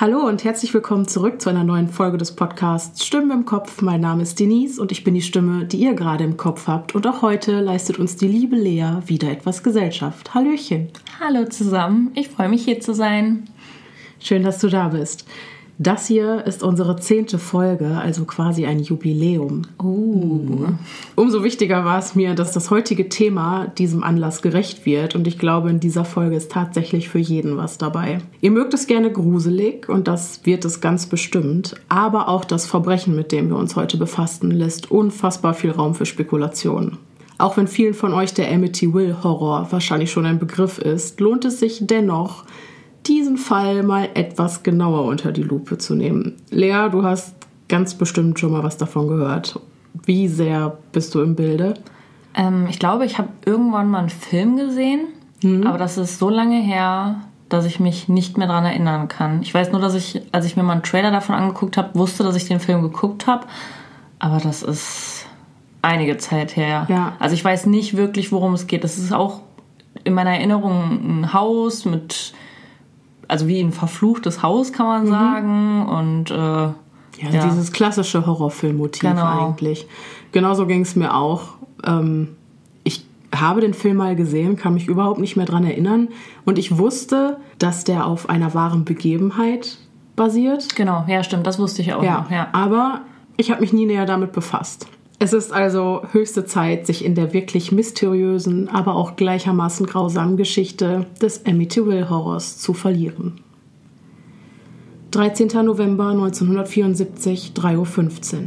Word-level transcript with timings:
Hallo 0.00 0.20
und 0.26 0.44
herzlich 0.44 0.72
willkommen 0.72 1.06
zurück 1.06 1.42
zu 1.42 1.50
einer 1.50 1.62
neuen 1.62 1.86
Folge 1.86 2.16
des 2.16 2.34
Podcasts 2.34 3.04
Stimmen 3.04 3.30
im 3.32 3.44
Kopf. 3.44 3.82
Mein 3.82 4.00
Name 4.00 4.22
ist 4.22 4.40
Denise 4.40 4.80
und 4.80 4.92
ich 4.92 5.04
bin 5.04 5.12
die 5.12 5.20
Stimme, 5.20 5.66
die 5.66 5.76
ihr 5.76 5.92
gerade 5.92 6.24
im 6.24 6.38
Kopf 6.38 6.68
habt. 6.68 6.94
Und 6.94 7.06
auch 7.06 7.20
heute 7.20 7.60
leistet 7.60 7.98
uns 7.98 8.16
die 8.16 8.26
liebe 8.26 8.56
Lea 8.56 9.02
wieder 9.04 9.30
etwas 9.30 9.62
Gesellschaft. 9.62 10.32
Hallöchen. 10.32 10.88
Hallo 11.20 11.44
zusammen, 11.44 12.12
ich 12.14 12.30
freue 12.30 12.48
mich 12.48 12.64
hier 12.64 12.80
zu 12.80 12.94
sein. 12.94 13.50
Schön, 14.20 14.42
dass 14.42 14.58
du 14.58 14.68
da 14.68 14.88
bist. 14.88 15.26
Das 15.82 16.06
hier 16.06 16.46
ist 16.46 16.62
unsere 16.62 16.96
zehnte 16.96 17.38
Folge, 17.38 17.86
also 17.96 18.26
quasi 18.26 18.66
ein 18.66 18.80
Jubiläum. 18.80 19.62
Oh. 19.82 20.66
Umso 21.16 21.42
wichtiger 21.42 21.86
war 21.86 21.98
es 21.98 22.14
mir, 22.14 22.34
dass 22.34 22.52
das 22.52 22.70
heutige 22.70 23.08
Thema 23.08 23.66
diesem 23.78 24.04
Anlass 24.04 24.42
gerecht 24.42 24.84
wird 24.84 25.14
und 25.14 25.26
ich 25.26 25.38
glaube, 25.38 25.70
in 25.70 25.80
dieser 25.80 26.04
Folge 26.04 26.36
ist 26.36 26.52
tatsächlich 26.52 27.08
für 27.08 27.18
jeden 27.18 27.56
was 27.56 27.78
dabei. 27.78 28.18
Ihr 28.42 28.50
mögt 28.50 28.74
es 28.74 28.88
gerne 28.88 29.10
gruselig 29.10 29.88
und 29.88 30.06
das 30.06 30.44
wird 30.44 30.66
es 30.66 30.82
ganz 30.82 31.06
bestimmt, 31.06 31.76
aber 31.88 32.28
auch 32.28 32.44
das 32.44 32.66
Verbrechen, 32.66 33.16
mit 33.16 33.32
dem 33.32 33.48
wir 33.48 33.56
uns 33.56 33.74
heute 33.74 33.96
befassen, 33.96 34.50
lässt 34.50 34.90
unfassbar 34.90 35.54
viel 35.54 35.70
Raum 35.70 35.94
für 35.94 36.04
Spekulationen. 36.04 36.98
Auch 37.38 37.56
wenn 37.56 37.68
vielen 37.68 37.94
von 37.94 38.12
euch 38.12 38.34
der 38.34 38.52
Amityville 38.52 39.24
Horror 39.24 39.68
wahrscheinlich 39.70 40.10
schon 40.10 40.26
ein 40.26 40.38
Begriff 40.38 40.78
ist, 40.78 41.20
lohnt 41.20 41.46
es 41.46 41.58
sich 41.58 41.78
dennoch, 41.80 42.44
diesen 43.06 43.36
Fall 43.36 43.82
mal 43.82 44.08
etwas 44.14 44.62
genauer 44.62 45.04
unter 45.04 45.32
die 45.32 45.42
Lupe 45.42 45.78
zu 45.78 45.94
nehmen. 45.94 46.36
Lea, 46.50 46.88
du 46.90 47.02
hast 47.02 47.34
ganz 47.68 47.94
bestimmt 47.94 48.38
schon 48.38 48.52
mal 48.52 48.62
was 48.62 48.76
davon 48.76 49.08
gehört. 49.08 49.58
Wie 50.04 50.28
sehr 50.28 50.78
bist 50.92 51.14
du 51.14 51.20
im 51.20 51.34
Bilde? 51.34 51.74
Ähm, 52.34 52.66
ich 52.68 52.78
glaube, 52.78 53.06
ich 53.06 53.18
habe 53.18 53.28
irgendwann 53.44 53.90
mal 53.90 54.00
einen 54.00 54.10
Film 54.10 54.56
gesehen, 54.56 55.06
mhm. 55.42 55.66
aber 55.66 55.78
das 55.78 55.98
ist 55.98 56.18
so 56.18 56.28
lange 56.30 56.60
her, 56.60 57.22
dass 57.48 57.64
ich 57.64 57.80
mich 57.80 58.08
nicht 58.08 58.38
mehr 58.38 58.46
daran 58.46 58.64
erinnern 58.64 59.08
kann. 59.08 59.42
Ich 59.42 59.52
weiß 59.52 59.72
nur, 59.72 59.80
dass 59.80 59.94
ich, 59.94 60.22
als 60.32 60.46
ich 60.46 60.56
mir 60.56 60.62
mal 60.62 60.74
einen 60.74 60.82
Trailer 60.82 61.10
davon 61.10 61.34
angeguckt 61.34 61.76
habe, 61.76 61.98
wusste, 61.98 62.22
dass 62.22 62.36
ich 62.36 62.46
den 62.46 62.60
Film 62.60 62.82
geguckt 62.82 63.26
habe, 63.26 63.46
aber 64.18 64.38
das 64.38 64.62
ist 64.62 65.26
einige 65.82 66.18
Zeit 66.18 66.56
her. 66.56 66.86
Ja. 66.88 67.16
Also 67.18 67.34
ich 67.34 67.44
weiß 67.44 67.66
nicht 67.66 67.96
wirklich, 67.96 68.30
worum 68.32 68.54
es 68.54 68.66
geht. 68.66 68.84
Das 68.84 68.98
ist 68.98 69.12
auch 69.12 69.40
in 70.04 70.14
meiner 70.14 70.30
Erinnerung 70.30 71.20
ein 71.22 71.32
Haus 71.32 71.84
mit 71.84 72.32
also 73.30 73.46
wie 73.46 73.60
ein 73.60 73.72
verfluchtes 73.72 74.42
Haus, 74.42 74.72
kann 74.72 74.86
man 74.86 75.04
mhm. 75.04 75.08
sagen. 75.08 75.86
Und 75.86 76.30
äh, 76.30 76.34
ja, 76.34 77.30
ja, 77.30 77.44
dieses 77.44 77.72
klassische 77.72 78.26
Horrorfilmmotiv 78.26 79.00
genau. 79.00 79.46
eigentlich. 79.48 79.86
Genauso 80.32 80.66
ging 80.66 80.82
es 80.82 80.96
mir 80.96 81.14
auch. 81.14 81.54
Ähm, 81.84 82.28
ich 82.82 83.04
habe 83.34 83.60
den 83.60 83.74
Film 83.74 83.98
mal 83.98 84.16
gesehen, 84.16 84.56
kann 84.56 84.74
mich 84.74 84.88
überhaupt 84.88 85.20
nicht 85.20 85.36
mehr 85.36 85.46
dran 85.46 85.64
erinnern. 85.64 86.08
Und 86.44 86.58
ich 86.58 86.76
wusste, 86.78 87.38
dass 87.58 87.84
der 87.84 88.06
auf 88.06 88.28
einer 88.28 88.54
wahren 88.54 88.84
Begebenheit 88.84 89.78
basiert. 90.16 90.74
Genau, 90.74 91.04
ja, 91.06 91.22
stimmt, 91.22 91.46
das 91.46 91.58
wusste 91.58 91.82
ich 91.82 91.94
auch 91.94 92.02
ja, 92.02 92.22
noch. 92.22 92.30
Ja. 92.30 92.48
Aber 92.52 93.02
ich 93.36 93.50
habe 93.50 93.60
mich 93.60 93.72
nie 93.72 93.86
näher 93.86 94.06
damit 94.06 94.32
befasst. 94.32 94.86
Es 95.22 95.34
ist 95.34 95.52
also 95.52 96.00
höchste 96.12 96.46
Zeit, 96.46 96.86
sich 96.86 97.04
in 97.04 97.14
der 97.14 97.34
wirklich 97.34 97.72
mysteriösen, 97.72 98.70
aber 98.70 98.94
auch 98.94 99.16
gleichermaßen 99.16 99.84
grausamen 99.84 100.38
Geschichte 100.38 101.04
des 101.20 101.44
Amityville 101.44 102.08
Horrors 102.08 102.56
zu 102.56 102.72
verlieren. 102.72 103.38
13. 105.10 105.48
November 105.62 106.08
1974, 106.08 107.52
3.15 107.54 108.34
Uhr. 108.34 108.44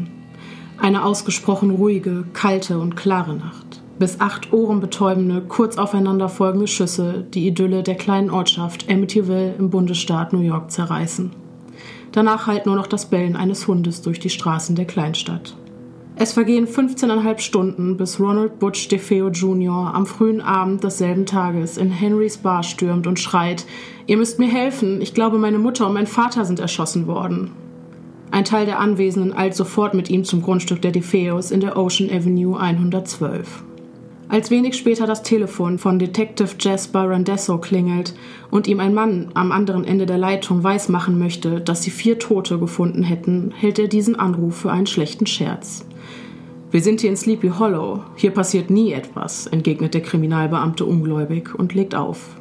Eine 0.79 1.05
ausgesprochen 1.05 1.69
ruhige, 1.69 2.25
kalte 2.33 2.79
und 2.79 2.95
klare 2.95 3.35
Nacht. 3.35 3.83
Bis 3.99 4.19
acht 4.19 4.51
ohrenbetäubende, 4.51 5.44
kurz 5.47 5.77
aufeinander 5.77 6.27
folgende 6.27 6.66
Schüsse 6.66 7.23
die 7.35 7.45
Idylle 7.45 7.83
der 7.83 7.95
kleinen 7.95 8.31
Ortschaft 8.31 8.89
Amityville 8.89 9.53
im 9.59 9.69
Bundesstaat 9.69 10.33
New 10.33 10.39
York 10.39 10.72
zerreißen. 10.72 11.29
Danach 12.12 12.47
halt 12.47 12.66
nur 12.66 12.75
noch 12.75 12.88
das 12.88 13.06
Bellen 13.06 13.35
eines 13.35 13.67
Hundes 13.67 14.01
durch 14.01 14.19
die 14.19 14.31
Straßen 14.31 14.75
der 14.75 14.85
Kleinstadt. 14.85 15.56
Es 16.16 16.34
vergehen 16.34 16.68
15,5 16.68 17.40
Stunden, 17.40 17.97
bis 17.97 18.19
Ronald 18.19 18.59
Butch 18.59 18.88
DeFeo 18.88 19.29
Jr. 19.29 19.96
am 19.96 20.06
frühen 20.06 20.41
Abend 20.41 20.84
desselben 20.84 21.25
Tages 21.25 21.78
in 21.78 21.90
Henrys 21.90 22.38
Bar 22.38 22.62
stürmt 22.62 23.07
und 23.07 23.19
schreit: 23.19 23.66
Ihr 24.06 24.18
müsst 24.18 24.38
mir 24.38 24.47
helfen, 24.47 25.01
ich 25.01 25.16
glaube, 25.16 25.40
meine 25.40 25.57
Mutter 25.57 25.88
und 25.88 25.96
mein 25.96 26.06
Vater 26.06 26.46
sind 26.46 26.59
erschossen 26.59 27.07
worden. 27.07 27.51
Ein 28.29 28.46
Teil 28.46 28.68
der 28.68 28.79
Anwesenden 28.79 29.34
eilt 29.34 29.56
sofort 29.56 29.96
mit 29.96 30.12
ihm 30.12 30.24
zum 30.24 30.44
Grundstück 30.44 30.84
der 30.84 30.91
DeFeos 30.91 31.50
in 31.50 31.62
der 31.62 31.78
Ocean 31.78 32.12
Avenue 32.12 32.59
112. 32.59 33.63
Als 34.30 34.51
wenig 34.51 34.75
später 34.75 35.07
das 35.07 35.24
Telefon 35.24 35.80
von 35.80 35.97
Detective 35.97 36.56
Jasper 36.59 37.09
Randesso 37.09 37.57
klingelt 37.57 38.13
und 38.51 38.68
ihm 38.68 38.80
ein 38.80 38.94
Mann 38.94 39.30
am 39.34 39.51
anderen 39.51 39.84
Ende 39.84 40.06
der 40.06 40.18
Leitung 40.19 40.63
weismachen 40.63 41.18
möchte, 41.18 41.59
dass 41.59 41.84
sie 41.84 41.91
vier 41.91 42.19
Tote 42.19 42.59
gefunden 42.59 43.03
hätten, 43.03 43.51
hält 43.56 43.80
er 43.80 43.88
diesen 43.88 44.16
Anruf 44.16 44.57
für 44.57 44.72
einen 44.72 44.88
schlechten 44.88 45.25
Scherz. 45.25 45.85
Wir 46.73 46.81
sind 46.81 47.01
hier 47.01 47.11
in 47.11 47.16
Sleepy 47.16 47.50
Hollow. 47.59 48.00
Hier 48.16 48.31
passiert 48.31 48.72
nie 48.72 48.94
etwas, 48.94 49.45
entgegnet 49.45 49.94
der 49.94 50.01
Kriminalbeamte 50.01 50.85
ungläubig 50.85 51.53
und 51.53 51.75
legt 51.75 51.94
auf. 51.94 52.35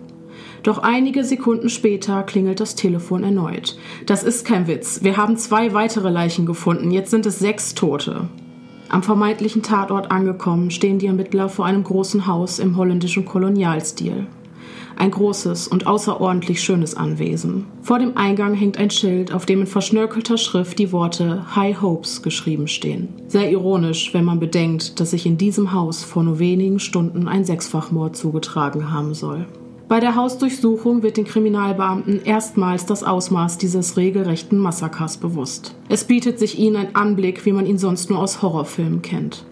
Doch 0.63 0.79
einige 0.79 1.23
Sekunden 1.23 1.69
später 1.69 2.23
klingelt 2.23 2.59
das 2.59 2.75
Telefon 2.75 3.25
erneut. 3.25 3.77
Das 4.07 4.23
ist 4.23 4.47
kein 4.47 4.67
Witz. 4.69 5.01
Wir 5.03 5.19
haben 5.19 5.37
zwei 5.37 5.75
weitere 5.75 6.09
Leichen 6.09 6.47
gefunden. 6.47 6.91
Jetzt 6.91 7.11
sind 7.11 7.27
es 7.27 7.41
sechs 7.41 7.75
Tote. 7.75 8.27
Am 8.89 9.03
vermeintlichen 9.03 9.63
Tatort 9.63 10.11
angekommen, 10.11 10.71
stehen 10.71 10.99
die 10.99 11.09
Ermittler 11.09 11.51
vor 11.51 11.67
einem 11.67 11.85
großen 11.85 12.27
Haus 12.27 12.59
im 12.59 12.79
holländischen 12.79 13.27
Kolonialstil. 13.27 14.27
Ein 14.97 15.11
großes 15.11 15.69
und 15.69 15.87
außerordentlich 15.87 16.63
schönes 16.63 16.95
Anwesen. 16.97 17.67
Vor 17.83 17.99
dem 17.99 18.17
Eingang 18.17 18.55
hängt 18.55 18.79
ein 18.79 18.91
Schild, 18.91 19.33
auf 19.33 19.47
dem 19.47 19.63
in 19.63 19.67
verschnörkelter 19.67 20.39
Schrift 20.39 20.79
die 20.79 20.93
Worte 20.93 21.57
High 21.57 21.81
Hopes 21.83 22.23
geschrieben 22.23 22.69
stehen. 22.69 23.09
Sehr 23.29 23.51
ironisch, 23.51 24.15
wenn 24.15 24.25
man 24.25 24.41
bedenkt, 24.41 25.01
dass 25.01 25.11
sich 25.11 25.27
in 25.27 25.39
diesem 25.39 25.73
Haus 25.73 26.05
vor 26.05 26.23
nur 26.23 26.39
wenigen 26.39 26.79
Stunden 26.79 27.29
ein 27.29 27.45
Sechsfachmord 27.45 28.17
zugetragen 28.17 28.93
haben 28.93 29.15
soll. 29.15 29.47
Bei 29.93 30.01
der 30.01 30.17
Hausdurchsuchung 30.17 31.03
wird 31.03 31.19
den 31.19 31.27
Kriminalbeamten 31.27 32.25
erstmals 32.25 32.87
das 32.87 33.05
Ausmaß 33.05 33.59
dieses 33.59 33.99
regelrechten 33.99 34.59
Massakers 34.59 35.19
bewusst. 35.19 35.75
Es 35.91 36.05
bietet 36.05 36.39
sich 36.39 36.59
ihnen 36.59 36.77
ein 36.77 36.95
Anblick, 36.95 37.45
wie 37.45 37.53
man 37.53 37.67
ihn 37.67 37.77
sonst 37.77 38.09
nur 38.09 38.19
aus 38.19 38.41
Horrorfilmen 38.41 39.03
kennt. 39.03 39.45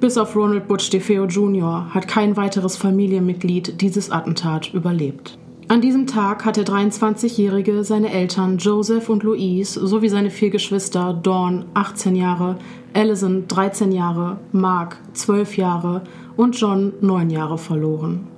Bis 0.00 0.16
auf 0.16 0.36
Ronald 0.36 0.68
Butch 0.68 0.90
DeFeo 0.90 1.24
Jr. 1.24 1.92
hat 1.92 2.06
kein 2.06 2.36
weiteres 2.36 2.76
Familienmitglied 2.76 3.80
dieses 3.80 4.12
Attentat 4.12 4.72
überlebt. 4.72 5.36
An 5.66 5.80
diesem 5.80 6.06
Tag 6.06 6.44
hat 6.44 6.56
der 6.56 6.64
23-Jährige 6.64 7.82
seine 7.82 8.12
Eltern 8.12 8.58
Joseph 8.58 9.08
und 9.08 9.24
Louise 9.24 9.84
sowie 9.84 10.08
seine 10.08 10.30
vier 10.30 10.50
Geschwister 10.50 11.14
Dawn 11.14 11.64
18 11.74 12.14
Jahre, 12.14 12.58
Allison 12.94 13.48
13 13.48 13.90
Jahre, 13.90 14.38
Mark 14.52 14.98
12 15.14 15.56
Jahre 15.56 16.02
und 16.36 16.58
John 16.58 16.92
9 17.00 17.30
Jahre 17.30 17.58
verloren. 17.58 18.28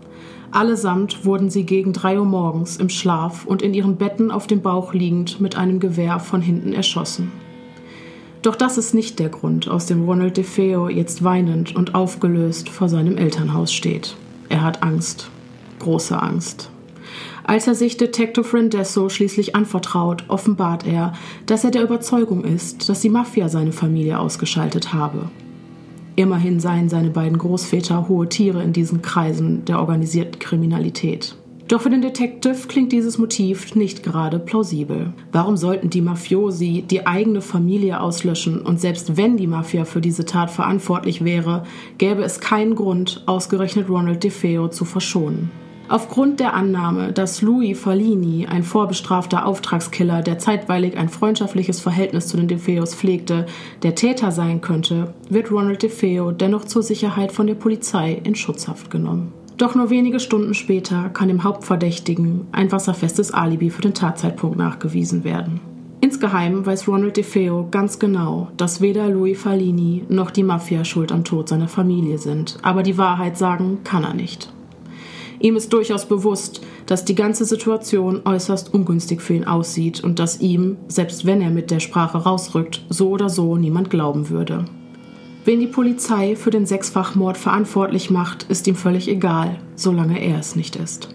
Allesamt 0.52 1.26
wurden 1.26 1.50
sie 1.50 1.64
gegen 1.64 1.92
drei 1.92 2.18
Uhr 2.18 2.24
morgens 2.24 2.78
im 2.78 2.88
Schlaf 2.88 3.44
und 3.44 3.60
in 3.60 3.74
ihren 3.74 3.96
Betten 3.96 4.30
auf 4.30 4.46
dem 4.46 4.62
Bauch 4.62 4.94
liegend 4.94 5.42
mit 5.42 5.56
einem 5.56 5.78
Gewehr 5.78 6.20
von 6.20 6.40
hinten 6.40 6.72
erschossen. 6.72 7.30
Doch 8.42 8.56
das 8.56 8.78
ist 8.78 8.94
nicht 8.94 9.18
der 9.18 9.28
Grund, 9.28 9.68
aus 9.68 9.86
dem 9.86 10.04
Ronald 10.04 10.38
DeFeo 10.38 10.88
jetzt 10.88 11.22
weinend 11.22 11.76
und 11.76 11.94
aufgelöst 11.94 12.70
vor 12.70 12.88
seinem 12.88 13.18
Elternhaus 13.18 13.72
steht. 13.72 14.16
Er 14.48 14.62
hat 14.62 14.82
Angst. 14.82 15.30
Große 15.78 16.20
Angst. 16.20 16.70
Als 17.44 17.66
er 17.66 17.74
sich 17.74 17.96
Detective 17.96 18.54
Rendesso 18.54 19.08
schließlich 19.08 19.56
anvertraut, 19.56 20.24
offenbart 20.28 20.86
er, 20.86 21.12
dass 21.46 21.64
er 21.64 21.70
der 21.70 21.82
Überzeugung 21.82 22.44
ist, 22.44 22.88
dass 22.88 23.00
die 23.00 23.08
Mafia 23.08 23.48
seine 23.48 23.72
Familie 23.72 24.18
ausgeschaltet 24.18 24.94
habe. 24.94 25.30
Immerhin 26.16 26.60
seien 26.60 26.88
seine 26.88 27.10
beiden 27.10 27.38
Großväter 27.38 28.08
hohe 28.08 28.28
Tiere 28.28 28.62
in 28.62 28.72
diesen 28.72 29.02
Kreisen 29.02 29.64
der 29.64 29.80
organisierten 29.80 30.38
Kriminalität. 30.38 31.34
Doch 31.70 31.82
für 31.82 31.90
den 31.90 32.02
Detective 32.02 32.66
klingt 32.66 32.90
dieses 32.90 33.16
Motiv 33.16 33.76
nicht 33.76 34.02
gerade 34.02 34.40
plausibel. 34.40 35.12
Warum 35.30 35.56
sollten 35.56 35.88
die 35.88 36.00
Mafiosi 36.00 36.82
die 36.82 37.06
eigene 37.06 37.40
Familie 37.40 38.00
auslöschen 38.00 38.60
und 38.62 38.80
selbst 38.80 39.16
wenn 39.16 39.36
die 39.36 39.46
Mafia 39.46 39.84
für 39.84 40.00
diese 40.00 40.24
Tat 40.24 40.50
verantwortlich 40.50 41.24
wäre, 41.24 41.62
gäbe 41.96 42.24
es 42.24 42.40
keinen 42.40 42.74
Grund, 42.74 43.22
ausgerechnet 43.26 43.88
Ronald 43.88 44.24
DeFeo 44.24 44.66
zu 44.66 44.84
verschonen? 44.84 45.52
Aufgrund 45.88 46.40
der 46.40 46.54
Annahme, 46.54 47.12
dass 47.12 47.40
Louis 47.40 47.78
Fallini, 47.78 48.46
ein 48.46 48.64
vorbestrafter 48.64 49.46
Auftragskiller, 49.46 50.22
der 50.22 50.38
zeitweilig 50.40 50.96
ein 50.96 51.08
freundschaftliches 51.08 51.78
Verhältnis 51.78 52.26
zu 52.26 52.36
den 52.36 52.48
DeFeos 52.48 52.96
pflegte, 52.96 53.46
der 53.84 53.94
Täter 53.94 54.32
sein 54.32 54.60
könnte, 54.60 55.14
wird 55.28 55.52
Ronald 55.52 55.84
DeFeo 55.84 56.32
dennoch 56.32 56.64
zur 56.64 56.82
Sicherheit 56.82 57.30
von 57.30 57.46
der 57.46 57.54
Polizei 57.54 58.20
in 58.24 58.34
Schutzhaft 58.34 58.90
genommen. 58.90 59.32
Doch 59.60 59.74
nur 59.74 59.90
wenige 59.90 60.20
Stunden 60.20 60.54
später 60.54 61.10
kann 61.10 61.28
dem 61.28 61.44
Hauptverdächtigen 61.44 62.46
ein 62.50 62.72
wasserfestes 62.72 63.30
Alibi 63.30 63.68
für 63.68 63.82
den 63.82 63.92
Tatzeitpunkt 63.92 64.56
nachgewiesen 64.56 65.22
werden. 65.22 65.60
Insgeheim 66.00 66.64
weiß 66.64 66.88
Ronald 66.88 67.18
DeFeo 67.18 67.68
ganz 67.70 67.98
genau, 67.98 68.48
dass 68.56 68.80
weder 68.80 69.10
Louis 69.10 69.38
Fallini 69.38 70.06
noch 70.08 70.30
die 70.30 70.44
Mafia 70.44 70.86
schuld 70.86 71.12
am 71.12 71.24
Tod 71.24 71.50
seiner 71.50 71.68
Familie 71.68 72.16
sind, 72.16 72.56
aber 72.62 72.82
die 72.82 72.96
Wahrheit 72.96 73.36
sagen 73.36 73.80
kann 73.84 74.02
er 74.02 74.14
nicht. 74.14 74.50
Ihm 75.40 75.56
ist 75.56 75.74
durchaus 75.74 76.06
bewusst, 76.06 76.62
dass 76.86 77.04
die 77.04 77.14
ganze 77.14 77.44
Situation 77.44 78.22
äußerst 78.24 78.72
ungünstig 78.72 79.20
für 79.20 79.34
ihn 79.34 79.44
aussieht 79.44 80.02
und 80.02 80.18
dass 80.18 80.40
ihm, 80.40 80.78
selbst 80.88 81.26
wenn 81.26 81.42
er 81.42 81.50
mit 81.50 81.70
der 81.70 81.80
Sprache 81.80 82.16
rausrückt, 82.16 82.86
so 82.88 83.10
oder 83.10 83.28
so 83.28 83.58
niemand 83.58 83.90
glauben 83.90 84.30
würde. 84.30 84.64
Wen 85.44 85.60
die 85.60 85.66
Polizei 85.66 86.36
für 86.36 86.50
den 86.50 86.66
Sechsfachmord 86.66 87.38
verantwortlich 87.38 88.10
macht, 88.10 88.44
ist 88.44 88.66
ihm 88.66 88.74
völlig 88.74 89.08
egal, 89.08 89.58
solange 89.74 90.20
er 90.20 90.38
es 90.38 90.54
nicht 90.54 90.76
ist. 90.76 91.14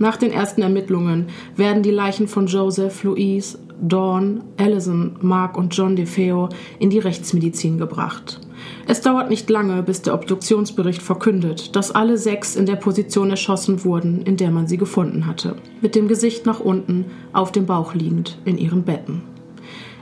Nach 0.00 0.16
den 0.16 0.32
ersten 0.32 0.62
Ermittlungen 0.62 1.26
werden 1.56 1.82
die 1.82 1.90
Leichen 1.90 2.28
von 2.28 2.46
Joseph, 2.46 3.02
Louise, 3.04 3.58
Dawn, 3.80 4.42
Allison, 4.56 5.16
Mark 5.20 5.56
und 5.56 5.76
John 5.76 5.94
DeFeo 5.94 6.48
in 6.80 6.90
die 6.90 6.98
Rechtsmedizin 6.98 7.78
gebracht. 7.78 8.40
Es 8.88 9.00
dauert 9.00 9.30
nicht 9.30 9.48
lange, 9.48 9.82
bis 9.84 10.02
der 10.02 10.14
Obduktionsbericht 10.14 11.02
verkündet, 11.02 11.76
dass 11.76 11.92
alle 11.92 12.18
sechs 12.18 12.56
in 12.56 12.66
der 12.66 12.76
Position 12.76 13.30
erschossen 13.30 13.84
wurden, 13.84 14.22
in 14.22 14.36
der 14.36 14.50
man 14.50 14.66
sie 14.66 14.78
gefunden 14.78 15.26
hatte, 15.26 15.54
mit 15.80 15.94
dem 15.94 16.08
Gesicht 16.08 16.46
nach 16.46 16.58
unten, 16.58 17.06
auf 17.32 17.52
dem 17.52 17.66
Bauch 17.66 17.94
liegend, 17.94 18.38
in 18.44 18.58
ihren 18.58 18.82
Betten. 18.82 19.22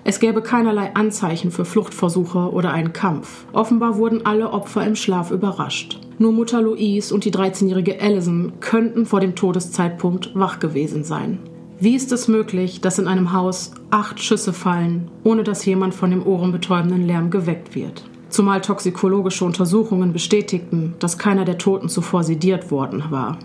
Es 0.08 0.20
gäbe 0.20 0.40
keinerlei 0.40 0.94
Anzeichen 0.94 1.50
für 1.50 1.64
Fluchtversuche 1.64 2.52
oder 2.52 2.70
einen 2.72 2.92
Kampf. 2.92 3.44
Offenbar 3.52 3.96
wurden 3.96 4.24
alle 4.24 4.52
Opfer 4.52 4.86
im 4.86 4.94
Schlaf 4.94 5.32
überrascht. 5.32 5.98
Nur 6.18 6.30
Mutter 6.30 6.62
Louise 6.62 7.12
und 7.12 7.24
die 7.24 7.32
13-jährige 7.32 8.00
Allison 8.00 8.52
könnten 8.60 9.04
vor 9.04 9.18
dem 9.18 9.34
Todeszeitpunkt 9.34 10.30
wach 10.34 10.60
gewesen 10.60 11.02
sein. 11.02 11.40
Wie 11.80 11.96
ist 11.96 12.12
es 12.12 12.28
möglich, 12.28 12.80
dass 12.80 13.00
in 13.00 13.08
einem 13.08 13.32
Haus 13.32 13.72
acht 13.90 14.22
Schüsse 14.22 14.52
fallen, 14.52 15.10
ohne 15.24 15.42
dass 15.42 15.64
jemand 15.64 15.92
von 15.92 16.10
dem 16.10 16.24
ohrenbetäubenden 16.24 17.04
Lärm 17.04 17.30
geweckt 17.30 17.74
wird? 17.74 18.04
zumal 18.28 18.60
toxikologische 18.60 19.46
Untersuchungen 19.46 20.12
bestätigten, 20.12 20.94
dass 20.98 21.16
keiner 21.16 21.46
der 21.46 21.56
Toten 21.56 21.88
zuvor 21.88 22.22
sediert 22.22 22.70
worden 22.70 23.04
war. 23.08 23.38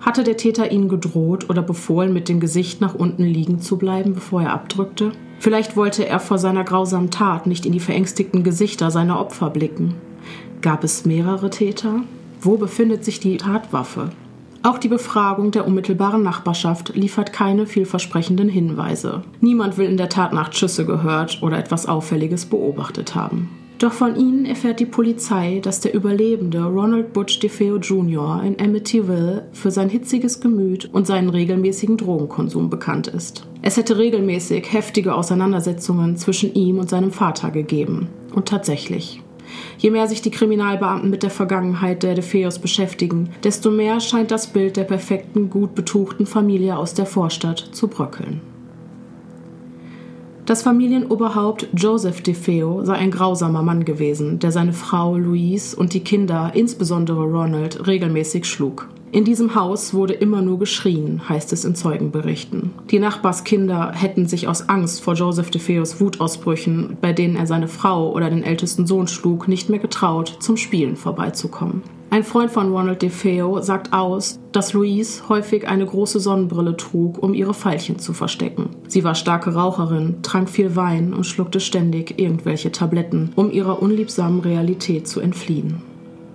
Hatte 0.00 0.22
der 0.22 0.36
Täter 0.36 0.70
ihnen 0.70 0.90
gedroht 0.90 1.48
oder 1.48 1.62
befohlen, 1.62 2.12
mit 2.12 2.28
dem 2.28 2.40
Gesicht 2.40 2.82
nach 2.82 2.94
unten 2.94 3.24
liegen 3.24 3.60
zu 3.60 3.78
bleiben, 3.78 4.12
bevor 4.12 4.42
er 4.42 4.52
abdrückte? 4.52 5.12
Vielleicht 5.38 5.76
wollte 5.76 6.06
er 6.06 6.20
vor 6.20 6.38
seiner 6.38 6.64
grausamen 6.64 7.10
Tat 7.10 7.46
nicht 7.46 7.66
in 7.66 7.72
die 7.72 7.80
verängstigten 7.80 8.44
Gesichter 8.44 8.90
seiner 8.90 9.20
Opfer 9.20 9.50
blicken. 9.50 9.94
Gab 10.62 10.84
es 10.84 11.04
mehrere 11.04 11.50
Täter? 11.50 12.00
Wo 12.40 12.56
befindet 12.56 13.04
sich 13.04 13.20
die 13.20 13.36
Tatwaffe? 13.36 14.10
Auch 14.62 14.78
die 14.78 14.88
Befragung 14.88 15.50
der 15.50 15.66
unmittelbaren 15.66 16.22
Nachbarschaft 16.22 16.96
liefert 16.96 17.34
keine 17.34 17.66
vielversprechenden 17.66 18.48
Hinweise. 18.48 19.22
Niemand 19.42 19.76
will 19.76 19.86
in 19.86 19.98
der 19.98 20.08
Tatnacht 20.08 20.56
Schüsse 20.56 20.86
gehört 20.86 21.42
oder 21.42 21.58
etwas 21.58 21.84
Auffälliges 21.84 22.46
beobachtet 22.46 23.14
haben. 23.14 23.50
Doch 23.84 23.92
von 23.92 24.16
ihnen 24.16 24.46
erfährt 24.46 24.80
die 24.80 24.86
Polizei, 24.86 25.60
dass 25.62 25.80
der 25.80 25.92
Überlebende 25.92 26.64
Ronald 26.64 27.12
Butch 27.12 27.38
DeFeo 27.40 27.76
Jr. 27.76 28.42
in 28.42 28.58
Amityville 28.58 29.46
für 29.52 29.70
sein 29.70 29.90
hitziges 29.90 30.40
Gemüt 30.40 30.88
und 30.90 31.06
seinen 31.06 31.28
regelmäßigen 31.28 31.98
Drogenkonsum 31.98 32.70
bekannt 32.70 33.08
ist. 33.08 33.46
Es 33.60 33.76
hätte 33.76 33.98
regelmäßig 33.98 34.72
heftige 34.72 35.14
Auseinandersetzungen 35.14 36.16
zwischen 36.16 36.54
ihm 36.54 36.78
und 36.78 36.88
seinem 36.88 37.12
Vater 37.12 37.50
gegeben. 37.50 38.08
Und 38.34 38.48
tatsächlich. 38.48 39.20
Je 39.76 39.90
mehr 39.90 40.08
sich 40.08 40.22
die 40.22 40.30
Kriminalbeamten 40.30 41.10
mit 41.10 41.22
der 41.22 41.28
Vergangenheit 41.28 42.02
der 42.04 42.14
DeFeos 42.14 42.60
beschäftigen, 42.60 43.28
desto 43.42 43.70
mehr 43.70 44.00
scheint 44.00 44.30
das 44.30 44.46
Bild 44.46 44.78
der 44.78 44.84
perfekten, 44.84 45.50
gut 45.50 45.74
betuchten 45.74 46.24
Familie 46.24 46.78
aus 46.78 46.94
der 46.94 47.04
Vorstadt 47.04 47.58
zu 47.72 47.88
bröckeln. 47.88 48.40
Das 50.46 50.62
Familienoberhaupt 50.62 51.68
Joseph 51.74 52.20
DeFeo 52.20 52.84
sei 52.84 52.96
ein 52.96 53.10
grausamer 53.10 53.62
Mann 53.62 53.86
gewesen, 53.86 54.40
der 54.40 54.52
seine 54.52 54.74
Frau 54.74 55.16
Louise 55.16 55.74
und 55.74 55.94
die 55.94 56.00
Kinder, 56.00 56.52
insbesondere 56.52 57.24
Ronald, 57.24 57.86
regelmäßig 57.86 58.44
schlug. 58.44 58.90
In 59.10 59.24
diesem 59.24 59.54
Haus 59.54 59.94
wurde 59.94 60.12
immer 60.12 60.42
nur 60.42 60.58
geschrien, 60.58 61.26
heißt 61.30 61.54
es 61.54 61.64
in 61.64 61.74
Zeugenberichten. 61.74 62.72
Die 62.90 62.98
Nachbarskinder 62.98 63.92
hätten 63.92 64.26
sich 64.26 64.46
aus 64.46 64.68
Angst 64.68 65.02
vor 65.02 65.14
Joseph 65.14 65.50
DeFeos 65.50 65.98
Wutausbrüchen, 65.98 66.98
bei 67.00 67.14
denen 67.14 67.36
er 67.36 67.46
seine 67.46 67.68
Frau 67.68 68.12
oder 68.12 68.28
den 68.28 68.42
ältesten 68.42 68.86
Sohn 68.86 69.06
schlug, 69.06 69.48
nicht 69.48 69.70
mehr 69.70 69.78
getraut, 69.78 70.36
zum 70.40 70.58
Spielen 70.58 70.96
vorbeizukommen. 70.96 71.82
Ein 72.14 72.22
Freund 72.22 72.52
von 72.52 72.70
Ronald 72.70 73.02
DeFeo 73.02 73.60
sagt 73.60 73.92
aus, 73.92 74.38
dass 74.52 74.72
Louise 74.72 75.28
häufig 75.28 75.66
eine 75.66 75.84
große 75.84 76.20
Sonnenbrille 76.20 76.76
trug, 76.76 77.20
um 77.20 77.34
ihre 77.34 77.54
Veilchen 77.54 77.98
zu 77.98 78.12
verstecken. 78.12 78.70
Sie 78.86 79.02
war 79.02 79.16
starke 79.16 79.52
Raucherin, 79.52 80.22
trank 80.22 80.48
viel 80.48 80.76
Wein 80.76 81.12
und 81.12 81.24
schluckte 81.24 81.58
ständig 81.58 82.20
irgendwelche 82.20 82.70
Tabletten, 82.70 83.32
um 83.34 83.50
ihrer 83.50 83.82
unliebsamen 83.82 84.38
Realität 84.38 85.08
zu 85.08 85.18
entfliehen. 85.18 85.82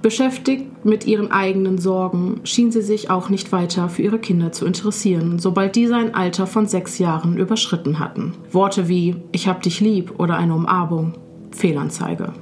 Beschäftigt 0.02 0.66
mit 0.84 1.08
ihren 1.08 1.32
eigenen 1.32 1.78
Sorgen 1.78 2.42
schien 2.44 2.74
sie 2.74 2.82
sich 2.82 3.10
auch 3.10 3.30
nicht 3.30 3.54
weiter 3.54 3.88
für 3.88 4.02
ihre 4.02 4.20
Kinder 4.20 4.52
zu 4.52 4.66
interessieren, 4.66 5.40
sobald 5.40 5.78
diese 5.78 5.96
ein 5.96 6.14
Alter 6.14 6.46
von 6.46 6.68
sechs 6.68 7.00
Jahren 7.00 7.38
überschritten 7.38 8.00
hatten. 8.00 8.34
Worte 8.52 8.90
wie 8.90 9.16
Ich 9.32 9.48
hab 9.48 9.64
dich 9.64 9.80
lieb 9.80 10.20
oder 10.20 10.36
eine 10.36 10.56
Umarmung 10.56 11.14
Fehlanzeige. 11.52 12.34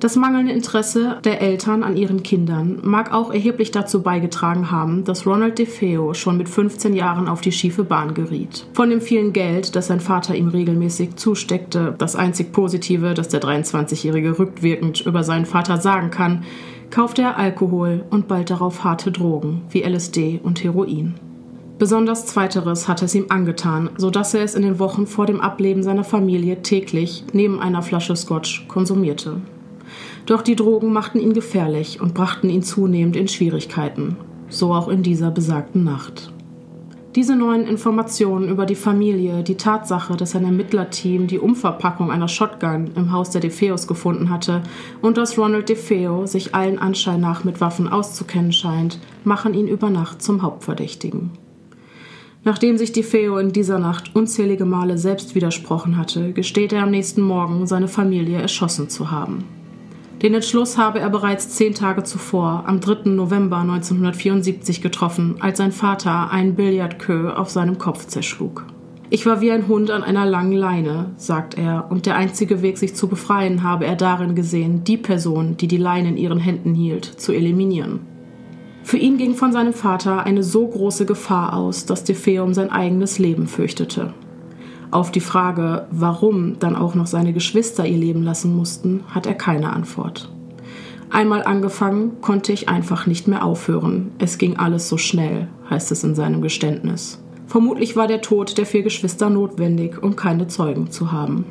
Das 0.00 0.14
mangelnde 0.14 0.52
Interesse 0.52 1.18
der 1.24 1.42
Eltern 1.42 1.82
an 1.82 1.96
ihren 1.96 2.22
Kindern 2.22 2.78
mag 2.84 3.12
auch 3.12 3.32
erheblich 3.32 3.72
dazu 3.72 4.00
beigetragen 4.00 4.70
haben, 4.70 5.02
dass 5.02 5.26
Ronald 5.26 5.58
DeFeo 5.58 6.14
schon 6.14 6.36
mit 6.36 6.48
15 6.48 6.94
Jahren 6.94 7.26
auf 7.26 7.40
die 7.40 7.50
schiefe 7.50 7.82
Bahn 7.82 8.14
geriet. 8.14 8.64
Von 8.74 8.90
dem 8.90 9.00
vielen 9.00 9.32
Geld, 9.32 9.74
das 9.74 9.88
sein 9.88 9.98
Vater 9.98 10.36
ihm 10.36 10.48
regelmäßig 10.48 11.16
zusteckte, 11.16 11.96
das 11.98 12.14
einzig 12.14 12.52
Positive, 12.52 13.14
das 13.14 13.26
der 13.26 13.40
23-Jährige 13.40 14.38
rückwirkend 14.38 15.00
über 15.00 15.24
seinen 15.24 15.46
Vater 15.46 15.78
sagen 15.78 16.10
kann, 16.10 16.44
kaufte 16.92 17.22
er 17.22 17.36
Alkohol 17.36 18.04
und 18.08 18.28
bald 18.28 18.50
darauf 18.50 18.84
harte 18.84 19.10
Drogen 19.10 19.62
wie 19.70 19.82
LSD 19.82 20.38
und 20.44 20.62
Heroin. 20.62 21.14
Besonders 21.80 22.26
zweiteres 22.26 22.86
hatte 22.86 23.04
es 23.04 23.16
ihm 23.16 23.26
angetan, 23.30 23.90
so 23.96 24.10
dass 24.10 24.32
er 24.34 24.42
es 24.42 24.54
in 24.54 24.62
den 24.62 24.78
Wochen 24.78 25.08
vor 25.08 25.26
dem 25.26 25.40
Ableben 25.40 25.82
seiner 25.82 26.04
Familie 26.04 26.62
täglich 26.62 27.24
neben 27.32 27.60
einer 27.60 27.82
Flasche 27.82 28.14
Scotch 28.14 28.66
konsumierte. 28.68 29.40
Doch 30.28 30.42
die 30.42 30.56
Drogen 30.56 30.92
machten 30.92 31.20
ihn 31.20 31.32
gefährlich 31.32 32.02
und 32.02 32.12
brachten 32.12 32.50
ihn 32.50 32.62
zunehmend 32.62 33.16
in 33.16 33.28
Schwierigkeiten, 33.28 34.18
so 34.50 34.74
auch 34.74 34.88
in 34.88 35.02
dieser 35.02 35.30
besagten 35.30 35.84
Nacht. 35.84 36.34
Diese 37.14 37.34
neuen 37.34 37.66
Informationen 37.66 38.50
über 38.50 38.66
die 38.66 38.74
Familie, 38.74 39.42
die 39.42 39.56
Tatsache, 39.56 40.18
dass 40.18 40.36
ein 40.36 40.44
Ermittlerteam 40.44 41.28
die 41.28 41.38
Umverpackung 41.38 42.10
einer 42.10 42.28
Shotgun 42.28 42.90
im 42.94 43.10
Haus 43.10 43.30
der 43.30 43.40
DeFeos 43.40 43.86
gefunden 43.86 44.28
hatte 44.28 44.62
und 45.00 45.16
dass 45.16 45.38
Ronald 45.38 45.70
DeFeo 45.70 46.26
sich 46.26 46.54
allen 46.54 46.78
Anschein 46.78 47.22
nach 47.22 47.44
mit 47.44 47.62
Waffen 47.62 47.88
auszukennen 47.88 48.52
scheint, 48.52 48.98
machen 49.24 49.54
ihn 49.54 49.66
über 49.66 49.88
Nacht 49.88 50.20
zum 50.20 50.42
Hauptverdächtigen. 50.42 51.30
Nachdem 52.44 52.76
sich 52.76 52.92
DeFeo 52.92 53.38
in 53.38 53.52
dieser 53.52 53.78
Nacht 53.78 54.14
unzählige 54.14 54.66
Male 54.66 54.98
selbst 54.98 55.34
widersprochen 55.34 55.96
hatte, 55.96 56.34
gesteht 56.34 56.74
er 56.74 56.82
am 56.82 56.90
nächsten 56.90 57.22
Morgen, 57.22 57.66
seine 57.66 57.88
Familie 57.88 58.42
erschossen 58.42 58.90
zu 58.90 59.10
haben. 59.10 59.44
Den 60.22 60.34
Entschluss 60.34 60.76
habe 60.76 60.98
er 60.98 61.10
bereits 61.10 61.50
zehn 61.50 61.74
Tage 61.74 62.02
zuvor, 62.02 62.64
am 62.66 62.80
3. 62.80 63.10
November 63.10 63.58
1974, 63.58 64.82
getroffen, 64.82 65.36
als 65.38 65.58
sein 65.58 65.70
Vater 65.70 66.32
einen 66.32 66.56
Billardqueue 66.56 67.38
auf 67.38 67.50
seinem 67.50 67.78
Kopf 67.78 68.06
zerschlug. 68.06 68.66
Ich 69.10 69.26
war 69.26 69.40
wie 69.40 69.52
ein 69.52 69.68
Hund 69.68 69.92
an 69.92 70.02
einer 70.02 70.26
langen 70.26 70.52
Leine, 70.52 71.12
sagt 71.16 71.56
er, 71.56 71.86
und 71.90 72.04
der 72.04 72.16
einzige 72.16 72.62
Weg, 72.62 72.78
sich 72.78 72.96
zu 72.96 73.06
befreien, 73.06 73.62
habe 73.62 73.86
er 73.86 73.94
darin 73.94 74.34
gesehen, 74.34 74.82
die 74.82 74.96
Person, 74.96 75.56
die 75.56 75.68
die 75.68 75.76
Leine 75.76 76.08
in 76.08 76.16
ihren 76.16 76.40
Händen 76.40 76.74
hielt, 76.74 77.04
zu 77.04 77.32
eliminieren. 77.32 78.00
Für 78.82 78.98
ihn 78.98 79.18
ging 79.18 79.34
von 79.34 79.52
seinem 79.52 79.72
Vater 79.72 80.24
eine 80.24 80.42
so 80.42 80.66
große 80.66 81.06
Gefahr 81.06 81.54
aus, 81.54 81.86
dass 81.86 82.02
DeFeo 82.02 82.42
um 82.42 82.54
sein 82.54 82.70
eigenes 82.70 83.20
Leben 83.20 83.46
fürchtete. 83.46 84.14
Auf 84.90 85.10
die 85.10 85.20
Frage, 85.20 85.86
warum 85.90 86.58
dann 86.58 86.74
auch 86.74 86.94
noch 86.94 87.06
seine 87.06 87.34
Geschwister 87.34 87.86
ihr 87.86 87.98
Leben 87.98 88.22
lassen 88.22 88.56
mussten, 88.56 89.04
hat 89.08 89.26
er 89.26 89.34
keine 89.34 89.72
Antwort. 89.72 90.30
Einmal 91.10 91.42
angefangen, 91.42 92.20
konnte 92.20 92.52
ich 92.52 92.68
einfach 92.68 93.06
nicht 93.06 93.28
mehr 93.28 93.44
aufhören. 93.44 94.12
Es 94.18 94.38
ging 94.38 94.56
alles 94.56 94.88
so 94.88 94.96
schnell, 94.96 95.48
heißt 95.68 95.92
es 95.92 96.04
in 96.04 96.14
seinem 96.14 96.42
Geständnis. 96.42 97.22
Vermutlich 97.46 97.96
war 97.96 98.06
der 98.06 98.20
Tod 98.20 98.58
der 98.58 98.66
vier 98.66 98.82
Geschwister 98.82 99.30
notwendig, 99.30 100.02
um 100.02 100.16
keine 100.16 100.48
Zeugen 100.48 100.90
zu 100.90 101.12
haben. 101.12 101.46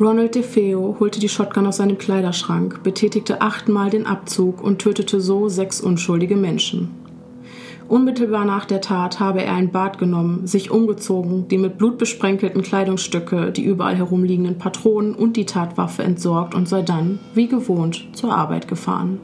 Ronald 0.00 0.34
DeFeo 0.34 0.96
holte 0.98 1.20
die 1.20 1.28
Shotgun 1.28 1.66
aus 1.66 1.76
seinem 1.76 1.98
Kleiderschrank, 1.98 2.82
betätigte 2.82 3.42
achtmal 3.42 3.90
den 3.90 4.06
Abzug 4.06 4.62
und 4.62 4.78
tötete 4.78 5.20
so 5.20 5.48
sechs 5.48 5.80
unschuldige 5.80 6.36
Menschen. 6.36 7.01
Unmittelbar 7.92 8.46
nach 8.46 8.64
der 8.64 8.80
Tat 8.80 9.20
habe 9.20 9.42
er 9.42 9.52
ein 9.52 9.70
Bad 9.70 9.98
genommen, 9.98 10.46
sich 10.46 10.70
umgezogen, 10.70 11.46
die 11.48 11.58
mit 11.58 11.76
Blut 11.76 11.98
besprenkelten 11.98 12.62
Kleidungsstücke, 12.62 13.52
die 13.52 13.64
überall 13.64 13.96
herumliegenden 13.96 14.56
Patronen 14.56 15.14
und 15.14 15.36
die 15.36 15.44
Tatwaffe 15.44 16.02
entsorgt 16.02 16.54
und 16.54 16.66
sei 16.66 16.80
dann, 16.80 17.18
wie 17.34 17.48
gewohnt, 17.48 18.06
zur 18.14 18.32
Arbeit 18.32 18.66
gefahren. 18.66 19.20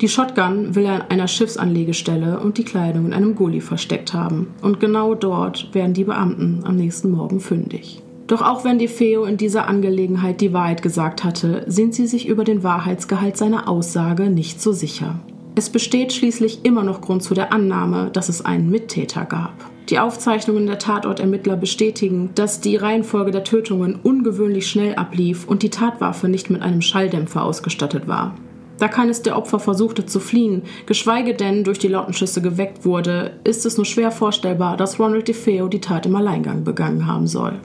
Die 0.00 0.08
Shotgun 0.08 0.74
will 0.74 0.86
er 0.86 0.94
an 0.94 1.02
einer 1.02 1.28
Schiffsanlegestelle 1.28 2.40
und 2.40 2.58
die 2.58 2.64
Kleidung 2.64 3.06
in 3.06 3.12
einem 3.12 3.36
Gully 3.36 3.60
versteckt 3.60 4.12
haben. 4.12 4.48
Und 4.60 4.80
genau 4.80 5.14
dort 5.14 5.72
werden 5.72 5.94
die 5.94 6.02
Beamten 6.02 6.64
am 6.64 6.74
nächsten 6.74 7.12
Morgen 7.12 7.38
fündig. 7.38 8.02
Doch 8.26 8.42
auch 8.42 8.64
wenn 8.64 8.80
DeFeo 8.80 9.22
in 9.22 9.36
dieser 9.36 9.68
Angelegenheit 9.68 10.40
die 10.40 10.52
Wahrheit 10.52 10.82
gesagt 10.82 11.22
hatte, 11.22 11.62
sind 11.68 11.94
sie 11.94 12.08
sich 12.08 12.26
über 12.26 12.42
den 12.42 12.64
Wahrheitsgehalt 12.64 13.36
seiner 13.36 13.68
Aussage 13.68 14.30
nicht 14.30 14.60
so 14.60 14.72
sicher. 14.72 15.20
Es 15.60 15.68
besteht 15.68 16.14
schließlich 16.14 16.60
immer 16.62 16.82
noch 16.84 17.02
Grund 17.02 17.22
zu 17.22 17.34
der 17.34 17.52
Annahme, 17.52 18.08
dass 18.10 18.30
es 18.30 18.42
einen 18.42 18.70
Mittäter 18.70 19.26
gab. 19.26 19.52
Die 19.90 19.98
Aufzeichnungen 19.98 20.66
der 20.66 20.78
Tatortermittler 20.78 21.54
bestätigen, 21.54 22.30
dass 22.34 22.62
die 22.62 22.76
Reihenfolge 22.76 23.30
der 23.30 23.44
Tötungen 23.44 23.96
ungewöhnlich 24.02 24.66
schnell 24.66 24.94
ablief 24.94 25.46
und 25.46 25.62
die 25.62 25.68
Tatwaffe 25.68 26.30
nicht 26.30 26.48
mit 26.48 26.62
einem 26.62 26.80
Schalldämpfer 26.80 27.44
ausgestattet 27.44 28.08
war. 28.08 28.36
Da 28.78 28.88
keines 28.88 29.20
der 29.20 29.36
Opfer 29.36 29.58
versuchte 29.58 30.06
zu 30.06 30.18
fliehen, 30.18 30.62
geschweige 30.86 31.34
denn 31.34 31.62
durch 31.62 31.78
die 31.78 31.88
lauten 31.88 32.14
Schüsse 32.14 32.40
geweckt 32.40 32.86
wurde, 32.86 33.32
ist 33.44 33.66
es 33.66 33.76
nur 33.76 33.84
schwer 33.84 34.12
vorstellbar, 34.12 34.78
dass 34.78 34.98
Ronald 34.98 35.28
DeFeo 35.28 35.68
die 35.68 35.82
Tat 35.82 36.06
im 36.06 36.16
Alleingang 36.16 36.64
begangen 36.64 37.06
haben 37.06 37.26
soll. 37.26 37.60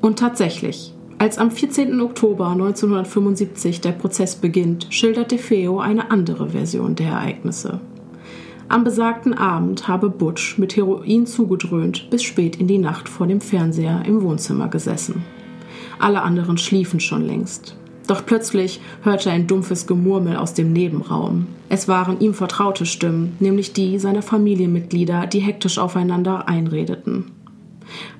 Und 0.00 0.18
tatsächlich, 0.18 0.94
als 1.18 1.38
am 1.38 1.50
14. 1.50 2.00
Oktober 2.00 2.48
1975 2.48 3.80
der 3.80 3.92
Prozess 3.92 4.36
beginnt, 4.36 4.88
schildert 4.90 5.32
DeFeo 5.32 5.80
eine 5.80 6.10
andere 6.10 6.50
Version 6.50 6.94
der 6.94 7.08
Ereignisse. 7.08 7.80
Am 8.68 8.84
besagten 8.84 9.32
Abend 9.32 9.88
habe 9.88 10.10
Butch 10.10 10.58
mit 10.58 10.76
Heroin 10.76 11.26
zugedröhnt 11.26 12.10
bis 12.10 12.22
spät 12.22 12.56
in 12.56 12.66
die 12.66 12.78
Nacht 12.78 13.08
vor 13.08 13.26
dem 13.26 13.40
Fernseher 13.40 14.02
im 14.04 14.22
Wohnzimmer 14.22 14.68
gesessen. 14.68 15.24
Alle 15.98 16.22
anderen 16.22 16.58
schliefen 16.58 17.00
schon 17.00 17.22
längst. 17.22 17.76
Doch 18.06 18.26
plötzlich 18.26 18.80
hörte 19.02 19.30
er 19.30 19.34
ein 19.34 19.46
dumpfes 19.46 19.86
Gemurmel 19.86 20.36
aus 20.36 20.52
dem 20.52 20.72
Nebenraum. 20.72 21.46
Es 21.68 21.88
waren 21.88 22.20
ihm 22.20 22.34
vertraute 22.34 22.86
Stimmen, 22.86 23.36
nämlich 23.40 23.72
die 23.72 23.98
seiner 23.98 24.22
Familienmitglieder, 24.22 25.26
die 25.26 25.40
hektisch 25.40 25.78
aufeinander 25.78 26.48
einredeten. 26.48 27.32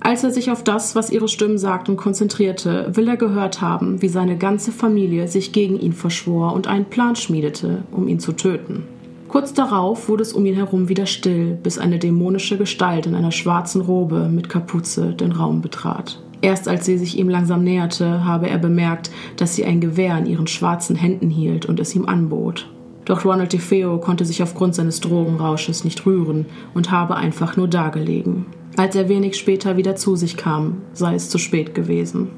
Als 0.00 0.24
er 0.24 0.30
sich 0.30 0.50
auf 0.50 0.64
das, 0.64 0.94
was 0.94 1.10
ihre 1.10 1.28
Stimmen 1.28 1.58
sagten, 1.58 1.96
konzentrierte, 1.96 2.90
will 2.94 3.08
er 3.08 3.16
gehört 3.16 3.60
haben, 3.60 4.02
wie 4.02 4.08
seine 4.08 4.36
ganze 4.36 4.72
Familie 4.72 5.28
sich 5.28 5.52
gegen 5.52 5.78
ihn 5.78 5.92
verschwor 5.92 6.52
und 6.52 6.66
einen 6.66 6.86
Plan 6.86 7.16
schmiedete, 7.16 7.84
um 7.90 8.08
ihn 8.08 8.20
zu 8.20 8.32
töten. 8.32 8.84
Kurz 9.28 9.52
darauf 9.52 10.08
wurde 10.08 10.22
es 10.22 10.32
um 10.32 10.46
ihn 10.46 10.54
herum 10.54 10.88
wieder 10.88 11.06
still, 11.06 11.58
bis 11.62 11.78
eine 11.78 11.98
dämonische 11.98 12.56
Gestalt 12.56 13.06
in 13.06 13.14
einer 13.14 13.32
schwarzen 13.32 13.80
Robe 13.80 14.28
mit 14.28 14.48
Kapuze 14.48 15.12
den 15.12 15.32
Raum 15.32 15.60
betrat. 15.60 16.22
Erst 16.42 16.68
als 16.68 16.84
sie 16.84 16.96
sich 16.98 17.18
ihm 17.18 17.28
langsam 17.28 17.64
näherte, 17.64 18.24
habe 18.24 18.48
er 18.48 18.58
bemerkt, 18.58 19.10
dass 19.36 19.56
sie 19.56 19.64
ein 19.64 19.80
Gewehr 19.80 20.16
in 20.18 20.26
ihren 20.26 20.46
schwarzen 20.46 20.94
Händen 20.94 21.30
hielt 21.30 21.66
und 21.66 21.80
es 21.80 21.94
ihm 21.94 22.06
anbot. 22.06 22.70
Doch 23.04 23.24
Ronald 23.24 23.52
DeFeo 23.52 23.98
konnte 23.98 24.24
sich 24.24 24.42
aufgrund 24.42 24.74
seines 24.74 25.00
Drogenrausches 25.00 25.84
nicht 25.84 26.04
rühren 26.06 26.46
und 26.74 26.90
habe 26.90 27.16
einfach 27.16 27.56
nur 27.56 27.68
dagelegen. 27.68 28.46
Als 28.76 28.94
er 28.94 29.08
wenig 29.08 29.36
später 29.36 29.76
wieder 29.76 29.96
zu 29.96 30.16
sich 30.16 30.36
kam, 30.36 30.82
sei 30.92 31.14
es 31.14 31.30
zu 31.30 31.38
spät 31.38 31.74
gewesen. 31.74 32.30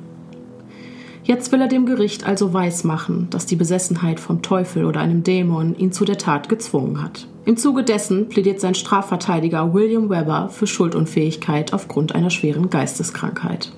Jetzt 1.25 1.53
will 1.53 1.61
er 1.61 1.69
dem 1.69 1.85
Gericht 1.85 2.27
also 2.27 2.55
weismachen, 2.55 3.29
dass 3.29 3.45
die 3.45 3.57
Besessenheit 3.57 4.19
vom 4.19 4.41
Teufel 4.41 4.87
oder 4.87 5.01
einem 5.01 5.25
Dämon 5.25 5.75
ihn 5.75 5.93
zu 5.93 6.07
der 6.07 6.17
Tat 6.17 6.49
gezwungen 6.49 7.03
hat. 7.03 7.27
Im 7.45 7.57
Zuge 7.57 7.83
dessen 7.83 8.29
plädiert 8.29 8.61
sein 8.61 8.75
Strafverteidiger 8.75 9.75
William 9.75 10.09
Webber 10.09 10.49
für 10.49 10.67
Schuldunfähigkeit 10.67 11.75
aufgrund 11.75 12.15
einer 12.15 12.31
schweren 12.31 12.71
Geisteskrankheit. 12.71 13.73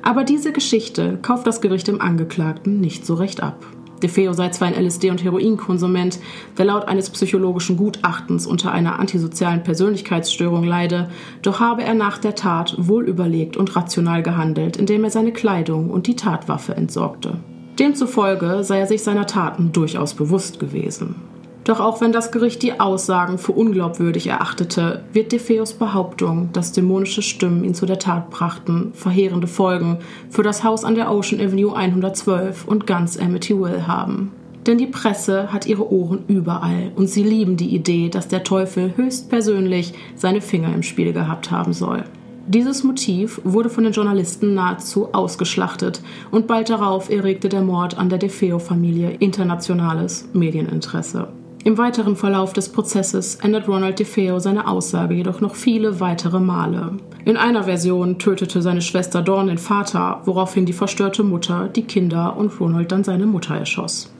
Aber 0.00 0.24
diese 0.24 0.52
Geschichte 0.52 1.18
kauft 1.20 1.46
das 1.46 1.60
Gericht 1.60 1.88
dem 1.88 2.00
Angeklagten 2.00 2.80
nicht 2.80 3.04
so 3.04 3.14
recht 3.14 3.42
ab. 3.42 3.66
DeFeo 4.00 4.32
sei 4.32 4.48
zwar 4.50 4.68
ein 4.68 4.74
LSD- 4.74 5.10
und 5.10 5.22
Heroinkonsument, 5.22 6.18
der 6.56 6.64
laut 6.64 6.88
eines 6.88 7.10
psychologischen 7.10 7.76
Gutachtens 7.76 8.46
unter 8.46 8.72
einer 8.72 8.98
antisozialen 8.98 9.62
Persönlichkeitsstörung 9.62 10.64
leide, 10.64 11.08
doch 11.42 11.60
habe 11.60 11.82
er 11.84 11.94
nach 11.94 12.18
der 12.18 12.34
Tat 12.34 12.74
wohl 12.78 13.06
überlegt 13.06 13.56
und 13.56 13.74
rational 13.76 14.22
gehandelt, 14.22 14.76
indem 14.76 15.04
er 15.04 15.10
seine 15.10 15.32
Kleidung 15.32 15.90
und 15.90 16.06
die 16.06 16.16
Tatwaffe 16.16 16.74
entsorgte. 16.74 17.38
Demzufolge 17.78 18.64
sei 18.64 18.80
er 18.80 18.86
sich 18.86 19.02
seiner 19.02 19.26
Taten 19.26 19.72
durchaus 19.72 20.14
bewusst 20.14 20.58
gewesen. 20.58 21.27
Doch 21.68 21.80
auch 21.80 22.00
wenn 22.00 22.12
das 22.12 22.32
Gericht 22.32 22.62
die 22.62 22.80
Aussagen 22.80 23.36
für 23.36 23.52
unglaubwürdig 23.52 24.28
erachtete, 24.28 25.04
wird 25.12 25.32
DeFeos 25.32 25.74
Behauptung, 25.74 26.48
dass 26.54 26.72
dämonische 26.72 27.20
Stimmen 27.20 27.62
ihn 27.62 27.74
zu 27.74 27.84
der 27.84 27.98
Tat 27.98 28.30
brachten, 28.30 28.92
verheerende 28.94 29.46
Folgen 29.46 29.98
für 30.30 30.42
das 30.42 30.64
Haus 30.64 30.82
an 30.82 30.94
der 30.94 31.12
Ocean 31.12 31.42
Avenue 31.42 31.76
112 31.76 32.66
und 32.66 32.86
ganz 32.86 33.18
Amityville 33.18 33.86
haben. 33.86 34.32
Denn 34.66 34.78
die 34.78 34.86
Presse 34.86 35.52
hat 35.52 35.66
ihre 35.66 35.92
Ohren 35.92 36.24
überall 36.26 36.90
und 36.96 37.10
sie 37.10 37.22
lieben 37.22 37.58
die 37.58 37.74
Idee, 37.74 38.08
dass 38.08 38.28
der 38.28 38.44
Teufel 38.44 38.94
höchstpersönlich 38.96 39.92
seine 40.16 40.40
Finger 40.40 40.72
im 40.72 40.82
Spiel 40.82 41.12
gehabt 41.12 41.50
haben 41.50 41.74
soll. 41.74 42.04
Dieses 42.46 42.82
Motiv 42.82 43.42
wurde 43.44 43.68
von 43.68 43.84
den 43.84 43.92
Journalisten 43.92 44.54
nahezu 44.54 45.12
ausgeschlachtet 45.12 46.00
und 46.30 46.46
bald 46.46 46.70
darauf 46.70 47.10
erregte 47.10 47.50
der 47.50 47.60
Mord 47.60 47.98
an 47.98 48.08
der 48.08 48.16
DeFeo-Familie 48.16 49.10
internationales 49.18 50.30
Medieninteresse. 50.32 51.28
Im 51.68 51.76
weiteren 51.76 52.16
Verlauf 52.16 52.54
des 52.54 52.70
Prozesses 52.70 53.34
ändert 53.34 53.68
Ronald 53.68 53.98
DeFeo 53.98 54.38
seine 54.38 54.68
Aussage 54.68 55.12
jedoch 55.12 55.42
noch 55.42 55.54
viele 55.54 56.00
weitere 56.00 56.40
Male. 56.40 56.92
In 57.26 57.36
einer 57.36 57.64
Version 57.64 58.18
tötete 58.18 58.62
seine 58.62 58.80
Schwester 58.80 59.20
Dawn 59.20 59.48
den 59.48 59.58
Vater, 59.58 60.22
woraufhin 60.24 60.64
die 60.64 60.72
verstörte 60.72 61.22
Mutter 61.22 61.68
die 61.68 61.82
Kinder 61.82 62.38
und 62.38 62.58
Ronald 62.58 62.90
dann 62.90 63.04
seine 63.04 63.26
Mutter 63.26 63.54
erschoss. 63.54 64.10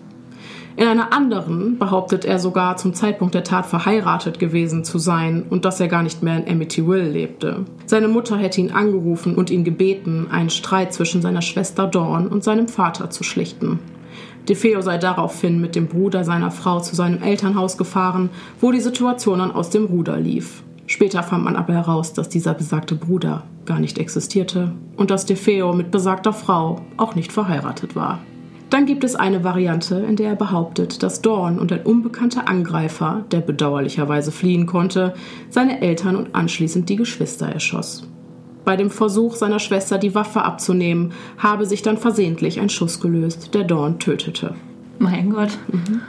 In 0.76 0.88
einer 0.88 1.14
anderen 1.14 1.78
behauptet 1.78 2.26
er 2.26 2.38
sogar 2.38 2.76
zum 2.76 2.93
Zeitpunkt 2.93 3.35
der 3.35 3.45
Tat 3.45 3.64
verheiratet 3.64 4.38
gewesen 4.38 4.85
zu 4.85 4.99
sein 4.99 5.47
und 5.49 5.64
dass 5.64 5.81
er 5.81 5.88
gar 5.88 6.02
nicht 6.02 6.23
mehr 6.23 6.37
in 6.37 6.52
Amityville 6.52 7.09
lebte. 7.09 7.64
Seine 7.87 8.09
Mutter 8.09 8.37
hätte 8.37 8.61
ihn 8.61 8.73
angerufen 8.73 9.37
und 9.37 9.49
ihn 9.49 9.64
gebeten, 9.64 10.26
einen 10.31 10.50
Streit 10.50 10.93
zwischen 10.93 11.23
seiner 11.23 11.40
Schwester 11.40 11.87
Dawn 11.87 12.28
und 12.28 12.45
seinem 12.45 12.69
Vater 12.69 13.09
zu 13.09 13.25
schlichten. 13.25 13.78
DeFeo 14.49 14.81
sei 14.81 14.99
daraufhin 14.99 15.61
mit 15.61 15.76
dem 15.76 15.88
Bruder 15.88 16.25
seiner 16.25 16.50
Frau 16.50 16.81
zu 16.81 16.95
seinem 16.95 17.23
Elternhaus 17.23 17.76
gefahren, 17.76 18.31
wo 18.61 18.73
die 18.73 18.81
Situation 18.81 19.40
dann 19.40 19.52
aus 19.52 19.71
dem 19.71 19.87
Ruder 19.87 20.19
lief. 20.19 20.62
Später 20.87 21.23
fand 21.23 21.45
man 21.45 21.57
aber 21.57 21.75
heraus, 21.75 22.14
dass 22.14 22.31
dieser 22.31 22.55
besagte 22.55 22.95
Bruder 22.95 23.45
gar 23.67 23.78
nicht 23.78 23.99
existierte 23.99 24.73
und 24.97 25.11
dass 25.11 25.26
DeFeo 25.26 25.75
mit 25.75 25.90
besagter 25.90 26.33
Frau 26.33 26.81
auch 26.97 27.14
nicht 27.14 27.31
verheiratet 27.31 27.95
war. 27.95 28.21
Dann 28.71 28.87
gibt 28.87 29.05
es 29.05 29.14
eine 29.14 29.45
Variante, 29.45 29.97
in 29.97 30.17
der 30.17 30.31
er 30.31 30.37
behauptet, 30.37 31.02
dass 31.02 31.23
Dawn 31.23 31.59
und 31.59 31.73
ein 31.73 31.83
unbekannter 31.83 32.49
Angreifer, 32.49 33.25
der 33.31 33.40
bedauerlicherweise 33.40 34.33
fliehen 34.33 34.67
konnte, 34.67 35.14
seine 35.50 35.81
Eltern 35.83 36.17
und 36.17 36.35
anschließend 36.35 36.88
die 36.88 36.97
Geschwister 36.97 37.49
erschoss. 37.49 38.07
Bei 38.69 38.77
dem 38.77 38.91
Versuch 38.91 39.35
seiner 39.35 39.61
Schwester 39.61 39.97
die 39.97 40.15
Waffe 40.15 40.43
abzunehmen, 40.43 41.13
habe 41.39 41.65
sich 41.65 41.81
dann 41.81 41.97
versehentlich 41.97 42.61
ein 42.61 42.69
Schuss 42.69 43.01
gelöst, 43.01 43.55
der 43.55 43.65
Dawn 43.65 43.99
tötete. 43.99 44.57
Mein 44.99 45.31
Gott. 45.31 45.57
Mhm. 45.73 46.03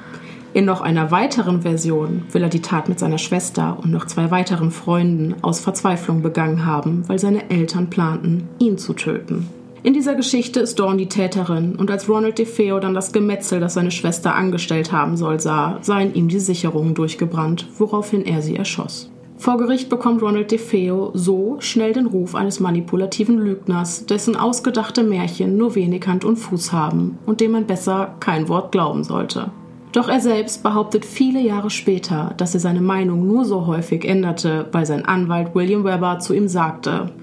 In 0.52 0.66
noch 0.66 0.82
einer 0.82 1.10
weiteren 1.10 1.62
Version 1.62 2.24
will 2.34 2.44
er 2.44 2.50
die 2.50 2.62
Tat 2.62 2.90
mit 2.90 3.00
seiner 3.00 3.18
Schwester 3.18 3.78
und 3.82 3.92
noch 3.92 4.08
zwei 4.08 4.30
weiteren 4.30 4.72
Freunden 4.72 5.36
aus 5.42 5.62
Verzweiflung 5.62 6.22
begangen 6.22 6.66
haben, 6.66 7.08
weil 7.08 7.18
seine 7.18 7.50
Eltern 7.50 7.90
planten, 7.90 8.50
ihn 8.60 8.78
zu 8.78 8.92
töten. 8.92 9.48
In 9.82 9.94
dieser 9.94 10.16
Geschichte 10.16 10.60
ist 10.60 10.80
Dawn 10.80 10.98
die 10.98 11.08
Täterin 11.08 11.78
und 11.78 11.90
als 11.90 12.10
Ronald 12.10 12.40
DeFeo 12.40 12.82
dann 12.82 12.94
das 12.94 13.14
Gemetzel, 13.14 13.62
das 13.62 13.76
seine 13.76 13.92
Schwester 13.92 14.36
angestellt 14.36 14.92
haben 14.92 15.16
soll, 15.16 15.40
sah, 15.40 15.78
seien 15.82 16.14
ihm 16.14 16.28
die 16.28 16.42
Sicherungen 16.42 16.94
durchgebrannt, 16.94 17.68
woraufhin 17.78 18.26
er 18.26 18.42
sie 18.42 18.58
erschoss. 18.58 19.10
Vor 19.40 19.58
Gericht 19.58 19.88
bekommt 19.88 20.22
Ronald 20.22 20.52
DeFeo 20.52 21.12
so 21.14 21.56
schnell 21.62 21.94
den 21.94 22.08
Ruf 22.08 22.36
eines 22.36 22.60
manipulativen 22.60 23.38
Lügners, 23.40 24.06
dessen 24.06 24.36
ausgedachte 24.36 25.02
Märchen 25.02 25.56
nur 25.56 25.76
wenig 25.76 26.06
Hand 26.08 26.26
und 26.26 26.36
Fuß 26.36 26.74
haben 26.74 27.18
und 27.26 27.40
dem 27.40 27.52
man 27.52 27.66
besser 27.66 28.16
kein 28.20 28.50
Wort 28.50 28.74
glauben 28.74 29.06
sollte. 29.06 29.50
Doch 29.94 30.10
er 30.10 30.20
selbst 30.20 30.62
behauptet 30.62 31.06
viele 31.06 31.40
Jahre 31.40 31.70
später, 31.70 32.34
dass 32.36 32.54
er 32.54 32.60
seine 32.60 32.82
Meinung 32.82 33.26
nur 33.26 33.46
so 33.46 33.66
häufig 33.66 34.04
änderte, 34.04 34.68
weil 34.74 34.86
sein 34.86 35.06
Anwalt 35.06 35.56
William 35.56 35.86
Webber 35.86 36.20
zu 36.20 36.34
ihm 36.34 36.50
sagte, 36.50 37.14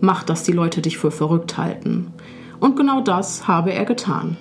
mach, 0.00 0.22
dass 0.22 0.44
die 0.44 0.52
Leute 0.52 0.80
dich 0.80 0.96
für 0.96 1.10
verrückt 1.10 1.58
halten. 1.58 2.12
Und 2.60 2.76
genau 2.76 3.00
das 3.00 3.48
habe 3.48 3.72
er 3.72 3.84
getan. 3.84 4.36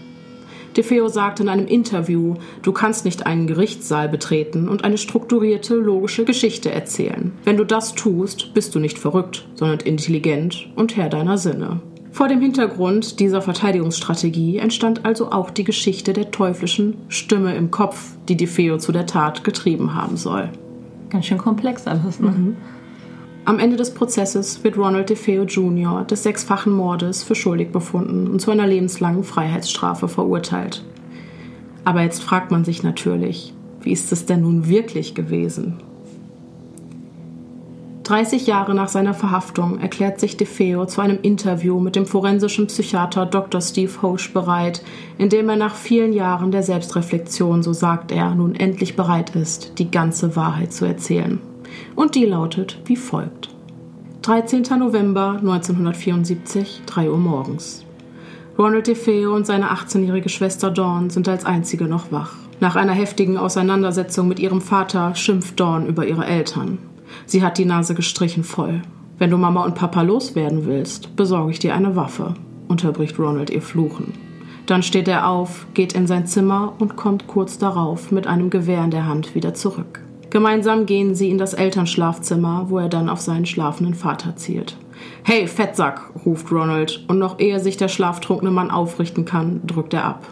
DeFeo 0.73 1.07
sagt 1.07 1.39
in 1.39 1.49
einem 1.49 1.67
Interview, 1.67 2.35
du 2.61 2.71
kannst 2.71 3.05
nicht 3.05 3.25
einen 3.25 3.47
Gerichtssaal 3.47 4.09
betreten 4.09 4.67
und 4.67 4.83
eine 4.83 4.97
strukturierte, 4.97 5.75
logische 5.75 6.25
Geschichte 6.25 6.71
erzählen. 6.71 7.31
Wenn 7.43 7.57
du 7.57 7.63
das 7.63 7.95
tust, 7.95 8.53
bist 8.53 8.73
du 8.75 8.79
nicht 8.79 8.97
verrückt, 8.97 9.47
sondern 9.55 9.79
intelligent 9.79 10.67
und 10.75 10.97
Herr 10.97 11.09
deiner 11.09 11.37
Sinne. 11.37 11.81
Vor 12.11 12.27
dem 12.27 12.41
Hintergrund 12.41 13.19
dieser 13.19 13.41
Verteidigungsstrategie 13.41 14.57
entstand 14.57 15.03
also 15.03 15.31
auch 15.31 15.49
die 15.49 15.63
Geschichte 15.63 16.13
der 16.13 16.29
teuflischen 16.29 16.95
Stimme 17.07 17.55
im 17.55 17.71
Kopf, 17.71 18.11
die 18.29 18.37
DeFeo 18.37 18.77
zu 18.77 18.91
der 18.91 19.07
Tat 19.07 19.43
getrieben 19.43 19.95
haben 19.95 20.15
soll. 20.15 20.49
Ganz 21.09 21.25
schön 21.25 21.39
komplex 21.39 21.87
alles, 21.87 22.19
ne? 22.19 22.29
Mhm. 22.29 22.57
Am 23.45 23.59
Ende 23.59 23.75
des 23.75 23.93
Prozesses 23.93 24.63
wird 24.63 24.77
Ronald 24.77 25.09
DeFeo 25.09 25.43
Jr. 25.43 26.05
des 26.05 26.23
sechsfachen 26.23 26.71
Mordes 26.71 27.23
für 27.23 27.35
schuldig 27.35 27.73
befunden 27.73 28.29
und 28.29 28.39
zu 28.39 28.51
einer 28.51 28.65
lebenslangen 28.65 29.25
Freiheitsstrafe 29.25 30.07
verurteilt. 30.07 30.81
Aber 31.83 32.03
jetzt 32.03 32.23
fragt 32.23 32.51
man 32.51 32.63
sich 32.63 32.83
natürlich, 32.83 33.53
wie 33.81 33.91
ist 33.91 34.13
es 34.13 34.25
denn 34.25 34.43
nun 34.43 34.69
wirklich 34.69 35.13
gewesen? 35.13 35.81
30 38.03 38.47
Jahre 38.47 38.75
nach 38.75 38.87
seiner 38.87 39.13
Verhaftung 39.13 39.79
erklärt 39.79 40.21
sich 40.21 40.37
DeFeo 40.37 40.85
zu 40.85 41.01
einem 41.01 41.19
Interview 41.21 41.81
mit 41.81 41.97
dem 41.97 42.05
forensischen 42.05 42.67
Psychiater 42.67 43.25
Dr. 43.25 43.59
Steve 43.59 44.01
Hosch 44.01 44.31
bereit, 44.31 44.83
in 45.17 45.27
dem 45.27 45.49
er 45.49 45.57
nach 45.57 45.75
vielen 45.75 46.13
Jahren 46.13 46.51
der 46.51 46.63
Selbstreflexion, 46.63 47.61
so 47.61 47.73
sagt 47.73 48.13
er, 48.13 48.35
nun 48.35 48.55
endlich 48.55 48.95
bereit 48.95 49.35
ist, 49.35 49.79
die 49.79 49.91
ganze 49.91 50.37
Wahrheit 50.37 50.71
zu 50.71 50.85
erzählen. 50.85 51.39
Und 51.95 52.15
die 52.15 52.25
lautet 52.25 52.79
wie 52.85 52.95
folgt. 52.95 53.49
13. 54.23 54.63
November 54.79 55.37
1974, 55.39 56.81
3 56.85 57.09
Uhr 57.09 57.17
morgens. 57.17 57.85
Ronald 58.57 58.87
DeFeo 58.87 59.35
und 59.35 59.45
seine 59.45 59.71
18-jährige 59.71 60.29
Schwester 60.29 60.71
Dawn 60.71 61.09
sind 61.09 61.27
als 61.27 61.45
einzige 61.45 61.85
noch 61.85 62.11
wach. 62.11 62.35
Nach 62.59 62.75
einer 62.75 62.93
heftigen 62.93 63.37
Auseinandersetzung 63.37 64.27
mit 64.27 64.39
ihrem 64.39 64.61
Vater 64.61 65.15
schimpft 65.15 65.59
Dawn 65.59 65.87
über 65.87 66.05
ihre 66.07 66.25
Eltern. 66.25 66.77
Sie 67.25 67.43
hat 67.43 67.57
die 67.57 67.65
Nase 67.65 67.95
gestrichen 67.95 68.43
voll. 68.43 68.81
Wenn 69.17 69.29
du 69.29 69.37
Mama 69.37 69.65
und 69.65 69.75
Papa 69.75 70.01
loswerden 70.01 70.65
willst, 70.65 71.15
besorge 71.15 71.51
ich 71.51 71.59
dir 71.59 71.75
eine 71.75 71.95
Waffe, 71.95 72.35
unterbricht 72.67 73.19
Ronald 73.19 73.49
ihr 73.49 73.61
Fluchen. 73.61 74.13
Dann 74.65 74.83
steht 74.83 75.07
er 75.07 75.27
auf, 75.27 75.67
geht 75.73 75.93
in 75.93 76.07
sein 76.07 76.25
Zimmer 76.25 76.73
und 76.79 76.95
kommt 76.95 77.27
kurz 77.27 77.57
darauf 77.57 78.11
mit 78.11 78.27
einem 78.27 78.49
Gewehr 78.49 78.83
in 78.83 78.91
der 78.91 79.05
Hand 79.05 79.35
wieder 79.35 79.53
zurück. 79.53 80.01
Gemeinsam 80.33 80.87
gehen 80.87 81.13
sie 81.13 81.29
in 81.29 81.37
das 81.37 81.53
Elternschlafzimmer, 81.53 82.65
wo 82.69 82.79
er 82.79 82.89
dann 82.89 83.07
auf 83.07 83.21
seinen 83.21 83.45
schlafenden 83.45 83.93
Vater 83.93 84.35
zielt. 84.35 84.75
Hey, 85.21 85.45
Fettsack, 85.45 86.09
ruft 86.25 86.51
Ronald, 86.51 87.05
und 87.07 87.19
noch 87.19 87.37
ehe 87.37 87.59
sich 87.59 87.77
der 87.77 87.87
schlaftrunkene 87.87 88.49
Mann 88.49 88.71
aufrichten 88.71 89.25
kann, 89.25 89.61
drückt 89.67 89.93
er 89.93 90.05
ab. 90.05 90.25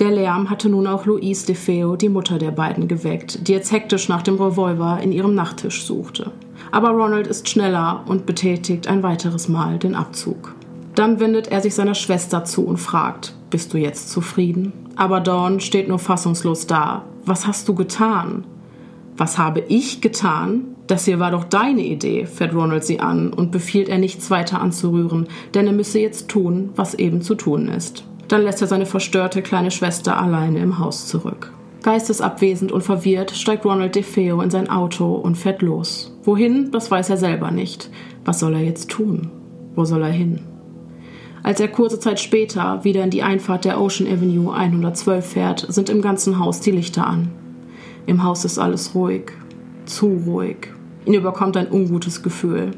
Der 0.00 0.10
Lärm 0.10 0.50
hatte 0.50 0.68
nun 0.68 0.88
auch 0.88 1.06
Louise 1.06 1.46
DeFeo, 1.46 1.94
die 1.94 2.08
Mutter 2.08 2.38
der 2.38 2.50
beiden, 2.50 2.88
geweckt, 2.88 3.46
die 3.46 3.52
jetzt 3.52 3.70
hektisch 3.70 4.08
nach 4.08 4.22
dem 4.22 4.42
Revolver 4.42 4.98
in 5.00 5.12
ihrem 5.12 5.36
Nachttisch 5.36 5.86
suchte. 5.86 6.32
Aber 6.72 6.88
Ronald 6.88 7.28
ist 7.28 7.48
schneller 7.48 8.02
und 8.08 8.26
betätigt 8.26 8.88
ein 8.88 9.04
weiteres 9.04 9.46
Mal 9.46 9.78
den 9.78 9.94
Abzug. 9.94 10.56
Dann 10.96 11.20
wendet 11.20 11.46
er 11.46 11.60
sich 11.60 11.76
seiner 11.76 11.94
Schwester 11.94 12.42
zu 12.42 12.66
und 12.66 12.78
fragt, 12.78 13.36
bist 13.50 13.72
du 13.72 13.78
jetzt 13.78 14.10
zufrieden? 14.10 14.72
Aber 14.96 15.20
Dawn 15.20 15.60
steht 15.60 15.86
nur 15.86 16.00
fassungslos 16.00 16.66
da. 16.66 17.04
Was 17.24 17.46
hast 17.46 17.68
du 17.68 17.76
getan? 17.76 18.42
Was 19.18 19.36
habe 19.36 19.64
ich 19.66 20.00
getan? 20.00 20.76
Das 20.86 21.04
hier 21.04 21.18
war 21.18 21.32
doch 21.32 21.42
deine 21.42 21.82
Idee, 21.82 22.24
fährt 22.24 22.54
Ronald 22.54 22.84
sie 22.84 23.00
an 23.00 23.32
und 23.32 23.50
befiehlt 23.50 23.88
er 23.88 23.98
nichts 23.98 24.30
weiter 24.30 24.60
anzurühren, 24.60 25.26
denn 25.54 25.66
er 25.66 25.72
müsse 25.72 25.98
jetzt 25.98 26.28
tun, 26.28 26.70
was 26.76 26.94
eben 26.94 27.20
zu 27.20 27.34
tun 27.34 27.66
ist. 27.66 28.04
Dann 28.28 28.44
lässt 28.44 28.62
er 28.62 28.68
seine 28.68 28.86
verstörte 28.86 29.42
kleine 29.42 29.72
Schwester 29.72 30.16
alleine 30.16 30.60
im 30.60 30.78
Haus 30.78 31.08
zurück. 31.08 31.52
Geistesabwesend 31.82 32.70
und 32.70 32.82
verwirrt 32.82 33.32
steigt 33.32 33.64
Ronald 33.64 33.96
DeFeo 33.96 34.40
in 34.40 34.50
sein 34.50 34.70
Auto 34.70 35.14
und 35.14 35.36
fährt 35.36 35.62
los. 35.62 36.16
Wohin, 36.22 36.70
das 36.70 36.90
weiß 36.90 37.10
er 37.10 37.16
selber 37.16 37.50
nicht. 37.50 37.90
Was 38.24 38.38
soll 38.38 38.54
er 38.54 38.62
jetzt 38.62 38.88
tun? 38.88 39.30
Wo 39.74 39.84
soll 39.84 40.02
er 40.02 40.12
hin? 40.12 40.40
Als 41.42 41.58
er 41.58 41.68
kurze 41.68 41.98
Zeit 41.98 42.20
später 42.20 42.84
wieder 42.84 43.02
in 43.02 43.10
die 43.10 43.22
Einfahrt 43.22 43.64
der 43.64 43.80
Ocean 43.80 44.08
Avenue 44.10 44.54
112 44.54 45.26
fährt, 45.26 45.66
sind 45.68 45.88
im 45.88 46.02
ganzen 46.02 46.38
Haus 46.38 46.60
die 46.60 46.72
Lichter 46.72 47.06
an. 47.06 47.30
Im 48.08 48.24
Haus 48.24 48.46
ist 48.46 48.58
alles 48.58 48.94
ruhig, 48.94 49.32
zu 49.84 50.22
ruhig. 50.26 50.72
Ihn 51.04 51.12
überkommt 51.12 51.58
ein 51.58 51.70
ungutes 51.70 52.22
Gefühl. 52.22 52.70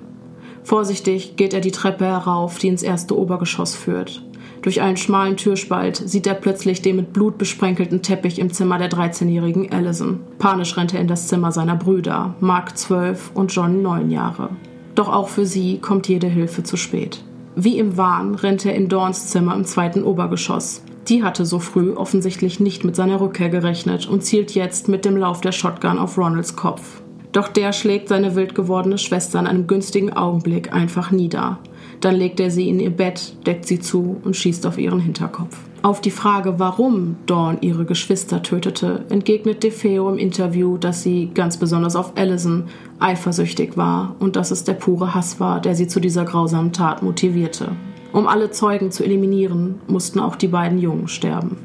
Vorsichtig 0.64 1.36
geht 1.36 1.54
er 1.54 1.60
die 1.60 1.70
Treppe 1.70 2.04
herauf, 2.04 2.58
die 2.58 2.66
ins 2.66 2.82
erste 2.82 3.16
Obergeschoss 3.16 3.76
führt. 3.76 4.24
Durch 4.62 4.80
einen 4.80 4.96
schmalen 4.96 5.36
Türspalt 5.36 6.02
sieht 6.04 6.26
er 6.26 6.34
plötzlich 6.34 6.82
den 6.82 6.96
mit 6.96 7.12
Blut 7.12 7.38
besprenkelten 7.38 8.02
Teppich 8.02 8.40
im 8.40 8.52
Zimmer 8.52 8.78
der 8.78 8.90
13-jährigen 8.90 9.70
Allison. 9.70 10.18
Panisch 10.40 10.76
rennt 10.76 10.94
er 10.94 11.00
in 11.00 11.06
das 11.06 11.28
Zimmer 11.28 11.52
seiner 11.52 11.76
Brüder, 11.76 12.34
Mark 12.40 12.76
zwölf 12.76 13.30
und 13.32 13.54
John 13.54 13.82
neun 13.82 14.10
Jahre. 14.10 14.50
Doch 14.96 15.08
auch 15.08 15.28
für 15.28 15.46
sie 15.46 15.78
kommt 15.78 16.08
jede 16.08 16.26
Hilfe 16.26 16.64
zu 16.64 16.76
spät. 16.76 17.22
Wie 17.54 17.78
im 17.78 17.96
Wahn 17.96 18.34
rennt 18.34 18.66
er 18.66 18.74
in 18.74 18.88
Dawns 18.88 19.28
Zimmer 19.28 19.54
im 19.54 19.64
zweiten 19.64 20.02
Obergeschoss. 20.02 20.82
Die 21.08 21.22
hatte 21.22 21.44
so 21.44 21.58
früh 21.58 21.92
offensichtlich 21.92 22.60
nicht 22.60 22.84
mit 22.84 22.94
seiner 22.94 23.20
Rückkehr 23.20 23.48
gerechnet 23.48 24.08
und 24.08 24.22
zielt 24.22 24.54
jetzt 24.54 24.88
mit 24.88 25.04
dem 25.04 25.16
Lauf 25.16 25.40
der 25.40 25.52
Shotgun 25.52 25.98
auf 25.98 26.18
Ronalds 26.18 26.56
Kopf. 26.56 27.00
Doch 27.32 27.48
der 27.48 27.72
schlägt 27.72 28.08
seine 28.08 28.34
wild 28.34 28.54
gewordene 28.54 28.98
Schwester 28.98 29.38
in 29.38 29.46
einem 29.46 29.66
günstigen 29.66 30.12
Augenblick 30.12 30.72
einfach 30.72 31.10
nieder. 31.10 31.58
Dann 32.00 32.16
legt 32.16 32.40
er 32.40 32.50
sie 32.50 32.68
in 32.68 32.80
ihr 32.80 32.90
Bett, 32.90 33.34
deckt 33.46 33.66
sie 33.66 33.78
zu 33.78 34.20
und 34.24 34.34
schießt 34.34 34.66
auf 34.66 34.78
ihren 34.78 35.00
Hinterkopf. 35.00 35.56
Auf 35.82 36.00
die 36.00 36.10
Frage, 36.10 36.58
warum 36.58 37.16
Dawn 37.26 37.58
ihre 37.60 37.84
Geschwister 37.84 38.42
tötete, 38.42 39.04
entgegnet 39.08 39.62
DeFeo 39.62 40.10
im 40.10 40.18
Interview, 40.18 40.76
dass 40.76 41.02
sie, 41.02 41.30
ganz 41.32 41.56
besonders 41.56 41.96
auf 41.96 42.16
Allison, 42.16 42.64
eifersüchtig 42.98 43.76
war 43.76 44.14
und 44.18 44.36
dass 44.36 44.50
es 44.50 44.64
der 44.64 44.74
pure 44.74 45.14
Hass 45.14 45.40
war, 45.40 45.60
der 45.60 45.74
sie 45.74 45.86
zu 45.86 46.00
dieser 46.00 46.24
grausamen 46.24 46.72
Tat 46.72 47.02
motivierte. 47.02 47.72
Um 48.12 48.26
alle 48.26 48.50
Zeugen 48.50 48.90
zu 48.90 49.04
eliminieren, 49.04 49.80
mussten 49.86 50.20
auch 50.20 50.36
die 50.36 50.48
beiden 50.48 50.78
Jungen 50.78 51.08
sterben. 51.08 51.56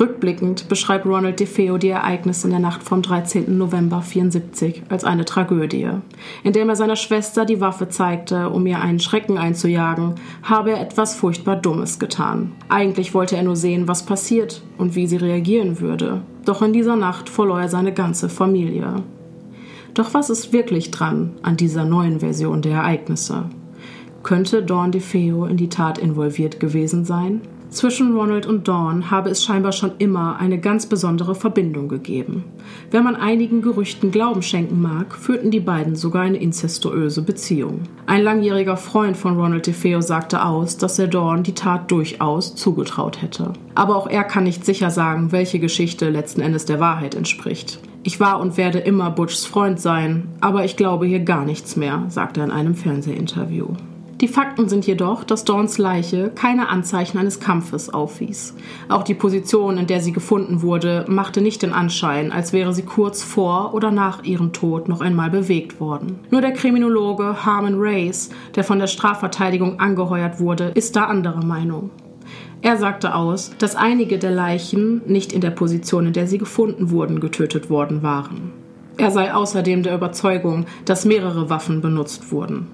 Rückblickend 0.00 0.68
beschreibt 0.70 1.04
Ronald 1.04 1.40
DeFeo 1.40 1.76
die 1.76 1.90
Ereignisse 1.90 2.46
in 2.46 2.52
der 2.52 2.60
Nacht 2.60 2.82
vom 2.82 3.02
13. 3.02 3.58
November 3.58 4.00
74 4.00 4.84
als 4.88 5.04
eine 5.04 5.26
Tragödie. 5.26 5.90
Indem 6.42 6.70
er 6.70 6.76
seiner 6.76 6.96
Schwester 6.96 7.44
die 7.44 7.60
Waffe 7.60 7.90
zeigte, 7.90 8.48
um 8.48 8.66
ihr 8.66 8.80
einen 8.80 9.00
Schrecken 9.00 9.36
einzujagen, 9.36 10.14
habe 10.42 10.70
er 10.70 10.80
etwas 10.80 11.14
furchtbar 11.14 11.56
Dummes 11.56 11.98
getan. 11.98 12.52
Eigentlich 12.70 13.12
wollte 13.12 13.36
er 13.36 13.42
nur 13.42 13.56
sehen, 13.56 13.88
was 13.88 14.06
passiert 14.06 14.62
und 14.78 14.94
wie 14.94 15.06
sie 15.06 15.18
reagieren 15.18 15.80
würde. 15.80 16.22
Doch 16.46 16.62
in 16.62 16.72
dieser 16.72 16.96
Nacht 16.96 17.28
verlor 17.28 17.60
er 17.60 17.68
seine 17.68 17.92
ganze 17.92 18.30
Familie. 18.30 19.02
Doch 19.92 20.14
was 20.14 20.30
ist 20.30 20.54
wirklich 20.54 20.90
dran 20.90 21.32
an 21.42 21.58
dieser 21.58 21.84
neuen 21.84 22.20
Version 22.20 22.62
der 22.62 22.76
Ereignisse? 22.76 23.50
Könnte 24.22 24.62
Dawn 24.62 24.92
DeFeo 24.92 25.46
in 25.46 25.56
die 25.56 25.68
Tat 25.68 25.98
involviert 25.98 26.60
gewesen 26.60 27.04
sein? 27.04 27.40
Zwischen 27.70 28.16
Ronald 28.16 28.46
und 28.46 28.66
Dawn 28.66 29.12
habe 29.12 29.30
es 29.30 29.44
scheinbar 29.44 29.70
schon 29.70 29.92
immer 29.98 30.40
eine 30.40 30.58
ganz 30.58 30.86
besondere 30.86 31.36
Verbindung 31.36 31.88
gegeben. 31.88 32.42
Wenn 32.90 33.04
man 33.04 33.14
einigen 33.14 33.62
Gerüchten 33.62 34.10
Glauben 34.10 34.42
schenken 34.42 34.80
mag, 34.82 35.14
führten 35.14 35.52
die 35.52 35.60
beiden 35.60 35.94
sogar 35.94 36.22
eine 36.22 36.38
inzestuöse 36.38 37.22
Beziehung. 37.22 37.82
Ein 38.06 38.24
langjähriger 38.24 38.76
Freund 38.76 39.16
von 39.16 39.38
Ronald 39.38 39.68
DeFeo 39.68 40.00
sagte 40.00 40.44
aus, 40.44 40.78
dass 40.78 40.98
er 40.98 41.06
Dawn 41.06 41.44
die 41.44 41.54
Tat 41.54 41.92
durchaus 41.92 42.56
zugetraut 42.56 43.22
hätte. 43.22 43.52
Aber 43.76 43.94
auch 43.94 44.08
er 44.08 44.24
kann 44.24 44.44
nicht 44.44 44.64
sicher 44.64 44.90
sagen, 44.90 45.30
welche 45.30 45.60
Geschichte 45.60 46.10
letzten 46.10 46.40
Endes 46.40 46.64
der 46.64 46.80
Wahrheit 46.80 47.14
entspricht. 47.14 47.78
Ich 48.02 48.18
war 48.18 48.40
und 48.40 48.56
werde 48.56 48.80
immer 48.80 49.10
Butchs 49.10 49.46
Freund 49.46 49.78
sein, 49.78 50.26
aber 50.40 50.64
ich 50.64 50.76
glaube 50.76 51.06
hier 51.06 51.20
gar 51.20 51.44
nichts 51.44 51.76
mehr, 51.76 52.04
sagte 52.08 52.40
er 52.40 52.46
in 52.46 52.50
einem 52.50 52.74
Fernsehinterview. 52.74 53.68
Die 54.20 54.28
Fakten 54.28 54.68
sind 54.68 54.86
jedoch, 54.86 55.24
dass 55.24 55.44
Dawns 55.44 55.78
Leiche 55.78 56.30
keine 56.34 56.68
Anzeichen 56.68 57.16
eines 57.16 57.40
Kampfes 57.40 57.88
aufwies. 57.88 58.54
Auch 58.90 59.02
die 59.02 59.14
Position, 59.14 59.78
in 59.78 59.86
der 59.86 60.02
sie 60.02 60.12
gefunden 60.12 60.60
wurde, 60.60 61.06
machte 61.08 61.40
nicht 61.40 61.62
den 61.62 61.72
Anschein, 61.72 62.30
als 62.30 62.52
wäre 62.52 62.74
sie 62.74 62.82
kurz 62.82 63.22
vor 63.22 63.72
oder 63.72 63.90
nach 63.90 64.22
ihrem 64.22 64.52
Tod 64.52 64.88
noch 64.88 65.00
einmal 65.00 65.30
bewegt 65.30 65.80
worden. 65.80 66.18
Nur 66.30 66.42
der 66.42 66.52
Kriminologe 66.52 67.46
Harmon 67.46 67.76
Race, 67.78 68.28
der 68.56 68.64
von 68.64 68.78
der 68.78 68.88
Strafverteidigung 68.88 69.80
angeheuert 69.80 70.38
wurde, 70.38 70.72
ist 70.74 70.96
da 70.96 71.04
anderer 71.04 71.44
Meinung. 71.44 71.88
Er 72.60 72.76
sagte 72.76 73.14
aus, 73.14 73.52
dass 73.56 73.74
einige 73.74 74.18
der 74.18 74.32
Leichen 74.32 75.00
nicht 75.06 75.32
in 75.32 75.40
der 75.40 75.50
Position, 75.50 76.08
in 76.08 76.12
der 76.12 76.26
sie 76.26 76.36
gefunden 76.36 76.90
wurden, 76.90 77.20
getötet 77.20 77.70
worden 77.70 78.02
waren. 78.02 78.52
Er 78.98 79.10
sei 79.10 79.32
außerdem 79.32 79.82
der 79.82 79.94
Überzeugung, 79.94 80.66
dass 80.84 81.06
mehrere 81.06 81.48
Waffen 81.48 81.80
benutzt 81.80 82.30
wurden. 82.32 82.66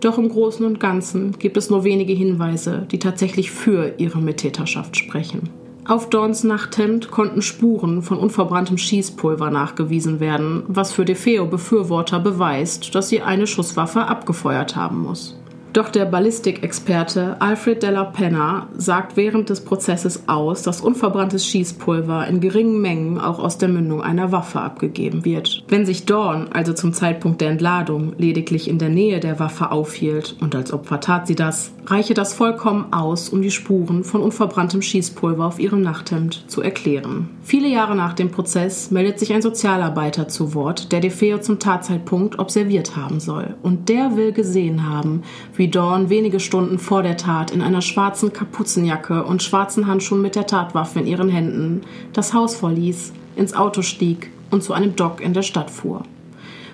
Doch 0.00 0.18
im 0.18 0.28
Großen 0.28 0.64
und 0.66 0.80
Ganzen 0.80 1.38
gibt 1.38 1.56
es 1.56 1.70
nur 1.70 1.84
wenige 1.84 2.12
Hinweise, 2.12 2.86
die 2.90 2.98
tatsächlich 2.98 3.50
für 3.50 3.94
ihre 3.98 4.18
Mittäterschaft 4.18 4.96
sprechen. 4.96 5.48
Auf 5.84 6.10
Dawns 6.10 6.44
Nachthemd 6.44 7.10
konnten 7.10 7.42
Spuren 7.42 8.02
von 8.02 8.18
unverbranntem 8.18 8.78
Schießpulver 8.78 9.50
nachgewiesen 9.50 10.20
werden, 10.20 10.62
was 10.68 10.92
für 10.92 11.04
DeFeo-Befürworter 11.04 12.20
beweist, 12.20 12.94
dass 12.94 13.08
sie 13.08 13.20
eine 13.20 13.48
Schusswaffe 13.48 14.06
abgefeuert 14.06 14.76
haben 14.76 15.02
muss. 15.02 15.41
Doch 15.72 15.88
der 15.88 16.04
Ballistikexperte 16.04 17.36
Alfred 17.40 17.82
Della 17.82 18.04
Penna 18.04 18.68
sagt 18.76 19.16
während 19.16 19.48
des 19.48 19.64
Prozesses 19.64 20.24
aus, 20.28 20.62
dass 20.62 20.82
unverbranntes 20.82 21.46
Schießpulver 21.46 22.26
in 22.26 22.40
geringen 22.40 22.82
Mengen 22.82 23.18
auch 23.18 23.38
aus 23.38 23.56
der 23.56 23.70
Mündung 23.70 24.02
einer 24.02 24.32
Waffe 24.32 24.60
abgegeben 24.60 25.24
wird. 25.24 25.64
Wenn 25.68 25.86
sich 25.86 26.04
Dawn 26.04 26.48
also 26.52 26.74
zum 26.74 26.92
Zeitpunkt 26.92 27.40
der 27.40 27.50
Entladung 27.50 28.12
lediglich 28.18 28.68
in 28.68 28.78
der 28.78 28.90
Nähe 28.90 29.18
der 29.18 29.38
Waffe 29.38 29.70
aufhielt, 29.70 30.36
und 30.40 30.54
als 30.54 30.74
Opfer 30.74 31.00
tat 31.00 31.26
sie 31.26 31.36
das, 31.36 31.72
reiche 31.86 32.14
das 32.14 32.34
vollkommen 32.34 32.92
aus, 32.92 33.28
um 33.28 33.42
die 33.42 33.50
Spuren 33.50 34.04
von 34.04 34.22
unverbranntem 34.22 34.82
Schießpulver 34.82 35.44
auf 35.44 35.58
ihrem 35.58 35.82
Nachthemd 35.82 36.44
zu 36.48 36.62
erklären. 36.62 37.28
Viele 37.42 37.68
Jahre 37.68 37.96
nach 37.96 38.12
dem 38.12 38.30
Prozess 38.30 38.90
meldet 38.90 39.18
sich 39.18 39.32
ein 39.32 39.42
Sozialarbeiter 39.42 40.28
zu 40.28 40.54
Wort, 40.54 40.92
der 40.92 41.00
DeFeo 41.00 41.38
zum 41.38 41.58
Tatzeitpunkt 41.58 42.38
observiert 42.38 42.96
haben 42.96 43.20
soll. 43.20 43.54
Und 43.62 43.88
der 43.88 44.16
will 44.16 44.32
gesehen 44.32 44.88
haben, 44.88 45.22
wie 45.56 45.68
Dawn 45.68 46.08
wenige 46.08 46.40
Stunden 46.40 46.78
vor 46.78 47.02
der 47.02 47.16
Tat 47.16 47.50
in 47.50 47.62
einer 47.62 47.82
schwarzen 47.82 48.32
Kapuzenjacke 48.32 49.24
und 49.24 49.42
schwarzen 49.42 49.86
Handschuhen 49.86 50.22
mit 50.22 50.36
der 50.36 50.46
Tatwaffe 50.46 51.00
in 51.00 51.06
ihren 51.06 51.28
Händen 51.28 51.82
das 52.12 52.32
Haus 52.34 52.54
verließ, 52.54 53.12
ins 53.36 53.54
Auto 53.54 53.82
stieg 53.82 54.30
und 54.50 54.62
zu 54.62 54.72
einem 54.72 54.94
Dock 54.96 55.20
in 55.20 55.32
der 55.32 55.42
Stadt 55.42 55.70
fuhr. 55.70 56.02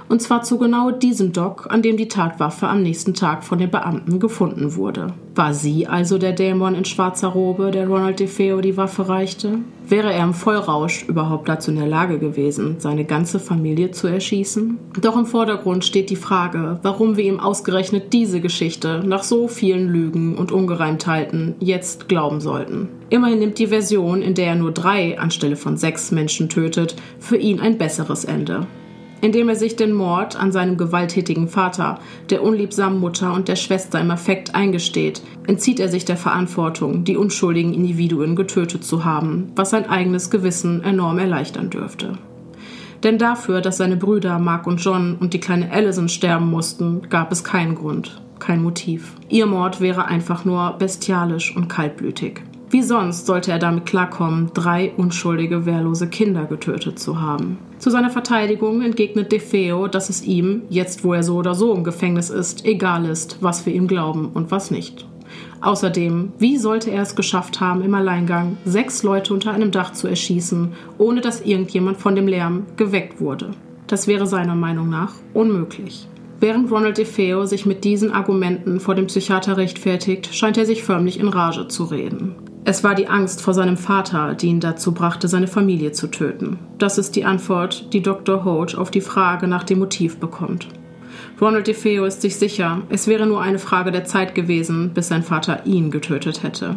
Und 0.08 0.22
zwar 0.22 0.42
zu 0.42 0.58
genau 0.58 0.90
diesem 0.90 1.32
Dock, 1.32 1.66
an 1.70 1.82
dem 1.82 1.96
die 1.96 2.08
Tatwaffe 2.08 2.66
am 2.66 2.82
nächsten 2.82 3.12
Tag 3.12 3.44
von 3.44 3.58
den 3.58 3.70
Beamten 3.70 4.18
gefunden 4.18 4.74
wurde. 4.74 5.12
War 5.34 5.52
sie 5.52 5.86
also 5.86 6.18
der 6.18 6.32
Dämon 6.32 6.74
in 6.74 6.84
schwarzer 6.84 7.28
Robe, 7.28 7.70
der 7.70 7.86
Ronald 7.86 8.18
DeFeo 8.18 8.60
die 8.60 8.76
Waffe 8.76 9.08
reichte? 9.08 9.58
Wäre 9.86 10.12
er 10.12 10.24
im 10.24 10.34
Vollrausch 10.34 11.04
überhaupt 11.08 11.48
dazu 11.48 11.70
in 11.70 11.76
der 11.76 11.86
Lage 11.86 12.18
gewesen, 12.18 12.76
seine 12.78 13.04
ganze 13.04 13.38
Familie 13.38 13.90
zu 13.90 14.06
erschießen? 14.06 14.78
Doch 15.00 15.16
im 15.16 15.26
Vordergrund 15.26 15.84
steht 15.84 16.10
die 16.10 16.16
Frage, 16.16 16.78
warum 16.82 17.16
wir 17.16 17.24
ihm 17.24 17.38
ausgerechnet 17.38 18.12
diese 18.12 18.40
Geschichte 18.40 19.02
nach 19.06 19.22
so 19.22 19.46
vielen 19.46 19.88
Lügen 19.88 20.36
und 20.36 20.52
Ungereimtheiten 20.52 21.54
jetzt 21.60 22.08
glauben 22.08 22.40
sollten. 22.40 22.88
Immerhin 23.10 23.38
nimmt 23.38 23.58
die 23.58 23.68
Version, 23.68 24.22
in 24.22 24.34
der 24.34 24.48
er 24.48 24.56
nur 24.56 24.72
drei 24.72 25.18
anstelle 25.18 25.56
von 25.56 25.76
sechs 25.76 26.10
Menschen 26.10 26.48
tötet, 26.48 26.96
für 27.18 27.36
ihn 27.36 27.60
ein 27.60 27.78
besseres 27.78 28.24
Ende 28.24 28.66
indem 29.20 29.48
er 29.48 29.56
sich 29.56 29.76
den 29.76 29.92
Mord 29.92 30.36
an 30.36 30.52
seinem 30.52 30.76
gewalttätigen 30.76 31.48
Vater, 31.48 31.98
der 32.30 32.42
unliebsamen 32.42 33.00
Mutter 33.00 33.32
und 33.32 33.48
der 33.48 33.56
Schwester 33.56 34.00
im 34.00 34.10
Affekt 34.10 34.54
eingesteht, 34.54 35.22
entzieht 35.46 35.80
er 35.80 35.88
sich 35.88 36.04
der 36.04 36.16
Verantwortung, 36.16 37.04
die 37.04 37.16
unschuldigen 37.16 37.74
Individuen 37.74 38.36
getötet 38.36 38.84
zu 38.84 39.04
haben, 39.04 39.52
was 39.56 39.70
sein 39.70 39.88
eigenes 39.88 40.30
Gewissen 40.30 40.82
enorm 40.82 41.18
erleichtern 41.18 41.70
dürfte. 41.70 42.18
Denn 43.02 43.18
dafür, 43.18 43.60
dass 43.60 43.76
seine 43.76 43.96
Brüder 43.96 44.38
Mark 44.38 44.66
und 44.66 44.78
John 44.78 45.16
und 45.20 45.32
die 45.32 45.40
kleine 45.40 45.70
Allison 45.70 46.08
sterben 46.08 46.50
mussten, 46.50 47.02
gab 47.08 47.30
es 47.30 47.44
keinen 47.44 47.74
Grund, 47.74 48.20
kein 48.38 48.62
Motiv. 48.62 49.14
Ihr 49.28 49.46
Mord 49.46 49.80
wäre 49.80 50.06
einfach 50.06 50.44
nur 50.44 50.74
bestialisch 50.78 51.54
und 51.54 51.68
kaltblütig. 51.68 52.40
Wie 52.70 52.82
sonst 52.82 53.26
sollte 53.26 53.50
er 53.50 53.58
damit 53.58 53.86
klarkommen, 53.86 54.50
drei 54.52 54.92
unschuldige, 54.96 55.64
wehrlose 55.64 56.08
Kinder 56.08 56.44
getötet 56.44 56.98
zu 56.98 57.20
haben? 57.20 57.58
Zu 57.78 57.90
seiner 57.90 58.10
Verteidigung 58.10 58.82
entgegnet 58.82 59.30
DeFeo, 59.30 59.86
dass 59.86 60.10
es 60.10 60.24
ihm, 60.24 60.62
jetzt 60.68 61.04
wo 61.04 61.12
er 61.12 61.22
so 61.22 61.36
oder 61.36 61.54
so 61.54 61.72
im 61.74 61.84
Gefängnis 61.84 62.28
ist, 62.28 62.64
egal 62.64 63.04
ist, 63.04 63.38
was 63.40 63.64
wir 63.66 63.72
ihm 63.72 63.86
glauben 63.86 64.30
und 64.34 64.50
was 64.50 64.72
nicht. 64.72 65.06
Außerdem, 65.60 66.32
wie 66.38 66.56
sollte 66.56 66.90
er 66.90 67.02
es 67.02 67.14
geschafft 67.14 67.60
haben, 67.60 67.82
im 67.82 67.94
Alleingang 67.94 68.56
sechs 68.64 69.02
Leute 69.02 69.32
unter 69.32 69.52
einem 69.52 69.70
Dach 69.70 69.92
zu 69.92 70.08
erschießen, 70.08 70.72
ohne 70.98 71.20
dass 71.20 71.42
irgendjemand 71.42 71.98
von 71.98 72.16
dem 72.16 72.26
Lärm 72.26 72.66
geweckt 72.76 73.20
wurde? 73.20 73.50
Das 73.86 74.08
wäre 74.08 74.26
seiner 74.26 74.54
Meinung 74.56 74.88
nach 74.88 75.14
unmöglich. 75.32 76.08
Während 76.40 76.70
Ronald 76.70 76.98
DeFeo 76.98 77.46
sich 77.46 77.66
mit 77.66 77.84
diesen 77.84 78.12
Argumenten 78.12 78.80
vor 78.80 78.94
dem 78.94 79.06
Psychiater 79.06 79.56
rechtfertigt, 79.56 80.34
scheint 80.34 80.56
er 80.56 80.66
sich 80.66 80.84
förmlich 80.84 81.18
in 81.18 81.28
Rage 81.28 81.66
zu 81.68 81.84
reden. 81.84 82.36
Es 82.70 82.84
war 82.84 82.94
die 82.94 83.08
Angst 83.08 83.40
vor 83.40 83.54
seinem 83.54 83.78
Vater, 83.78 84.34
die 84.34 84.48
ihn 84.48 84.60
dazu 84.60 84.92
brachte, 84.92 85.26
seine 85.26 85.46
Familie 85.46 85.92
zu 85.92 86.06
töten. 86.06 86.58
Das 86.76 86.98
ist 86.98 87.16
die 87.16 87.24
Antwort, 87.24 87.94
die 87.94 88.02
Dr. 88.02 88.44
Holt 88.44 88.76
auf 88.76 88.90
die 88.90 89.00
Frage 89.00 89.48
nach 89.48 89.64
dem 89.64 89.78
Motiv 89.78 90.18
bekommt. 90.18 90.68
Ronald 91.40 91.66
DeFeo 91.66 92.04
ist 92.04 92.20
sich 92.20 92.36
sicher, 92.36 92.82
es 92.90 93.06
wäre 93.06 93.26
nur 93.26 93.40
eine 93.40 93.58
Frage 93.58 93.90
der 93.90 94.04
Zeit 94.04 94.34
gewesen, 94.34 94.90
bis 94.92 95.08
sein 95.08 95.22
Vater 95.22 95.64
ihn 95.64 95.90
getötet 95.90 96.42
hätte. 96.42 96.76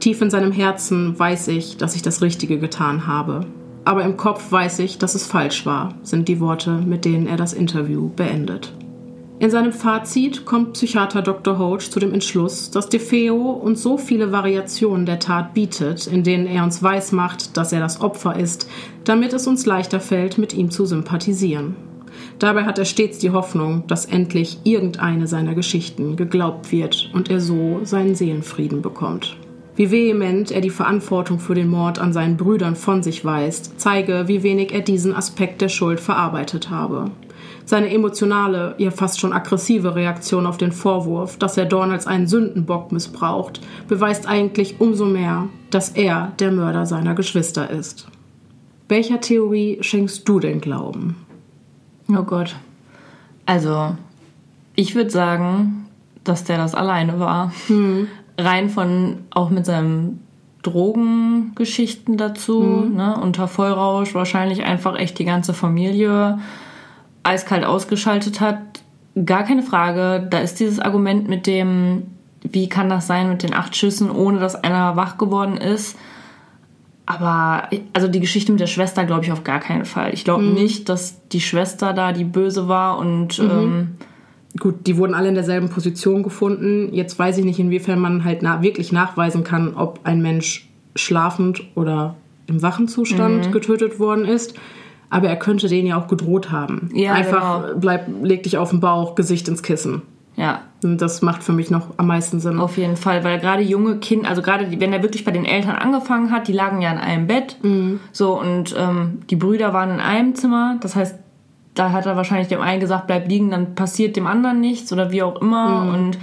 Tief 0.00 0.20
in 0.22 0.30
seinem 0.30 0.50
Herzen 0.50 1.16
weiß 1.16 1.46
ich, 1.46 1.76
dass 1.76 1.94
ich 1.94 2.02
das 2.02 2.20
Richtige 2.20 2.58
getan 2.58 3.06
habe. 3.06 3.46
Aber 3.84 4.02
im 4.02 4.16
Kopf 4.16 4.50
weiß 4.50 4.80
ich, 4.80 4.98
dass 4.98 5.14
es 5.14 5.24
falsch 5.24 5.64
war, 5.64 5.94
sind 6.02 6.26
die 6.26 6.40
Worte, 6.40 6.72
mit 6.84 7.04
denen 7.04 7.28
er 7.28 7.36
das 7.36 7.52
Interview 7.52 8.08
beendet. 8.08 8.72
In 9.38 9.50
seinem 9.50 9.72
Fazit 9.72 10.44
kommt 10.44 10.74
Psychiater 10.74 11.20
Dr. 11.20 11.58
Hoach 11.58 11.90
zu 11.90 11.98
dem 11.98 12.14
Entschluss, 12.14 12.70
dass 12.70 12.88
DeFeo 12.88 13.50
uns 13.50 13.82
so 13.82 13.98
viele 13.98 14.30
Variationen 14.30 15.04
der 15.04 15.18
Tat 15.18 15.52
bietet, 15.52 16.06
in 16.06 16.22
denen 16.22 16.46
er 16.46 16.62
uns 16.62 16.82
weismacht, 16.82 17.56
dass 17.56 17.72
er 17.72 17.80
das 17.80 18.00
Opfer 18.00 18.38
ist, 18.38 18.68
damit 19.04 19.32
es 19.32 19.46
uns 19.46 19.66
leichter 19.66 19.98
fällt, 19.98 20.38
mit 20.38 20.54
ihm 20.54 20.70
zu 20.70 20.86
sympathisieren. 20.86 21.74
Dabei 22.38 22.64
hat 22.64 22.78
er 22.78 22.84
stets 22.84 23.18
die 23.18 23.30
Hoffnung, 23.30 23.84
dass 23.86 24.06
endlich 24.06 24.58
irgendeine 24.64 25.26
seiner 25.26 25.54
Geschichten 25.54 26.16
geglaubt 26.16 26.70
wird 26.70 27.10
und 27.12 27.30
er 27.30 27.40
so 27.40 27.80
seinen 27.84 28.14
Seelenfrieden 28.14 28.82
bekommt. 28.82 29.36
Wie 29.74 29.90
vehement 29.90 30.50
er 30.50 30.60
die 30.60 30.70
Verantwortung 30.70 31.38
für 31.38 31.54
den 31.54 31.68
Mord 31.68 31.98
an 31.98 32.12
seinen 32.12 32.36
Brüdern 32.36 32.76
von 32.76 33.02
sich 33.02 33.24
weist, 33.24 33.80
zeige, 33.80 34.28
wie 34.28 34.42
wenig 34.42 34.72
er 34.74 34.82
diesen 34.82 35.14
Aspekt 35.14 35.62
der 35.62 35.70
Schuld 35.70 35.98
verarbeitet 35.98 36.68
habe. 36.68 37.10
Seine 37.64 37.90
emotionale, 37.90 38.74
ja 38.78 38.90
fast 38.90 39.20
schon 39.20 39.32
aggressive 39.32 39.94
Reaktion 39.94 40.46
auf 40.46 40.58
den 40.58 40.72
Vorwurf, 40.72 41.38
dass 41.38 41.56
er 41.56 41.64
Dorn 41.64 41.90
als 41.90 42.06
einen 42.06 42.26
Sündenbock 42.26 42.92
missbraucht, 42.92 43.60
beweist 43.88 44.26
eigentlich 44.26 44.80
umso 44.80 45.06
mehr, 45.06 45.48
dass 45.70 45.90
er 45.90 46.32
der 46.38 46.52
Mörder 46.52 46.86
seiner 46.86 47.14
Geschwister 47.14 47.70
ist. 47.70 48.08
Welcher 48.88 49.20
Theorie 49.20 49.78
schenkst 49.80 50.28
du 50.28 50.40
denn 50.40 50.60
Glauben? 50.60 51.16
Oh 52.08 52.22
Gott. 52.22 52.56
Also, 53.46 53.96
ich 54.74 54.94
würde 54.94 55.10
sagen, 55.10 55.86
dass 56.24 56.44
der 56.44 56.58
das 56.58 56.74
alleine 56.74 57.18
war. 57.18 57.52
Hm. 57.68 58.08
Rein 58.38 58.68
von 58.68 59.18
auch 59.30 59.50
mit 59.50 59.66
seinem 59.66 60.20
Drogengeschichten 60.62 62.16
dazu, 62.16 62.62
hm. 62.62 62.94
ne, 62.96 63.16
unter 63.20 63.48
Vollrausch, 63.48 64.14
wahrscheinlich 64.14 64.62
einfach 64.62 64.96
echt 64.96 65.18
die 65.18 65.24
ganze 65.24 65.54
Familie 65.54 66.38
eiskalt 67.22 67.64
ausgeschaltet 67.64 68.40
hat, 68.40 68.58
gar 69.24 69.44
keine 69.44 69.62
Frage. 69.62 70.26
Da 70.28 70.38
ist 70.40 70.60
dieses 70.60 70.78
Argument 70.78 71.28
mit 71.28 71.46
dem, 71.46 72.04
wie 72.42 72.68
kann 72.68 72.88
das 72.88 73.06
sein 73.06 73.28
mit 73.28 73.42
den 73.42 73.54
acht 73.54 73.76
Schüssen, 73.76 74.10
ohne 74.10 74.40
dass 74.40 74.56
einer 74.56 74.96
wach 74.96 75.18
geworden 75.18 75.56
ist. 75.56 75.96
Aber 77.04 77.68
also 77.92 78.08
die 78.08 78.20
Geschichte 78.20 78.52
mit 78.52 78.60
der 78.60 78.66
Schwester 78.66 79.04
glaube 79.04 79.24
ich 79.24 79.32
auf 79.32 79.44
gar 79.44 79.60
keinen 79.60 79.84
Fall. 79.84 80.14
Ich 80.14 80.24
glaube 80.24 80.44
mhm. 80.44 80.54
nicht, 80.54 80.88
dass 80.88 81.28
die 81.28 81.40
Schwester 81.40 81.92
da 81.92 82.12
die 82.12 82.24
Böse 82.24 82.68
war 82.68 82.98
und 82.98 83.38
mhm. 83.38 83.50
ähm, 83.50 83.88
gut, 84.58 84.86
die 84.86 84.96
wurden 84.96 85.14
alle 85.14 85.28
in 85.28 85.34
derselben 85.34 85.68
Position 85.68 86.22
gefunden. 86.22 86.94
Jetzt 86.94 87.18
weiß 87.18 87.38
ich 87.38 87.44
nicht, 87.44 87.58
inwiefern 87.58 87.98
man 87.98 88.24
halt 88.24 88.42
na 88.42 88.62
wirklich 88.62 88.92
nachweisen 88.92 89.44
kann, 89.44 89.74
ob 89.74 90.00
ein 90.04 90.22
Mensch 90.22 90.68
schlafend 90.94 91.62
oder 91.74 92.14
im 92.46 92.62
wachen 92.62 92.86
Zustand 92.86 93.48
mhm. 93.48 93.52
getötet 93.52 93.98
worden 93.98 94.24
ist 94.24 94.54
aber 95.12 95.28
er 95.28 95.36
könnte 95.36 95.68
den 95.68 95.84
ja 95.84 96.00
auch 96.00 96.08
gedroht 96.08 96.50
haben. 96.50 96.88
Ja, 96.94 97.12
Einfach 97.12 97.66
genau. 97.66 97.78
bleib, 97.78 98.06
leg 98.22 98.42
dich 98.44 98.56
auf 98.56 98.70
den 98.70 98.80
Bauch, 98.80 99.14
Gesicht 99.14 99.46
ins 99.46 99.62
Kissen. 99.62 100.00
Ja. 100.36 100.62
Und 100.82 101.02
das 101.02 101.20
macht 101.20 101.42
für 101.42 101.52
mich 101.52 101.70
noch 101.70 101.88
am 101.98 102.06
meisten 102.06 102.40
Sinn. 102.40 102.58
Auf 102.58 102.78
jeden 102.78 102.96
Fall, 102.96 103.22
weil 103.22 103.38
gerade 103.38 103.62
junge 103.62 103.98
Kinder, 103.98 104.30
also 104.30 104.40
gerade 104.40 104.80
wenn 104.80 104.90
er 104.90 105.02
wirklich 105.02 105.24
bei 105.24 105.30
den 105.30 105.44
Eltern 105.44 105.76
angefangen 105.76 106.30
hat, 106.30 106.48
die 106.48 106.54
lagen 106.54 106.80
ja 106.80 106.90
in 106.90 106.98
einem 106.98 107.26
Bett, 107.26 107.58
mhm. 107.62 108.00
so 108.10 108.40
und 108.40 108.74
ähm, 108.78 109.20
die 109.28 109.36
Brüder 109.36 109.74
waren 109.74 109.90
in 109.90 110.00
einem 110.00 110.34
Zimmer. 110.34 110.78
Das 110.80 110.96
heißt, 110.96 111.16
da 111.74 111.92
hat 111.92 112.06
er 112.06 112.16
wahrscheinlich 112.16 112.48
dem 112.48 112.62
einen 112.62 112.80
gesagt, 112.80 113.06
bleib 113.06 113.28
liegen, 113.28 113.50
dann 113.50 113.74
passiert 113.74 114.16
dem 114.16 114.26
anderen 114.26 114.60
nichts 114.60 114.94
oder 114.94 115.12
wie 115.12 115.22
auch 115.22 115.42
immer. 115.42 115.84
Mhm. 115.84 115.94
Und 115.94 116.18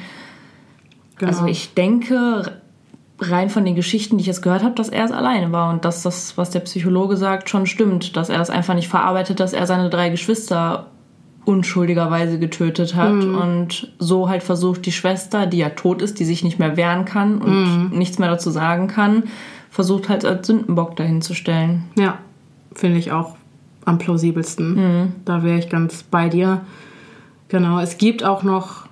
genau. 1.18 1.32
also 1.32 1.46
ich 1.46 1.76
denke, 1.76 2.54
rein 3.20 3.50
von 3.50 3.66
den 3.66 3.76
Geschichten, 3.76 4.18
die 4.18 4.22
ich 4.22 4.28
jetzt 4.28 4.42
gehört 4.42 4.64
habe, 4.64 4.76
dass 4.76 4.90
er 4.90 5.06
es 5.06 5.12
alleine 5.12 5.52
war 5.52 5.72
und 5.72 5.86
dass 5.86 6.04
das, 6.04 6.38
was 6.38 6.50
der 6.50 6.62
Psychologe 6.62 7.18
sagt, 7.18 7.50
schon 7.50 7.66
stimmt, 7.66 8.16
dass 8.16 8.30
er 8.30 8.40
es 8.40 8.50
einfach 8.50 8.76
nicht 8.76 8.88
verarbeitet, 8.88 9.40
dass 9.40 9.54
er 9.54 9.68
seine 9.68 9.90
drei 9.90 10.10
Geschwister 10.10 10.88
unschuldigerweise 11.46 12.38
getötet 12.38 12.96
hat 12.96 13.14
mhm. 13.14 13.36
und 13.36 13.94
so 13.98 14.30
halt 14.30 14.44
versucht, 14.44 14.86
die 14.86 14.92
Schwester, 14.92 15.48
die 15.48 15.58
ja 15.58 15.70
tot 15.70 16.02
ist, 16.02 16.20
die 16.20 16.26
sich 16.26 16.44
nicht 16.44 16.60
mehr 16.60 16.78
wehren 16.78 17.06
kann 17.06 17.40
und 17.40 17.92
mhm. 17.92 17.98
nichts 17.98 18.20
mehr 18.20 18.30
dazu 18.30 18.52
sagen 18.52 18.88
kann, 18.88 19.24
versucht 19.70 20.10
halt 20.10 20.26
als 20.26 20.48
Sündenbock 20.48 20.96
dahinzustellen. 20.96 21.86
Ja, 21.98 22.20
finde 22.74 23.00
ich 23.00 23.12
auch 23.12 23.36
am 23.86 23.98
plausibelsten. 23.98 24.76
Mhm. 24.76 25.14
Da 25.26 25.44
wäre 25.44 25.58
ich 25.58 25.70
ganz 25.70 26.04
bei 26.04 26.30
dir. 26.30 26.62
Genau, 27.48 27.80
es 27.80 27.98
gibt 27.98 28.24
auch 28.24 28.44
noch 28.44 28.89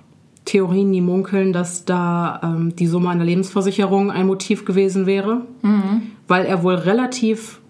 Theorien, 0.48 0.92
die 0.94 1.02
munkeln, 1.02 1.52
dass 1.52 1.84
da 1.84 2.40
ähm, 2.42 2.74
die 2.74 2.86
Summe 2.86 3.10
einer 3.10 3.24
Lebensversicherung 3.24 4.10
ein 4.10 4.26
Motiv 4.26 4.64
gewesen 4.64 5.04
wäre, 5.04 5.42
mhm. 5.60 6.02
weil 6.26 6.46
er 6.46 6.62
wohl 6.62 6.74
relativ 6.74 7.60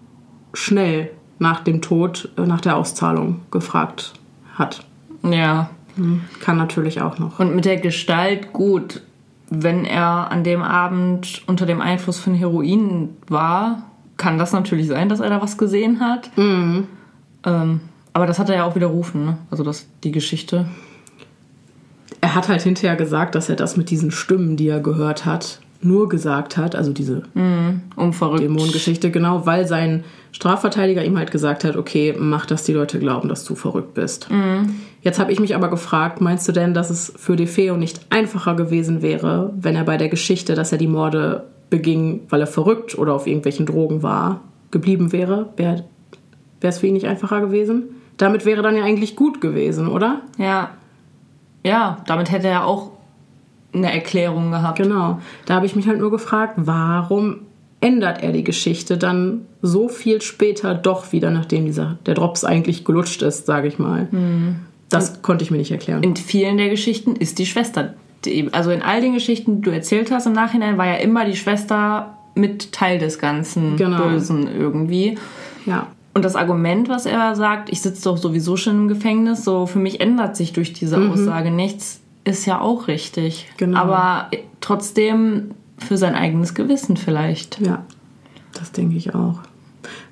schnell 0.53 1.11
nach 1.39 1.59
dem 1.59 1.81
Tod, 1.81 2.29
äh, 2.37 2.45
nach 2.45 2.61
der 2.61 2.77
Auszahlung 2.77 3.41
gefragt 3.51 4.13
hat. 4.55 4.85
Ja. 5.23 5.69
Mhm. 5.97 6.21
Kann 6.39 6.55
natürlich 6.55 7.01
auch 7.01 7.19
noch. 7.19 7.39
Und 7.39 7.53
mit 7.53 7.65
der 7.65 7.75
Gestalt, 7.75 8.53
gut, 8.53 9.01
wenn 9.49 9.83
er 9.83 10.31
an 10.31 10.45
dem 10.45 10.61
Abend 10.61 11.41
unter 11.47 11.65
dem 11.65 11.81
Einfluss 11.81 12.17
von 12.17 12.33
Heroin 12.33 13.09
war, 13.27 13.83
kann 14.15 14.37
das 14.37 14.53
natürlich 14.53 14.87
sein, 14.87 15.09
dass 15.09 15.19
er 15.19 15.29
da 15.29 15.41
was 15.41 15.57
gesehen 15.57 15.99
hat. 15.99 16.31
Mhm. 16.37 16.87
Ähm, 17.43 17.81
aber 18.13 18.25
das 18.25 18.39
hat 18.39 18.47
er 18.47 18.55
ja 18.55 18.63
auch 18.63 18.75
widerrufen, 18.75 19.25
ne? 19.25 19.37
also 19.51 19.63
das, 19.63 19.87
die 20.03 20.11
Geschichte 20.11 20.65
er 22.29 22.35
hat 22.35 22.47
halt 22.47 22.61
hinterher 22.61 22.95
gesagt, 22.95 23.33
dass 23.33 23.49
er 23.49 23.55
das 23.55 23.75
mit 23.75 23.89
diesen 23.89 24.11
Stimmen, 24.11 24.55
die 24.55 24.67
er 24.67 24.81
gehört 24.81 25.25
hat, 25.25 25.61
nur 25.81 26.09
gesagt 26.09 26.57
hat, 26.57 26.75
also 26.75 26.93
diese 26.93 27.23
mm, 27.33 27.81
Dämonengeschichte, 28.37 29.09
genau, 29.09 29.47
weil 29.47 29.65
sein 29.65 30.03
Strafverteidiger 30.31 31.03
ihm 31.03 31.17
halt 31.17 31.31
gesagt 31.31 31.63
hat, 31.63 31.75
okay, 31.75 32.13
mach, 32.19 32.45
dass 32.45 32.63
die 32.63 32.73
Leute 32.73 32.99
glauben, 32.99 33.29
dass 33.29 33.45
du 33.45 33.55
verrückt 33.55 33.95
bist. 33.95 34.29
Mm. 34.29 34.69
Jetzt 35.01 35.17
habe 35.17 35.31
ich 35.31 35.39
mich 35.39 35.55
aber 35.55 35.71
gefragt, 35.71 36.21
meinst 36.21 36.47
du 36.47 36.51
denn, 36.51 36.75
dass 36.75 36.91
es 36.91 37.11
für 37.15 37.35
DeFeo 37.35 37.77
nicht 37.77 37.99
einfacher 38.11 38.53
gewesen 38.53 39.01
wäre, 39.01 39.51
wenn 39.59 39.75
er 39.75 39.85
bei 39.85 39.97
der 39.97 40.09
Geschichte, 40.09 40.53
dass 40.53 40.71
er 40.71 40.77
die 40.77 40.87
Morde 40.87 41.45
beging, 41.71 42.21
weil 42.29 42.41
er 42.41 42.47
verrückt 42.47 42.95
oder 42.95 43.15
auf 43.15 43.25
irgendwelchen 43.25 43.65
Drogen 43.65 44.03
war, 44.03 44.41
geblieben 44.69 45.11
wäre? 45.13 45.49
Wäre 45.55 45.85
es 46.61 46.77
für 46.77 46.85
ihn 46.85 46.93
nicht 46.93 47.07
einfacher 47.07 47.41
gewesen? 47.41 47.85
Damit 48.17 48.45
wäre 48.45 48.61
dann 48.61 48.75
ja 48.75 48.83
eigentlich 48.83 49.15
gut 49.15 49.41
gewesen, 49.41 49.87
oder? 49.87 50.21
Ja. 50.37 50.71
Ja, 51.63 51.97
damit 52.07 52.31
hätte 52.31 52.47
er 52.47 52.65
auch 52.65 52.91
eine 53.73 53.91
Erklärung 53.91 54.51
gehabt. 54.51 54.77
Genau. 54.77 55.19
Da 55.45 55.55
habe 55.55 55.65
ich 55.65 55.75
mich 55.75 55.87
halt 55.87 55.99
nur 55.99 56.11
gefragt, 56.11 56.53
warum 56.57 57.41
ändert 57.81 58.23
er 58.23 58.31
die 58.31 58.43
Geschichte 58.43 58.97
dann 58.97 59.45
so 59.61 59.87
viel 59.87 60.21
später 60.21 60.73
doch 60.75 61.11
wieder, 61.11 61.31
nachdem 61.31 61.65
dieser, 61.65 61.97
der 62.05 62.15
Drops 62.15 62.43
eigentlich 62.43 62.85
gelutscht 62.85 63.21
ist, 63.21 63.45
sage 63.45 63.67
ich 63.67 63.79
mal. 63.79 64.07
Mhm. 64.11 64.59
Das 64.89 65.11
Und 65.11 65.21
konnte 65.21 65.43
ich 65.43 65.51
mir 65.51 65.57
nicht 65.57 65.71
erklären. 65.71 66.03
In 66.03 66.15
vielen 66.15 66.57
der 66.57 66.69
Geschichten 66.69 67.15
ist 67.15 67.39
die 67.39 67.45
Schwester. 67.45 67.93
Die, 68.25 68.51
also 68.51 68.71
in 68.71 68.81
all 68.81 69.01
den 69.01 69.13
Geschichten, 69.13 69.57
die 69.57 69.61
du 69.61 69.71
erzählt 69.71 70.11
hast 70.11 70.25
im 70.25 70.33
Nachhinein, 70.33 70.77
war 70.77 70.87
ja 70.87 70.95
immer 70.95 71.25
die 71.25 71.35
Schwester 71.35 72.17
mit 72.35 72.71
Teil 72.71 72.99
des 72.99 73.19
ganzen 73.19 73.77
genau. 73.77 73.97
Bösen 73.97 74.47
irgendwie. 74.47 75.17
Ja. 75.65 75.87
Und 76.13 76.25
das 76.25 76.35
Argument, 76.35 76.89
was 76.89 77.05
er 77.05 77.35
sagt, 77.35 77.69
ich 77.69 77.81
sitze 77.81 78.03
doch 78.03 78.17
sowieso 78.17 78.57
schon 78.57 78.75
im 78.75 78.87
Gefängnis, 78.87 79.43
so 79.43 79.65
für 79.65 79.79
mich 79.79 80.01
ändert 80.01 80.35
sich 80.35 80.53
durch 80.53 80.73
diese 80.73 80.97
mhm. 80.97 81.11
Aussage 81.11 81.51
nichts, 81.51 82.01
ist 82.23 82.45
ja 82.45 82.59
auch 82.59 82.87
richtig. 82.87 83.47
Genau. 83.57 83.79
Aber 83.79 84.29
trotzdem 84.59 85.51
für 85.77 85.97
sein 85.97 86.15
eigenes 86.15 86.53
Gewissen 86.53 86.97
vielleicht. 86.97 87.61
Ja, 87.61 87.83
das 88.53 88.71
denke 88.71 88.95
ich 88.97 89.15
auch. 89.15 89.39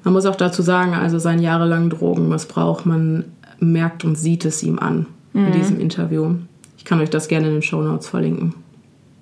Man 0.03 0.13
muss 0.13 0.25
auch 0.25 0.35
dazu 0.35 0.61
sagen, 0.61 0.93
also 0.93 1.19
seinen 1.19 1.41
jahrelangen 1.41 1.89
Drogenmissbrauch, 1.89 2.85
man 2.85 3.25
merkt 3.59 4.05
und 4.05 4.15
sieht 4.15 4.45
es 4.45 4.63
ihm 4.63 4.79
an 4.79 5.07
mhm. 5.33 5.47
in 5.47 5.51
diesem 5.53 5.79
Interview. 5.79 6.35
Ich 6.77 6.85
kann 6.85 7.01
euch 7.01 7.09
das 7.09 7.27
gerne 7.27 7.47
in 7.47 7.53
den 7.53 7.61
Show 7.61 7.81
Notes 7.81 8.07
verlinken. 8.07 8.53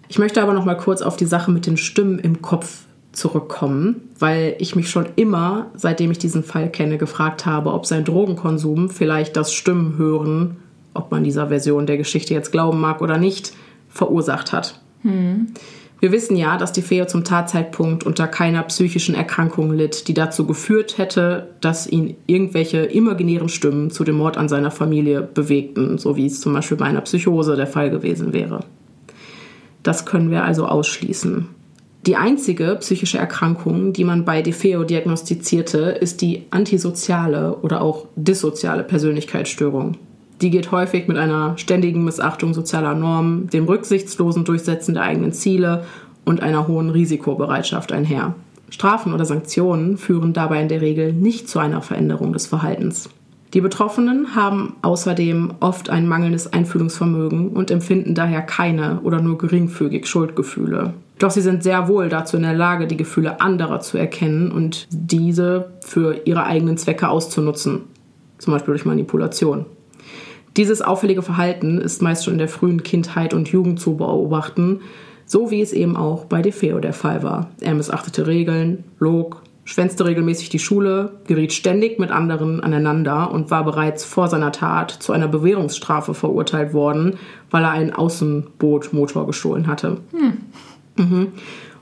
Ich 0.08 0.20
möchte 0.20 0.42
aber 0.42 0.54
noch 0.54 0.66
mal 0.66 0.78
kurz 0.78 1.02
auf 1.02 1.18
die 1.18 1.26
Sache 1.26 1.50
mit 1.52 1.66
den 1.66 1.78
Stimmen 1.78 2.20
im 2.20 2.42
Kopf 2.42 2.85
zurückkommen, 3.16 4.10
weil 4.20 4.56
ich 4.60 4.76
mich 4.76 4.90
schon 4.90 5.08
immer, 5.16 5.72
seitdem 5.76 6.12
ich 6.12 6.20
diesen 6.20 6.44
Fall 6.44 6.70
kenne, 6.70 6.98
gefragt 6.98 7.46
habe, 7.46 7.74
ob 7.74 7.86
sein 7.86 8.06
Drogenkonsum 8.06 8.90
vielleicht 8.90 9.36
das 9.36 9.54
Stimmenhören, 9.54 10.58
ob 10.94 11.12
man 11.12 11.24
dieser 11.24 11.48
Version 11.48 11.88
der 11.88 11.98
Geschichte 11.98 12.34
jetzt 12.34 12.52
glauben 12.52 12.80
mag 12.80 13.02
oder 13.02 13.18
nicht, 13.18 13.54
verursacht 13.90 14.54
hat. 14.54 14.80
Hm. 15.02 15.48
Wir 16.02 16.12
wissen 16.12 16.36
ja, 16.36 16.58
dass 16.58 16.74
die 16.74 16.82
Feo 16.82 17.06
zum 17.06 17.24
Tatzeitpunkt 17.24 18.04
unter 18.04 18.28
keiner 18.28 18.62
psychischen 18.64 19.16
Erkrankung 19.16 19.72
litt, 19.72 20.08
die 20.08 20.14
dazu 20.14 20.46
geführt 20.46 20.98
hätte, 20.98 21.50
dass 21.62 21.88
ihn 21.88 22.18
irgendwelche 22.28 22.80
imaginären 22.84 23.50
Stimmen 23.50 23.90
zu 23.92 24.04
dem 24.04 24.18
Mord 24.18 24.38
an 24.38 24.50
seiner 24.50 24.72
Familie 24.72 25.22
bewegten, 25.22 25.98
so 25.98 26.18
wie 26.18 26.26
es 26.26 26.42
zum 26.42 26.54
Beispiel 26.54 26.78
bei 26.78 26.86
einer 26.86 27.02
Psychose 27.02 27.56
der 27.56 27.68
Fall 27.68 27.90
gewesen 27.90 28.34
wäre. 28.34 28.60
Das 29.84 30.06
können 30.06 30.32
wir 30.32 30.44
also 30.44 30.68
ausschließen. 30.68 31.48
Die 32.06 32.18
einzige 32.18 32.76
psychische 32.82 33.18
Erkrankung, 33.18 33.92
die 33.92 34.04
man 34.04 34.26
bei 34.26 34.44
DeFeo 34.44 34.84
diagnostizierte, 34.84 35.80
ist 35.80 36.22
die 36.22 36.44
antisoziale 36.52 37.56
oder 37.56 37.82
auch 37.82 38.06
dissoziale 38.16 38.84
Persönlichkeitsstörung. 38.84 39.98
Die 40.40 40.52
geht 40.52 40.72
häufig 40.72 41.08
mit 41.08 41.18
einer 41.18 41.58
ständigen 41.58 42.04
Missachtung 42.04 42.54
sozialer 42.54 42.94
Normen, 42.94 43.50
dem 43.50 43.66
rücksichtslosen 43.66 44.44
Durchsetzen 44.44 44.94
der 44.94 45.04
eigenen 45.04 45.34
Ziele 45.34 45.84
und 46.26 46.44
einer 46.44 46.68
hohen 46.68 46.92
Risikobereitschaft 46.92 47.92
einher. 47.92 48.36
Strafen 48.70 49.14
oder 49.14 49.26
Sanktionen 49.26 49.98
führen 49.98 50.34
dabei 50.34 50.62
in 50.62 50.68
der 50.68 50.82
Regel 50.82 51.12
nicht 51.12 51.50
zu 51.50 51.58
einer 51.58 51.82
Veränderung 51.82 52.34
des 52.34 52.46
Verhaltens. 52.46 53.10
Die 53.56 53.62
Betroffenen 53.62 54.36
haben 54.36 54.76
außerdem 54.84 55.56
oft 55.60 55.90
ein 55.90 56.08
mangelndes 56.08 56.54
Einfühlungsvermögen 56.54 57.50
und 57.50 57.72
empfinden 57.72 58.14
daher 58.14 58.42
keine 58.42 59.00
oder 59.02 59.22
nur 59.22 59.38
geringfügig 59.40 60.06
Schuldgefühle. 60.06 60.94
Doch 61.20 61.32
sie 61.32 61.42
sind 61.42 61.64
sehr 61.64 61.88
wohl 61.88 62.10
dazu 62.10 62.38
in 62.38 62.44
der 62.44 62.54
Lage, 62.54 62.88
die 62.88 62.98
Gefühle 62.98 63.40
anderer 63.40 63.80
zu 63.80 63.98
erkennen 63.98 64.52
und 64.52 64.88
diese 64.90 65.72
für 65.82 66.22
ihre 66.26 66.44
eigenen 66.44 66.78
Zwecke 66.78 67.08
auszunutzen, 67.08 67.84
zum 68.38 68.54
Beispiel 68.54 68.74
durch 68.74 68.86
Manipulation. 68.86 69.66
Dieses 70.58 70.82
auffällige 70.82 71.22
Verhalten 71.22 71.80
ist 71.80 72.02
meist 72.02 72.26
schon 72.26 72.34
in 72.34 72.40
der 72.40 72.48
frühen 72.48 72.84
Kindheit 72.84 73.34
und 73.34 73.50
Jugend 73.50 73.80
zu 73.80 73.98
beobachten, 73.98 74.82
so 75.26 75.52
wie 75.52 75.62
es 75.62 75.74
eben 75.74 75.98
auch 75.98 76.26
bei 76.26 76.42
DeFeo 76.42 76.80
der 76.80 76.94
Fall 76.94 77.24
war. 77.24 77.50
Er 77.60 77.74
missachtete 77.74 78.28
Regeln, 78.28 78.84
log, 79.00 79.42
schwänzte 79.66 80.06
regelmäßig 80.06 80.50
die 80.50 80.60
Schule, 80.60 81.14
geriet 81.28 81.52
ständig 81.52 82.00
mit 82.00 82.12
anderen 82.12 82.62
aneinander 82.62 83.32
und 83.32 83.52
war 83.52 83.66
bereits 83.66 84.06
vor 84.06 84.28
seiner 84.28 84.52
Tat 84.52 84.92
zu 84.92 85.12
einer 85.12 85.28
Bewährungsstrafe 85.28 86.14
verurteilt 86.14 86.74
worden, 86.74 87.18
weil 87.50 87.64
er 87.64 87.72
einen 87.72 87.92
Außenbootmotor 87.92 89.26
gestohlen 89.26 89.68
hatte. 89.68 89.98
Hm. 90.12 90.35
Mhm. 90.96 91.30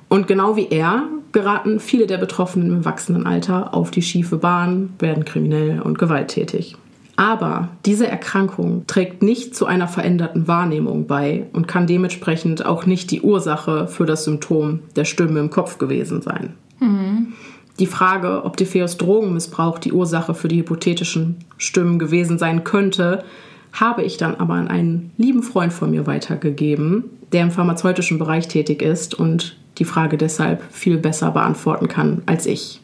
Und 0.10 0.28
genau 0.28 0.56
wie 0.56 0.68
er 0.70 1.04
geraten 1.32 1.80
viele 1.80 2.06
der 2.06 2.20
Betroffenen 2.20 2.70
im 2.70 2.76
Erwachsenenalter 2.78 3.74
auf 3.74 3.92
die 3.92 4.04
schiefe 4.04 4.38
Bahn, 4.38 4.94
werden 5.00 5.26
kriminell 5.26 5.82
und 5.82 5.98
gewalttätig. 5.98 6.78
Aber 7.16 7.70
diese 7.86 8.08
Erkrankung 8.08 8.86
trägt 8.88 9.22
nicht 9.22 9.56
zu 9.56 9.66
einer 9.66 9.88
veränderten 9.88 10.48
Wahrnehmung 10.48 11.06
bei 11.06 11.46
und 11.54 11.68
kann 11.68 11.86
dementsprechend 11.86 12.66
auch 12.66 12.86
nicht 12.86 13.12
die 13.12 13.22
Ursache 13.22 13.88
für 13.88 14.06
das 14.06 14.24
Symptom 14.24 14.80
der 14.96 15.06
Stimme 15.06 15.40
im 15.40 15.50
Kopf 15.50 15.78
gewesen 15.78 16.22
sein. 16.22 16.54
Mhm. 16.80 17.34
Die 17.80 17.88
Frage, 17.88 18.46
ob 18.46 18.58
Defeus 18.58 18.98
Drogenmissbrauch 18.98 19.80
die 19.80 19.94
Ursache 19.94 20.34
für 20.36 20.48
die 20.48 20.60
hypothetischen 20.60 21.38
Stimmen 21.58 21.98
gewesen 21.98 22.38
sein 22.38 22.64
könnte, 22.64 23.24
habe 23.72 24.04
ich 24.04 24.18
dann 24.18 24.36
aber 24.36 24.54
an 24.54 24.68
einen 24.68 25.12
lieben 25.18 25.42
Freund 25.42 25.74
von 25.74 25.90
mir 25.90 26.06
weitergegeben, 26.06 27.06
der 27.34 27.44
im 27.44 27.52
pharmazeutischen 27.52 28.20
Bereich 28.20 28.48
tätig 28.48 28.82
ist 28.82 29.16
und 29.16 29.58
die 29.80 29.86
Frage 29.86 30.18
deshalb 30.18 30.64
viel 30.72 30.98
besser 30.98 31.32
beantworten 31.32 31.88
kann 31.88 32.22
als 32.26 32.46
ich. 32.46 32.80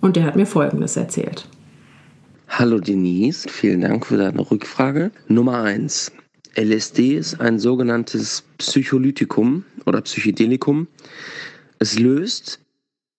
Und 0.00 0.16
der 0.16 0.24
hat 0.24 0.36
mir 0.36 0.46
Folgendes 0.46 0.96
erzählt. 0.96 1.48
Hallo 2.48 2.78
Denise, 2.78 3.48
vielen 3.48 3.80
Dank 3.80 4.06
für 4.06 4.16
deine 4.16 4.50
Rückfrage. 4.50 5.10
Nummer 5.26 5.62
1. 5.62 6.12
LSD 6.54 7.16
ist 7.16 7.40
ein 7.40 7.58
sogenanntes 7.58 8.44
Psycholytikum 8.58 9.64
oder 9.86 10.00
Psychedelikum. 10.00 10.86
Es 11.78 11.98
löst 11.98 12.60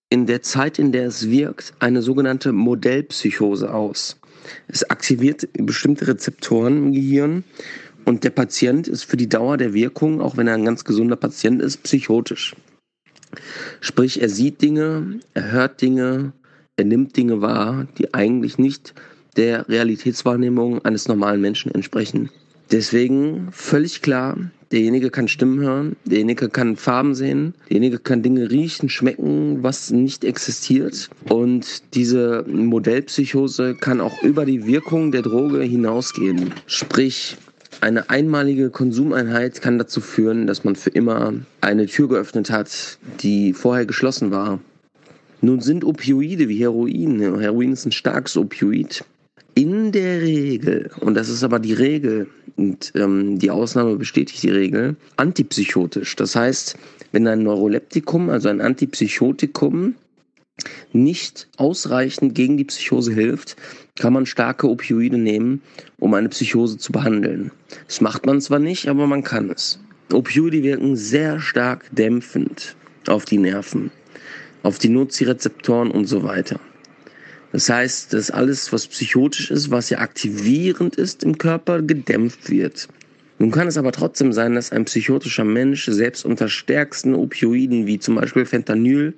in 0.09 0.25
der 0.25 0.41
Zeit, 0.41 0.79
in 0.79 0.91
der 0.91 1.07
es 1.07 1.29
wirkt, 1.29 1.73
eine 1.79 2.01
sogenannte 2.01 2.51
Modellpsychose 2.51 3.73
aus. 3.73 4.19
Es 4.67 4.89
aktiviert 4.89 5.47
bestimmte 5.53 6.07
Rezeptoren 6.07 6.77
im 6.77 6.93
Gehirn 6.93 7.43
und 8.09 8.23
der 8.23 8.31
Patient 8.31 8.87
ist 8.87 9.03
für 9.03 9.17
die 9.17 9.29
Dauer 9.29 9.55
der 9.57 9.75
Wirkung, 9.75 10.19
auch 10.19 10.35
wenn 10.35 10.47
er 10.47 10.55
ein 10.55 10.65
ganz 10.65 10.83
gesunder 10.83 11.15
Patient 11.15 11.61
ist, 11.61 11.83
psychotisch. 11.83 12.55
Sprich, 13.81 14.19
er 14.19 14.29
sieht 14.29 14.63
Dinge, 14.63 15.19
er 15.35 15.51
hört 15.51 15.79
Dinge, 15.79 16.33
er 16.75 16.85
nimmt 16.85 17.15
Dinge 17.15 17.43
wahr, 17.43 17.87
die 17.99 18.11
eigentlich 18.15 18.57
nicht 18.57 18.95
der 19.37 19.69
Realitätswahrnehmung 19.69 20.83
eines 20.83 21.07
normalen 21.07 21.39
Menschen 21.39 21.71
entsprechen. 21.71 22.31
Deswegen 22.71 23.49
völlig 23.51 24.01
klar, 24.01 24.37
derjenige 24.71 25.11
kann 25.11 25.27
Stimmen 25.27 25.59
hören, 25.59 25.95
derjenige 26.05 26.49
kann 26.49 26.77
Farben 26.77 27.13
sehen, 27.13 27.53
derjenige 27.69 27.99
kann 27.99 28.23
Dinge 28.23 28.49
riechen, 28.49 28.89
schmecken, 28.89 29.61
was 29.61 29.91
nicht 29.91 30.23
existiert. 30.23 31.11
Und 31.27 31.93
diese 31.93 32.43
Modellpsychose 32.47 33.75
kann 33.75 34.01
auch 34.01 34.23
über 34.23 34.45
die 34.45 34.65
Wirkung 34.65 35.11
der 35.11 35.21
Droge 35.21 35.61
hinausgehen. 35.61 36.55
Sprich, 36.65 37.37
eine 37.81 38.09
einmalige 38.09 38.69
Konsumeinheit 38.69 39.61
kann 39.61 39.77
dazu 39.77 40.01
führen, 40.01 40.47
dass 40.47 40.63
man 40.63 40.75
für 40.75 40.89
immer 40.89 41.33
eine 41.61 41.85
Tür 41.85 42.09
geöffnet 42.09 42.49
hat, 42.49 42.97
die 43.21 43.53
vorher 43.53 43.85
geschlossen 43.85 44.31
war. 44.31 44.59
Nun 45.41 45.61
sind 45.61 45.85
Opioide 45.85 46.49
wie 46.49 46.59
Heroin, 46.59 47.19
Heroin 47.39 47.71
ist 47.71 47.85
ein 47.85 47.91
starkes 47.91 48.35
Opioid, 48.35 49.05
in 49.55 49.91
der 49.91 50.21
Regel, 50.21 50.91
und 50.99 51.15
das 51.15 51.29
ist 51.29 51.43
aber 51.43 51.59
die 51.59 51.73
Regel, 51.73 52.27
und 52.55 52.91
ähm, 52.95 53.39
die 53.39 53.51
Ausnahme 53.51 53.95
bestätigt 53.95 54.43
die 54.43 54.49
Regel, 54.49 54.95
antipsychotisch. 55.15 56.15
Das 56.15 56.35
heißt, 56.35 56.77
wenn 57.11 57.27
ein 57.27 57.43
Neuroleptikum, 57.43 58.29
also 58.29 58.49
ein 58.49 58.61
Antipsychotikum, 58.61 59.95
nicht 60.91 61.47
ausreichend 61.57 62.35
gegen 62.35 62.57
die 62.57 62.65
Psychose 62.65 63.13
hilft, 63.13 63.55
kann 63.97 64.13
man 64.13 64.25
starke 64.25 64.69
Opioide 64.69 65.17
nehmen, 65.17 65.61
um 65.99 66.13
eine 66.13 66.29
Psychose 66.29 66.77
zu 66.77 66.91
behandeln. 66.91 67.51
Das 67.87 68.01
macht 68.01 68.25
man 68.25 68.41
zwar 68.41 68.59
nicht, 68.59 68.87
aber 68.87 69.07
man 69.07 69.23
kann 69.23 69.49
es. 69.49 69.79
Opioide 70.11 70.63
wirken 70.63 70.95
sehr 70.95 71.39
stark 71.39 71.85
dämpfend 71.91 72.75
auf 73.07 73.25
die 73.25 73.37
Nerven, 73.37 73.91
auf 74.63 74.79
die 74.79 74.89
Nozirezeptoren 74.89 75.91
und 75.91 76.05
so 76.05 76.23
weiter. 76.23 76.59
Das 77.51 77.69
heißt, 77.69 78.13
dass 78.13 78.29
alles, 78.29 78.71
was 78.71 78.87
psychotisch 78.87 79.49
ist, 79.49 79.71
was 79.71 79.89
ja 79.89 79.99
aktivierend 79.99 80.95
ist 80.95 81.23
im 81.23 81.37
Körper, 81.37 81.81
gedämpft 81.81 82.49
wird. 82.49 82.87
Nun 83.39 83.51
kann 83.51 83.67
es 83.67 83.77
aber 83.77 83.91
trotzdem 83.91 84.33
sein, 84.33 84.55
dass 84.55 84.71
ein 84.71 84.85
psychotischer 84.85 85.45
Mensch 85.45 85.85
selbst 85.85 86.25
unter 86.25 86.49
stärksten 86.49 87.15
Opioiden 87.15 87.87
wie 87.87 87.97
zum 87.97 88.15
Beispiel 88.15 88.45
Fentanyl 88.45 89.13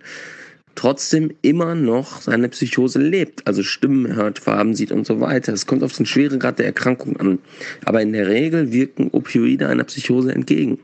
trotzdem 0.76 1.32
immer 1.42 1.76
noch 1.76 2.22
seine 2.22 2.50
Psychose 2.50 3.00
lebt, 3.00 3.48
also 3.48 3.64
Stimmen 3.64 4.16
hört, 4.16 4.40
Farben 4.40 4.76
sieht 4.76 4.92
und 4.92 5.06
so 5.06 5.20
weiter. 5.20 5.54
Es 5.54 5.66
kommt 5.66 5.84
auf 5.84 5.94
den 5.94 6.06
Schweregrad 6.06 6.60
der 6.60 6.66
Erkrankung 6.66 7.18
an. 7.18 7.40
Aber 7.86 8.02
in 8.02 8.14
der 8.14 8.28
Regel 8.28 8.72
wirken 8.72 9.10
Opioide 9.12 9.68
einer 9.68 9.84
Psychose 9.84 10.34
entgegen. 10.34 10.80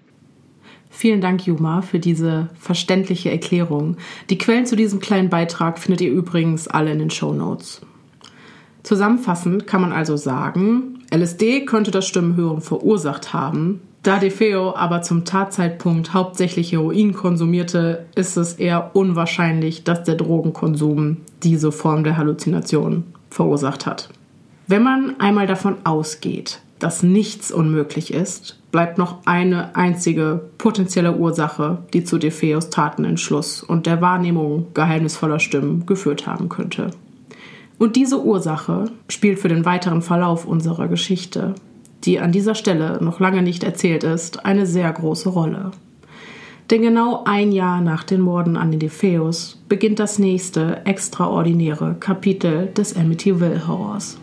Vielen 0.90 1.22
Dank, 1.22 1.46
Juma, 1.46 1.82
für 1.82 2.00
diese 2.00 2.50
verständliche 2.60 3.30
Erklärung. 3.30 3.98
Die 4.30 4.38
Quellen 4.38 4.66
zu 4.66 4.76
diesem 4.76 5.00
kleinen 5.00 5.30
Beitrag 5.30 5.78
findet 5.78 6.02
ihr 6.02 6.12
übrigens 6.12 6.68
alle 6.68 6.92
in 6.92 7.00
den 7.00 7.12
Show 7.12 7.34
Notes. 7.34 7.82
Zusammenfassend 8.84 9.68
kann 9.68 9.82
man 9.82 9.92
also 9.92 10.18
sagen, 10.18 11.04
LSD 11.14 11.66
könnte 11.66 11.92
das 11.92 12.08
Stimmenhören 12.08 12.62
verursacht 12.62 13.34
haben. 13.34 13.82
Da 14.04 14.20
DeFeo 14.20 14.76
aber 14.76 15.02
zum 15.02 15.26
Tatzeitpunkt 15.26 16.14
hauptsächlich 16.14 16.72
Heroin 16.72 17.14
konsumierte, 17.14 18.06
ist 18.16 18.38
es 18.38 18.54
eher 18.54 18.96
unwahrscheinlich, 18.96 19.84
dass 19.84 20.04
der 20.04 20.16
Drogenkonsum 20.16 21.18
diese 21.44 21.72
Form 21.72 22.04
der 22.04 22.18
Halluzination 22.18 23.04
verursacht 23.30 23.86
hat. 23.86 24.10
Wenn 24.68 24.84
man 24.84 25.20
einmal 25.20 25.48
davon 25.48 25.76
ausgeht, 25.84 26.62
dass 26.80 27.04
nichts 27.04 27.52
unmöglich 27.52 28.14
ist, 28.14 28.60
bleibt 28.72 28.98
noch 28.98 29.26
eine 29.26 29.76
einzige 29.76 30.42
potenzielle 30.58 31.16
Ursache, 31.16 31.80
die 31.94 32.04
zu 32.04 32.18
DeFeos 32.18 32.70
Tatenentschluss 32.70 33.64
und 33.64 33.86
der 33.86 34.02
Wahrnehmung 34.02 34.68
geheimnisvoller 34.74 35.40
Stimmen 35.40 35.86
geführt 35.86 36.28
haben 36.28 36.50
könnte. 36.50 36.92
Und 37.80 37.96
diese 37.96 38.24
Ursache 38.24 38.86
spielt 39.08 39.40
für 39.40 39.50
den 39.50 39.66
weiteren 39.66 40.02
Verlauf 40.02 40.46
unserer 40.46 40.88
Geschichte, 40.88 41.56
die 42.04 42.20
an 42.20 42.32
dieser 42.32 42.56
Stelle 42.56 43.00
noch 43.02 43.20
lange 43.20 43.42
nicht 43.42 43.64
erzählt 43.64 44.04
ist, 44.04 44.46
eine 44.46 44.66
sehr 44.66 44.92
große 44.92 45.30
Rolle. 45.30 45.72
Denn 46.70 46.82
genau 46.82 47.24
ein 47.26 47.52
Jahr 47.52 47.80
nach 47.80 48.04
den 48.04 48.20
Morden 48.22 48.58
an 48.58 48.72
den 48.72 48.80
DeFeos 48.80 49.62
beginnt 49.70 50.00
das 50.00 50.20
nächste 50.20 50.86
extraordinäre 50.86 51.96
Kapitel 52.00 52.68
des 52.68 52.96
Amityville 52.96 53.68
Horrors. 53.68 54.18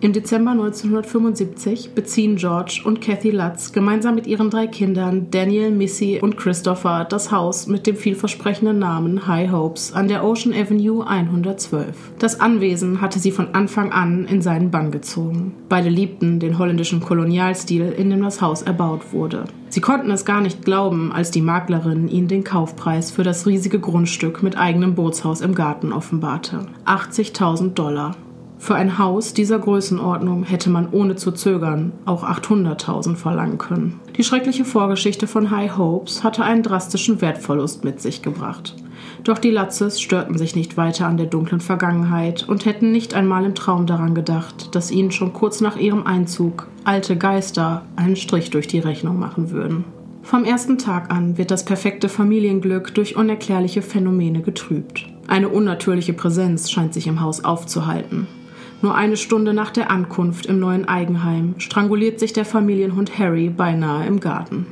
Im 0.00 0.12
Dezember 0.12 0.52
1975 0.52 1.90
beziehen 1.90 2.36
George 2.36 2.82
und 2.84 3.00
Kathy 3.00 3.32
Lutz 3.32 3.72
gemeinsam 3.72 4.14
mit 4.14 4.28
ihren 4.28 4.48
drei 4.48 4.68
Kindern 4.68 5.26
Daniel, 5.32 5.72
Missy 5.72 6.20
und 6.22 6.36
Christopher 6.36 7.04
das 7.04 7.32
Haus 7.32 7.66
mit 7.66 7.84
dem 7.88 7.96
vielversprechenden 7.96 8.78
Namen 8.78 9.26
High 9.26 9.50
Hopes 9.50 9.92
an 9.92 10.06
der 10.06 10.24
Ocean 10.24 10.54
Avenue 10.54 11.04
112. 11.04 12.12
Das 12.20 12.38
Anwesen 12.38 13.00
hatte 13.00 13.18
sie 13.18 13.32
von 13.32 13.56
Anfang 13.56 13.90
an 13.90 14.26
in 14.26 14.40
seinen 14.40 14.70
Bann 14.70 14.92
gezogen. 14.92 15.52
Beide 15.68 15.88
liebten 15.88 16.38
den 16.38 16.58
holländischen 16.58 17.00
Kolonialstil, 17.00 17.90
in 17.90 18.10
dem 18.10 18.22
das 18.22 18.40
Haus 18.40 18.62
erbaut 18.62 19.12
wurde. 19.12 19.46
Sie 19.68 19.80
konnten 19.80 20.12
es 20.12 20.24
gar 20.24 20.40
nicht 20.40 20.64
glauben, 20.64 21.10
als 21.10 21.32
die 21.32 21.42
Maklerin 21.42 22.06
ihnen 22.06 22.28
den 22.28 22.44
Kaufpreis 22.44 23.10
für 23.10 23.24
das 23.24 23.48
riesige 23.48 23.80
Grundstück 23.80 24.44
mit 24.44 24.56
eigenem 24.56 24.94
Bootshaus 24.94 25.40
im 25.40 25.56
Garten 25.56 25.92
offenbarte. 25.92 26.66
80.000 26.86 27.74
Dollar. 27.74 28.14
Für 28.58 28.74
ein 28.74 28.98
Haus 28.98 29.34
dieser 29.34 29.58
Größenordnung 29.58 30.42
hätte 30.42 30.68
man 30.68 30.88
ohne 30.90 31.14
zu 31.16 31.30
zögern 31.30 31.92
auch 32.04 32.24
800.000 32.24 33.14
verlangen 33.14 33.56
können. 33.56 34.00
Die 34.16 34.24
schreckliche 34.24 34.64
Vorgeschichte 34.64 35.26
von 35.26 35.50
High 35.50 35.78
Hopes 35.78 36.24
hatte 36.24 36.42
einen 36.42 36.64
drastischen 36.64 37.20
Wertverlust 37.20 37.84
mit 37.84 38.00
sich 38.00 38.20
gebracht. 38.20 38.74
Doch 39.24 39.38
die 39.38 39.50
Latzes 39.50 40.00
störten 40.00 40.36
sich 40.36 40.56
nicht 40.56 40.76
weiter 40.76 41.06
an 41.06 41.16
der 41.16 41.26
dunklen 41.26 41.60
Vergangenheit 41.60 42.48
und 42.48 42.66
hätten 42.66 42.90
nicht 42.90 43.14
einmal 43.14 43.44
im 43.44 43.54
Traum 43.54 43.86
daran 43.86 44.14
gedacht, 44.14 44.74
dass 44.74 44.90
ihnen 44.90 45.12
schon 45.12 45.32
kurz 45.32 45.60
nach 45.60 45.76
ihrem 45.76 46.06
Einzug 46.06 46.66
alte 46.84 47.16
Geister 47.16 47.82
einen 47.96 48.16
Strich 48.16 48.50
durch 48.50 48.66
die 48.66 48.80
Rechnung 48.80 49.18
machen 49.18 49.50
würden. 49.50 49.84
Vom 50.22 50.44
ersten 50.44 50.78
Tag 50.78 51.12
an 51.12 51.38
wird 51.38 51.50
das 51.50 51.64
perfekte 51.64 52.08
Familienglück 52.08 52.94
durch 52.94 53.16
unerklärliche 53.16 53.82
Phänomene 53.82 54.42
getrübt. 54.42 55.06
Eine 55.26 55.48
unnatürliche 55.48 56.12
Präsenz 56.12 56.70
scheint 56.70 56.92
sich 56.92 57.06
im 57.06 57.20
Haus 57.20 57.44
aufzuhalten. 57.44 58.26
Nur 58.80 58.94
eine 58.94 59.16
Stunde 59.16 59.52
nach 59.52 59.70
der 59.70 59.90
Ankunft 59.90 60.46
im 60.46 60.60
neuen 60.60 60.86
Eigenheim 60.86 61.54
stranguliert 61.58 62.20
sich 62.20 62.32
der 62.32 62.44
Familienhund 62.44 63.18
Harry 63.18 63.48
beinahe 63.48 64.06
im 64.06 64.20
Garten. 64.20 64.66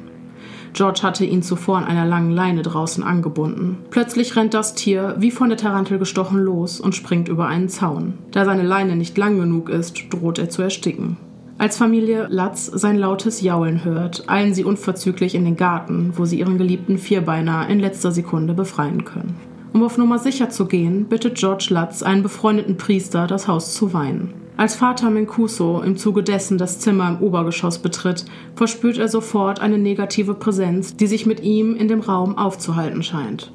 George 0.76 1.00
hatte 1.02 1.24
ihn 1.24 1.42
zuvor 1.42 1.78
an 1.78 1.84
einer 1.84 2.04
langen 2.04 2.30
Leine 2.30 2.62
draußen 2.62 3.02
angebunden. 3.02 3.78
Plötzlich 3.90 4.36
rennt 4.36 4.52
das 4.52 4.74
Tier 4.74 5.16
wie 5.18 5.30
von 5.30 5.48
der 5.48 5.56
Tarantel 5.56 5.98
gestochen 5.98 6.38
los 6.38 6.80
und 6.80 6.94
springt 6.94 7.28
über 7.28 7.46
einen 7.46 7.70
Zaun. 7.70 8.18
Da 8.30 8.44
seine 8.44 8.62
Leine 8.62 8.94
nicht 8.94 9.16
lang 9.16 9.38
genug 9.38 9.70
ist, 9.70 10.12
droht 10.12 10.38
er 10.38 10.50
zu 10.50 10.62
ersticken. 10.62 11.16
Als 11.58 11.78
Familie 11.78 12.26
Latz 12.28 12.66
sein 12.66 12.98
lautes 12.98 13.40
Jaulen 13.40 13.84
hört, 13.84 14.28
eilen 14.28 14.52
sie 14.52 14.64
unverzüglich 14.64 15.34
in 15.34 15.46
den 15.46 15.56
Garten, 15.56 16.12
wo 16.14 16.26
sie 16.26 16.38
ihren 16.38 16.58
geliebten 16.58 16.98
Vierbeiner 16.98 17.66
in 17.70 17.80
letzter 17.80 18.12
Sekunde 18.12 18.52
befreien 18.52 19.06
können. 19.06 19.34
Um 19.76 19.82
auf 19.82 19.98
Nummer 19.98 20.18
sicher 20.18 20.48
zu 20.48 20.64
gehen, 20.64 21.04
bittet 21.04 21.34
George 21.34 21.66
Lutz 21.68 22.02
einen 22.02 22.22
befreundeten 22.22 22.78
Priester, 22.78 23.26
das 23.26 23.46
Haus 23.46 23.74
zu 23.74 23.92
weihen. 23.92 24.32
Als 24.56 24.74
Vater 24.74 25.10
Mencuso 25.10 25.82
im 25.82 25.98
Zuge 25.98 26.22
dessen 26.22 26.56
das 26.56 26.78
Zimmer 26.78 27.10
im 27.10 27.20
Obergeschoss 27.22 27.78
betritt, 27.80 28.24
verspürt 28.54 28.96
er 28.96 29.08
sofort 29.08 29.60
eine 29.60 29.76
negative 29.76 30.32
Präsenz, 30.32 30.96
die 30.96 31.06
sich 31.06 31.26
mit 31.26 31.40
ihm 31.40 31.76
in 31.76 31.88
dem 31.88 32.00
Raum 32.00 32.38
aufzuhalten 32.38 33.02
scheint. 33.02 33.52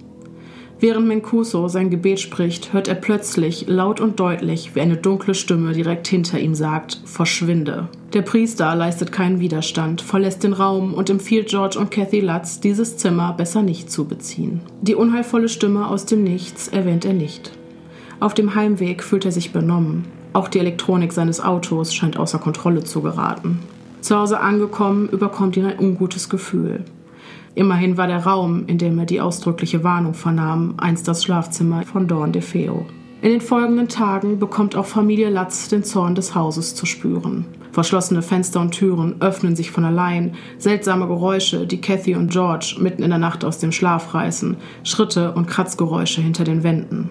Während 0.81 1.07
Mencuso 1.07 1.67
sein 1.67 1.91
Gebet 1.91 2.19
spricht, 2.19 2.73
hört 2.73 2.87
er 2.87 2.95
plötzlich 2.95 3.67
laut 3.67 4.01
und 4.01 4.19
deutlich, 4.19 4.73
wie 4.73 4.81
eine 4.81 4.97
dunkle 4.97 5.35
Stimme 5.35 5.73
direkt 5.73 6.07
hinter 6.07 6.39
ihm 6.39 6.55
sagt: 6.55 6.99
Verschwinde. 7.05 7.87
Der 8.13 8.23
Priester 8.23 8.73
leistet 8.73 9.11
keinen 9.11 9.39
Widerstand, 9.39 10.01
verlässt 10.01 10.43
den 10.43 10.53
Raum 10.53 10.95
und 10.95 11.11
empfiehlt 11.11 11.49
George 11.49 11.77
und 11.77 11.91
Kathy 11.91 12.21
Lutz, 12.21 12.61
dieses 12.61 12.97
Zimmer 12.97 13.33
besser 13.33 13.61
nicht 13.61 13.91
zu 13.91 14.05
beziehen. 14.05 14.61
Die 14.81 14.95
unheilvolle 14.95 15.49
Stimme 15.49 15.85
aus 15.87 16.07
dem 16.07 16.23
Nichts 16.23 16.67
erwähnt 16.67 17.05
er 17.05 17.13
nicht. 17.13 17.51
Auf 18.19 18.33
dem 18.33 18.55
Heimweg 18.55 19.03
fühlt 19.03 19.25
er 19.25 19.31
sich 19.31 19.53
benommen. 19.53 20.05
Auch 20.33 20.47
die 20.47 20.57
Elektronik 20.57 21.13
seines 21.13 21.41
Autos 21.41 21.93
scheint 21.93 22.17
außer 22.17 22.39
Kontrolle 22.39 22.83
zu 22.83 23.03
geraten. 23.03 23.59
Zu 24.01 24.17
Hause 24.17 24.39
angekommen, 24.39 25.09
überkommt 25.09 25.57
ihn 25.57 25.65
ein 25.67 25.77
ungutes 25.77 26.27
Gefühl. 26.27 26.85
Immerhin 27.53 27.97
war 27.97 28.07
der 28.07 28.25
Raum, 28.25 28.63
in 28.67 28.77
dem 28.77 28.97
er 28.99 29.05
die 29.05 29.19
ausdrückliche 29.19 29.83
Warnung 29.83 30.13
vernahm, 30.13 30.75
einst 30.77 31.07
das 31.07 31.23
Schlafzimmer 31.23 31.83
von 31.83 32.07
Dawn 32.07 32.31
DeFeo. 32.31 32.85
In 33.21 33.29
den 33.29 33.41
folgenden 33.41 33.87
Tagen 33.87 34.39
bekommt 34.39 34.75
auch 34.75 34.85
Familie 34.85 35.29
Latz 35.29 35.67
den 35.67 35.83
Zorn 35.83 36.15
des 36.15 36.33
Hauses 36.33 36.73
zu 36.73 36.85
spüren. 36.85 37.45
Verschlossene 37.71 38.21
Fenster 38.21 38.59
und 38.59 38.71
Türen 38.71 39.21
öffnen 39.21 39.55
sich 39.55 39.69
von 39.71 39.85
allein, 39.85 40.35
seltsame 40.57 41.07
Geräusche, 41.07 41.67
die 41.67 41.79
Kathy 41.79 42.15
und 42.15 42.31
George 42.31 42.77
mitten 42.79 43.03
in 43.03 43.11
der 43.11 43.19
Nacht 43.19 43.45
aus 43.45 43.59
dem 43.59 43.71
Schlaf 43.71 44.13
reißen, 44.13 44.57
Schritte 44.83 45.33
und 45.33 45.47
Kratzgeräusche 45.47 46.21
hinter 46.21 46.43
den 46.43 46.63
Wänden. 46.63 47.09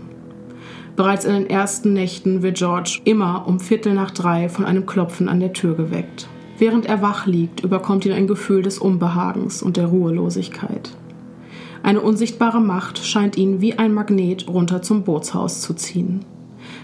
Bereits 0.97 1.25
in 1.25 1.33
den 1.33 1.49
ersten 1.49 1.93
Nächten 1.93 2.43
wird 2.43 2.59
George 2.59 3.01
immer 3.05 3.47
um 3.47 3.61
Viertel 3.61 3.95
nach 3.95 4.11
drei 4.11 4.49
von 4.49 4.65
einem 4.65 4.87
Klopfen 4.87 5.29
an 5.29 5.41
der 5.41 5.53
Tür 5.53 5.75
geweckt. 5.77 6.29
Während 6.61 6.85
er 6.85 7.01
wach 7.01 7.27
liegt, 7.27 7.65
überkommt 7.65 8.05
ihn 8.05 8.13
ein 8.13 8.27
Gefühl 8.27 8.61
des 8.61 8.79
Unbehagens 8.79 9.63
und 9.63 9.79
der 9.79 9.87
Ruhelosigkeit. 9.87 10.91
Eine 11.83 12.03
unsichtbare 12.03 12.61
Macht 12.61 12.99
scheint 12.99 13.39
ihn 13.39 13.63
wie 13.63 13.79
ein 13.79 13.95
Magnet 13.95 14.47
runter 14.47 14.83
zum 14.83 15.03
Bootshaus 15.03 15.63
zu 15.63 15.73
ziehen. 15.73 16.21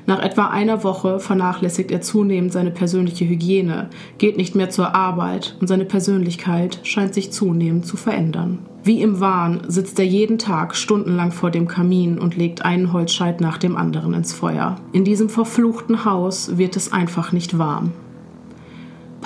Nach 0.07 0.19
etwa 0.19 0.47
einer 0.47 0.83
Woche 0.83 1.21
vernachlässigt 1.21 1.91
er 1.91 2.01
zunehmend 2.01 2.55
seine 2.55 2.71
persönliche 2.71 3.29
Hygiene, 3.29 3.91
geht 4.17 4.39
nicht 4.39 4.55
mehr 4.55 4.71
zur 4.71 4.95
Arbeit 4.95 5.59
und 5.61 5.67
seine 5.67 5.85
Persönlichkeit 5.85 6.81
scheint 6.83 7.13
sich 7.13 7.31
zunehmend 7.31 7.85
zu 7.85 7.99
verändern. 7.99 8.61
Wie 8.83 9.03
im 9.03 9.21
Wahn 9.21 9.61
sitzt 9.69 9.99
er 9.99 10.07
jeden 10.07 10.39
Tag 10.39 10.75
stundenlang 10.75 11.33
vor 11.33 11.51
dem 11.51 11.69
Kamin 11.69 12.19
und 12.19 12.35
legt 12.35 12.65
einen 12.65 12.95
Holzscheit 12.95 13.43
nach 13.43 13.59
dem 13.59 13.77
anderen 13.77 14.15
ins 14.15 14.33
Feuer. 14.33 14.77
In 14.93 15.05
diesem 15.05 15.29
verfluchten 15.29 16.07
Haus 16.07 16.57
wird 16.57 16.77
es 16.77 16.93
einfach 16.93 17.33
nicht 17.33 17.59
warm. 17.59 17.93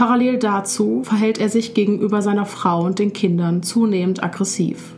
Parallel 0.00 0.38
dazu 0.38 1.02
verhält 1.04 1.36
er 1.36 1.50
sich 1.50 1.74
gegenüber 1.74 2.22
seiner 2.22 2.46
Frau 2.46 2.86
und 2.86 2.98
den 2.98 3.12
Kindern 3.12 3.62
zunehmend 3.62 4.24
aggressiv. 4.24 4.96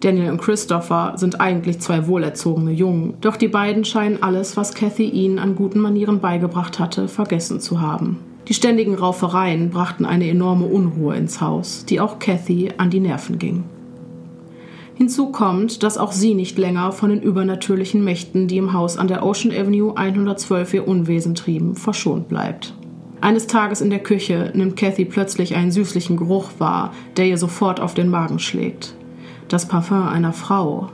Daniel 0.00 0.32
und 0.32 0.40
Christopher 0.40 1.12
sind 1.14 1.40
eigentlich 1.40 1.78
zwei 1.78 2.08
wohlerzogene 2.08 2.72
Jungen, 2.72 3.14
doch 3.20 3.36
die 3.36 3.46
beiden 3.46 3.84
scheinen 3.84 4.20
alles, 4.20 4.56
was 4.56 4.74
Kathy 4.74 5.04
ihnen 5.04 5.38
an 5.38 5.54
guten 5.54 5.78
Manieren 5.78 6.18
beigebracht 6.18 6.80
hatte, 6.80 7.06
vergessen 7.06 7.60
zu 7.60 7.80
haben. 7.80 8.18
Die 8.48 8.54
ständigen 8.54 8.96
Raufereien 8.96 9.70
brachten 9.70 10.04
eine 10.04 10.28
enorme 10.28 10.66
Unruhe 10.66 11.14
ins 11.14 11.40
Haus, 11.40 11.84
die 11.84 12.00
auch 12.00 12.18
Kathy 12.18 12.70
an 12.78 12.90
die 12.90 12.98
Nerven 12.98 13.38
ging. 13.38 13.62
Hinzu 14.94 15.30
kommt, 15.30 15.84
dass 15.84 15.98
auch 15.98 16.10
sie 16.10 16.34
nicht 16.34 16.58
länger 16.58 16.90
von 16.90 17.10
den 17.10 17.22
übernatürlichen 17.22 18.02
Mächten, 18.02 18.48
die 18.48 18.56
im 18.56 18.72
Haus 18.72 18.96
an 18.96 19.06
der 19.06 19.24
Ocean 19.24 19.54
Avenue 19.54 19.96
112 19.96 20.74
ihr 20.74 20.88
Unwesen 20.88 21.36
trieben, 21.36 21.76
verschont 21.76 22.28
bleibt. 22.28 22.74
Eines 23.22 23.46
Tages 23.46 23.80
in 23.80 23.90
der 23.90 24.00
Küche 24.00 24.50
nimmt 24.52 24.76
Kathy 24.76 25.04
plötzlich 25.04 25.54
einen 25.54 25.70
süßlichen 25.70 26.16
Geruch 26.16 26.50
wahr, 26.58 26.92
der 27.16 27.26
ihr 27.26 27.38
sofort 27.38 27.78
auf 27.78 27.94
den 27.94 28.08
Magen 28.08 28.40
schlägt. 28.40 28.96
Das 29.46 29.68
Parfum 29.68 30.08
einer 30.08 30.32
Frau. 30.32 30.90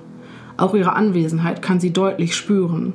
Auch 0.58 0.74
ihre 0.74 0.92
Anwesenheit 0.92 1.62
kann 1.62 1.80
sie 1.80 1.90
deutlich 1.90 2.36
spüren. 2.36 2.92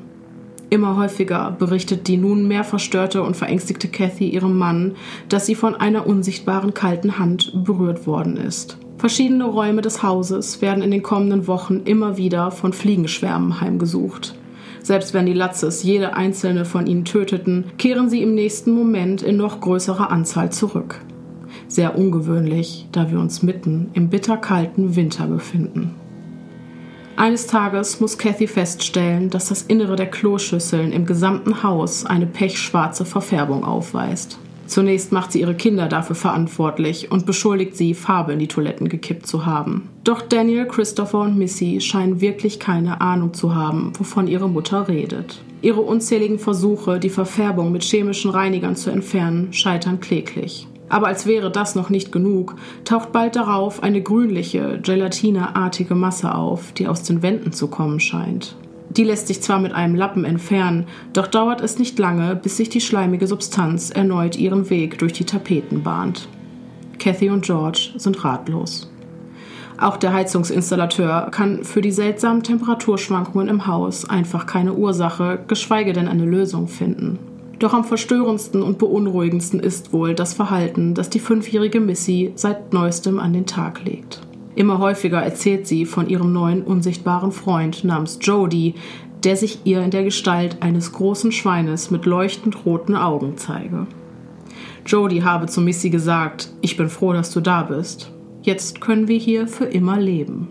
Immer 0.69 0.97
häufiger 0.97 1.49
berichtet 1.57 2.07
die 2.07 2.17
nun 2.17 2.47
mehr 2.47 2.63
verstörte 2.63 3.23
und 3.23 3.35
verängstigte 3.35 3.87
Kathy 3.87 4.29
ihrem 4.29 4.55
Mann, 4.55 4.95
dass 5.29 5.47
sie 5.47 5.55
von 5.55 5.73
einer 5.73 6.05
unsichtbaren 6.05 6.75
kalten 6.75 7.17
Hand 7.17 7.53
berührt 7.63 8.05
worden 8.05 8.37
ist. 8.37 8.77
Verschiedene 8.99 9.45
Räume 9.45 9.81
des 9.81 10.03
Hauses 10.03 10.61
werden 10.61 10.83
in 10.83 10.91
den 10.91 11.01
kommenden 11.01 11.47
Wochen 11.47 11.81
immer 11.85 12.17
wieder 12.17 12.51
von 12.51 12.71
Fliegenschwärmen 12.71 13.61
heimgesucht. 13.61 14.35
Selbst 14.83 15.13
wenn 15.13 15.25
die 15.25 15.33
Latzes 15.33 15.81
jede 15.81 16.13
einzelne 16.13 16.65
von 16.65 16.87
ihnen 16.87 17.05
töteten, 17.05 17.65
kehren 17.77 18.09
sie 18.09 18.21
im 18.21 18.35
nächsten 18.35 18.73
Moment 18.73 19.21
in 19.21 19.37
noch 19.37 19.61
größerer 19.61 20.11
Anzahl 20.11 20.51
zurück. 20.51 20.99
Sehr 21.69 21.97
ungewöhnlich, 21.97 22.87
da 22.91 23.09
wir 23.09 23.17
uns 23.17 23.41
mitten 23.41 23.89
im 23.93 24.09
bitterkalten 24.09 24.97
Winter 24.97 25.25
befinden. 25.27 25.95
Eines 27.15 27.47
Tages 27.47 28.01
muss 28.01 28.17
Kathy 28.17 28.47
feststellen, 28.47 29.29
dass 29.29 29.47
das 29.47 29.61
Innere 29.61 29.95
der 29.95 30.11
Kloschüsseln 30.11 30.91
im 30.91 31.05
gesamten 31.05 31.63
Haus 31.63 32.05
eine 32.05 32.25
pechschwarze 32.25 33.05
Verfärbung 33.05 33.63
aufweist. 33.63 34.37
Zunächst 34.65 35.11
macht 35.11 35.31
sie 35.31 35.41
ihre 35.41 35.55
Kinder 35.55 35.87
dafür 35.87 36.15
verantwortlich 36.15 37.11
und 37.11 37.25
beschuldigt 37.25 37.77
sie, 37.77 37.93
Farbe 37.93 38.33
in 38.33 38.39
die 38.39 38.47
Toiletten 38.47 38.89
gekippt 38.89 39.27
zu 39.27 39.45
haben. 39.45 39.89
Doch 40.03 40.21
Daniel, 40.21 40.65
Christopher 40.65 41.21
und 41.21 41.37
Missy 41.37 41.79
scheinen 41.79 42.19
wirklich 42.19 42.59
keine 42.59 42.99
Ahnung 42.99 43.33
zu 43.33 43.55
haben, 43.55 43.93
wovon 43.97 44.27
ihre 44.27 44.49
Mutter 44.49 44.89
redet. 44.89 45.41
Ihre 45.61 45.79
unzähligen 45.79 46.39
Versuche, 46.39 46.99
die 46.99 47.09
Verfärbung 47.09 47.71
mit 47.71 47.83
chemischen 47.83 48.29
Reinigern 48.29 48.75
zu 48.75 48.89
entfernen, 48.89 49.53
scheitern 49.53 50.01
kläglich. 50.01 50.67
Aber 50.89 51.07
als 51.07 51.25
wäre 51.25 51.49
das 51.49 51.75
noch 51.75 51.89
nicht 51.89 52.11
genug, 52.11 52.55
taucht 52.83 53.13
bald 53.13 53.37
darauf 53.37 53.81
eine 53.81 54.01
grünliche, 54.01 54.77
gelatineartige 54.83 55.95
Masse 55.95 56.35
auf, 56.35 56.73
die 56.73 56.87
aus 56.87 57.03
den 57.03 57.21
Wänden 57.23 57.53
zu 57.53 57.67
kommen 57.67 58.01
scheint. 58.01 58.57
Die 58.89 59.05
lässt 59.05 59.27
sich 59.27 59.41
zwar 59.41 59.59
mit 59.59 59.73
einem 59.73 59.95
Lappen 59.95 60.25
entfernen, 60.25 60.85
doch 61.13 61.27
dauert 61.27 61.61
es 61.61 61.79
nicht 61.79 61.97
lange, 61.97 62.35
bis 62.35 62.57
sich 62.57 62.67
die 62.67 62.81
schleimige 62.81 63.25
Substanz 63.25 63.89
erneut 63.89 64.37
ihren 64.37 64.69
Weg 64.69 64.99
durch 64.99 65.13
die 65.13 65.23
Tapeten 65.23 65.81
bahnt. 65.81 66.27
Cathy 66.99 67.29
und 67.29 67.45
George 67.45 67.91
sind 67.95 68.23
ratlos. 68.23 68.92
Auch 69.77 69.97
der 69.97 70.13
Heizungsinstallateur 70.13 71.29
kann 71.31 71.63
für 71.63 71.81
die 71.81 71.91
seltsamen 71.91 72.43
Temperaturschwankungen 72.43 73.47
im 73.47 73.67
Haus 73.67 74.07
einfach 74.09 74.45
keine 74.45 74.73
Ursache, 74.73 75.39
geschweige 75.47 75.93
denn 75.93 76.07
eine 76.07 76.25
Lösung 76.25 76.67
finden. 76.67 77.19
Doch 77.59 77.73
am 77.73 77.83
verstörendsten 77.83 78.61
und 78.61 78.77
beunruhigendsten 78.77 79.59
ist 79.59 79.93
wohl 79.93 80.13
das 80.13 80.33
Verhalten, 80.33 80.93
das 80.93 81.09
die 81.09 81.19
fünfjährige 81.19 81.79
Missy 81.79 82.33
seit 82.35 82.73
neuestem 82.73 83.19
an 83.19 83.33
den 83.33 83.45
Tag 83.45 83.83
legt. 83.85 84.21
Immer 84.55 84.79
häufiger 84.79 85.21
erzählt 85.21 85.65
sie 85.65 85.85
von 85.85 86.09
ihrem 86.09 86.31
neuen 86.31 86.63
unsichtbaren 86.63 87.31
Freund 87.31 87.83
namens 87.83 88.19
Jody, 88.21 88.75
der 89.23 89.37
sich 89.37 89.59
ihr 89.63 89.81
in 89.81 89.91
der 89.91 90.03
Gestalt 90.03 90.57
eines 90.61 90.91
großen 90.91 91.31
Schweines 91.31 91.89
mit 91.89 92.05
leuchtend 92.05 92.65
roten 92.65 92.95
Augen 92.95 93.37
zeige. 93.37 93.87
Jody 94.85 95.19
habe 95.21 95.47
zu 95.47 95.61
Missy 95.61 95.89
gesagt, 95.89 96.51
ich 96.61 96.75
bin 96.75 96.89
froh, 96.89 97.13
dass 97.13 97.31
du 97.31 97.39
da 97.39 97.63
bist. 97.63 98.11
Jetzt 98.43 98.81
können 98.81 99.07
wir 99.07 99.17
hier 99.17 99.47
für 99.47 99.63
immer 99.63 99.97
leben. 99.97 100.49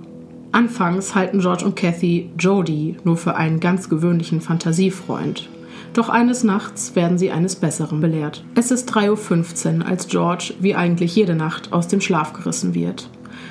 Anfangs 0.51 1.14
halten 1.14 1.40
George 1.40 1.66
und 1.66 1.76
Kathy 1.76 2.30
Jody 2.38 2.97
nur 3.05 3.18
für 3.18 3.36
einen 3.36 3.61
ganz 3.61 3.90
gewöhnlichen 3.90 4.40
Fantasiefreund. 4.40 5.51
Doch 5.93 6.09
eines 6.09 6.43
Nachts 6.43 6.97
werden 6.97 7.18
sie 7.18 7.30
eines 7.30 7.57
Besseren 7.57 8.01
belehrt. 8.01 8.45
Es 8.55 8.70
ist 8.70 8.90
3.15 8.90 9.80
Uhr, 9.80 9.86
als 9.86 10.09
George, 10.09 10.55
wie 10.61 10.74
eigentlich 10.74 11.14
jede 11.14 11.34
Nacht, 11.34 11.74
aus 11.74 11.86
dem 11.86 12.01
Schlaf 12.01 12.32
gerissen 12.32 12.74
wird. 12.74 13.11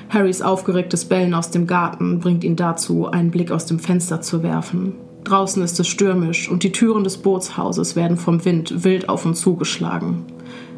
Harrys 0.10 0.42
aufgeregtes 0.42 1.06
Bellen 1.06 1.36
aus 1.36 1.52
dem 1.52 1.68
Garten 1.68 2.20
bringt 2.20 2.44
ihn 2.44 2.56
dazu, 2.56 3.08
einen 3.08 3.30
Blick 3.30 3.52
aus 3.52 3.68
dem 3.68 3.78
Fenster 3.78 4.22
zu 4.22 4.42
werfen. 4.42 4.94
Draußen 5.24 5.62
ist 5.62 5.80
es 5.80 5.88
stürmisch 5.88 6.50
und 6.50 6.64
die 6.64 6.72
Türen 6.72 7.04
des 7.04 7.20
Bootshauses 7.20 7.96
werden 7.96 8.18
vom 8.18 8.44
Wind 8.44 8.84
wild 8.84 9.08
auf 9.08 9.24
und 9.24 9.36
zugeschlagen. 9.36 10.26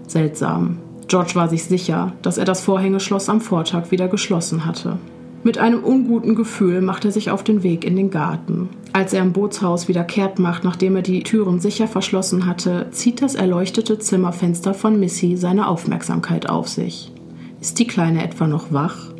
Seltsam. 0.05 0.79
George 1.07 1.35
war 1.35 1.49
sich 1.49 1.65
sicher, 1.65 2.13
dass 2.21 2.37
er 2.37 2.45
das 2.45 2.61
Vorhängeschloss 2.61 3.29
am 3.29 3.41
Vortag 3.41 3.91
wieder 3.91 4.07
geschlossen 4.07 4.65
hatte. 4.65 4.97
Mit 5.45 5.57
einem 5.57 5.83
unguten 5.83 6.35
Gefühl 6.35 6.81
macht 6.81 7.03
er 7.03 7.11
sich 7.11 7.29
auf 7.29 7.43
den 7.43 7.63
Weg 7.63 7.83
in 7.83 7.97
den 7.97 8.09
Garten. 8.09 8.69
Als 8.93 9.11
er 9.11 9.21
im 9.21 9.33
Bootshaus 9.33 9.89
wieder 9.89 10.05
kehrt 10.05 10.39
macht, 10.39 10.63
nachdem 10.63 10.95
er 10.95 11.01
die 11.01 11.23
Türen 11.23 11.59
sicher 11.59 11.87
verschlossen 11.87 12.45
hatte, 12.45 12.87
zieht 12.91 13.21
das 13.21 13.35
erleuchtete 13.35 13.99
Zimmerfenster 13.99 14.73
von 14.73 14.99
Missy 14.99 15.35
seine 15.35 15.67
Aufmerksamkeit 15.67 16.49
auf 16.49 16.69
sich. 16.69 17.11
Ist 17.59 17.79
die 17.79 17.87
Kleine 17.87 18.23
etwa 18.23 18.47
noch 18.47 18.71
wach? 18.71 19.13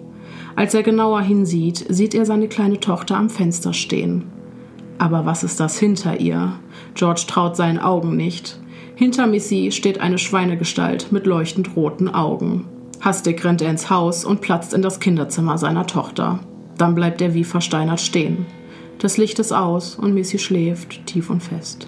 Als 0.55 0.73
er 0.73 0.83
genauer 0.83 1.21
hinsieht, 1.21 1.85
sieht 1.89 2.15
er 2.15 2.25
seine 2.25 2.47
kleine 2.47 2.79
Tochter 2.79 3.17
am 3.17 3.29
Fenster 3.29 3.73
stehen. 3.73 4.23
Aber 4.99 5.25
was 5.25 5.43
ist 5.43 5.59
das 5.59 5.77
hinter 5.77 6.21
ihr? 6.21 6.53
George 6.93 7.23
traut 7.27 7.57
seinen 7.57 7.79
Augen 7.79 8.15
nicht. 8.15 8.59
Hinter 8.95 9.25
Missy 9.25 9.71
steht 9.71 9.99
eine 9.99 10.17
Schweinegestalt 10.17 11.11
mit 11.11 11.25
leuchtend 11.25 11.75
roten 11.75 12.09
Augen. 12.09 12.65
Hastig 13.01 13.43
rennt 13.43 13.61
er 13.61 13.69
ins 13.69 13.89
Haus 13.89 14.23
und 14.23 14.41
platzt 14.41 14.73
in 14.73 14.81
das 14.81 14.99
Kinderzimmer 14.99 15.57
seiner 15.57 15.87
Tochter. 15.87 16.39
Dann 16.77 16.95
bleibt 16.95 17.21
er 17.21 17.33
wie 17.33 17.43
versteinert 17.43 17.99
stehen. 17.99 18.45
Das 18.99 19.17
Licht 19.17 19.39
ist 19.39 19.51
aus 19.51 19.95
und 19.95 20.13
Missy 20.13 20.37
schläft 20.37 21.05
tief 21.07 21.29
und 21.29 21.41
fest. 21.41 21.87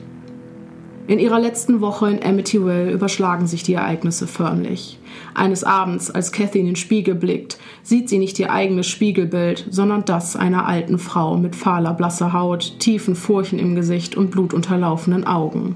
In 1.07 1.19
ihrer 1.19 1.39
letzten 1.39 1.81
Woche 1.81 2.09
in 2.09 2.23
Amityville 2.23 2.91
überschlagen 2.91 3.45
sich 3.45 3.61
die 3.61 3.75
Ereignisse 3.75 4.25
förmlich. 4.25 4.97
Eines 5.35 5.63
Abends, 5.63 6.09
als 6.09 6.31
Kathy 6.31 6.59
in 6.59 6.65
den 6.65 6.75
Spiegel 6.75 7.13
blickt, 7.13 7.59
sieht 7.83 8.09
sie 8.09 8.17
nicht 8.17 8.39
ihr 8.39 8.51
eigenes 8.51 8.87
Spiegelbild, 8.87 9.67
sondern 9.69 10.03
das 10.05 10.35
einer 10.35 10.67
alten 10.67 10.97
Frau 10.97 11.37
mit 11.37 11.55
fahler, 11.55 11.93
blasser 11.93 12.33
Haut, 12.33 12.79
tiefen 12.79 13.15
Furchen 13.15 13.59
im 13.59 13.75
Gesicht 13.75 14.17
und 14.17 14.31
blutunterlaufenen 14.31 15.27
Augen. 15.27 15.75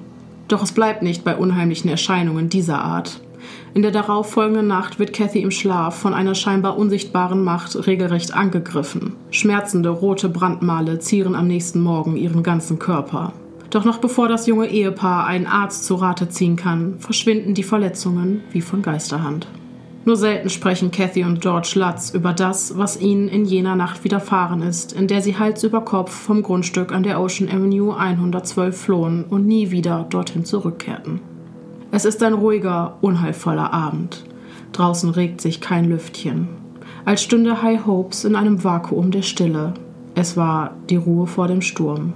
Doch 0.49 0.63
es 0.63 0.73
bleibt 0.73 1.03
nicht 1.03 1.23
bei 1.23 1.35
unheimlichen 1.35 1.89
Erscheinungen 1.89 2.49
dieser 2.49 2.83
Art. 2.83 3.21
In 3.73 3.83
der 3.83 3.91
darauffolgenden 3.91 4.67
Nacht 4.67 4.99
wird 4.99 5.13
Kathy 5.13 5.41
im 5.41 5.51
Schlaf 5.51 5.95
von 5.95 6.13
einer 6.13 6.35
scheinbar 6.35 6.77
unsichtbaren 6.77 7.43
Macht 7.43 7.87
regelrecht 7.87 8.33
angegriffen. 8.33 9.15
Schmerzende 9.29 9.89
rote 9.89 10.27
Brandmale 10.27 10.99
zieren 10.99 11.35
am 11.35 11.47
nächsten 11.47 11.81
Morgen 11.81 12.17
ihren 12.17 12.43
ganzen 12.43 12.79
Körper. 12.79 13.31
Doch 13.69 13.85
noch 13.85 13.99
bevor 13.99 14.27
das 14.27 14.47
junge 14.47 14.67
Ehepaar 14.67 15.27
einen 15.27 15.45
Arzt 15.45 15.85
zu 15.85 15.95
Rate 15.95 16.29
ziehen 16.29 16.55
kann, 16.55 16.95
verschwinden 16.97 17.53
die 17.53 17.63
Verletzungen 17.63 18.41
wie 18.51 18.61
von 18.61 18.81
Geisterhand. 18.81 19.47
Nur 20.05 20.15
selten 20.15 20.49
sprechen 20.49 20.91
Cathy 20.91 21.23
und 21.23 21.41
George 21.41 21.73
Lutz 21.75 22.11
über 22.11 22.33
das, 22.33 22.77
was 22.77 22.99
ihnen 22.99 23.27
in 23.27 23.45
jener 23.45 23.75
Nacht 23.75 24.03
widerfahren 24.03 24.61
ist, 24.61 24.93
in 24.93 25.07
der 25.07 25.21
sie 25.21 25.37
Hals 25.37 25.63
über 25.63 25.81
Kopf 25.81 26.11
vom 26.11 26.41
Grundstück 26.41 26.91
an 26.91 27.03
der 27.03 27.19
Ocean 27.19 27.49
Avenue 27.49 27.95
112 27.95 28.75
flohen 28.75 29.25
und 29.25 29.45
nie 29.45 29.71
wieder 29.71 30.05
dorthin 30.09 30.45
zurückkehrten. 30.45 31.19
Es 31.91 32.05
ist 32.05 32.23
ein 32.23 32.33
ruhiger, 32.33 32.97
unheilvoller 33.01 33.73
Abend. 33.73 34.23
Draußen 34.71 35.09
regt 35.09 35.41
sich 35.41 35.59
kein 35.59 35.85
Lüftchen. 35.85 36.47
Als 37.03 37.23
stünde 37.23 37.61
High 37.61 37.85
Hopes 37.85 38.23
in 38.23 38.35
einem 38.35 38.63
Vakuum 38.63 39.11
der 39.11 39.23
Stille. 39.23 39.73
Es 40.15 40.37
war 40.37 40.75
die 40.89 40.97
Ruhe 40.97 41.27
vor 41.27 41.47
dem 41.47 41.61
Sturm. 41.61 42.13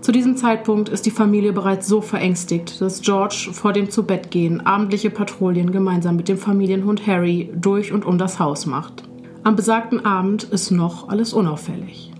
Zu 0.00 0.12
diesem 0.12 0.36
Zeitpunkt 0.36 0.88
ist 0.88 1.06
die 1.06 1.10
Familie 1.10 1.52
bereits 1.52 1.88
so 1.88 2.00
verängstigt, 2.00 2.80
dass 2.80 3.02
George 3.02 3.48
vor 3.52 3.72
dem 3.72 3.90
Zubettgehen 3.90 4.64
abendliche 4.64 5.10
Patrouillen 5.10 5.72
gemeinsam 5.72 6.16
mit 6.16 6.28
dem 6.28 6.38
Familienhund 6.38 7.06
Harry 7.06 7.50
durch 7.54 7.92
und 7.92 8.06
um 8.06 8.16
das 8.16 8.38
Haus 8.38 8.64
macht. 8.64 9.02
Am 9.42 9.56
besagten 9.56 10.04
Abend 10.04 10.44
ist 10.44 10.70
noch 10.70 11.08
alles 11.08 11.32
unauffällig. 11.32 12.12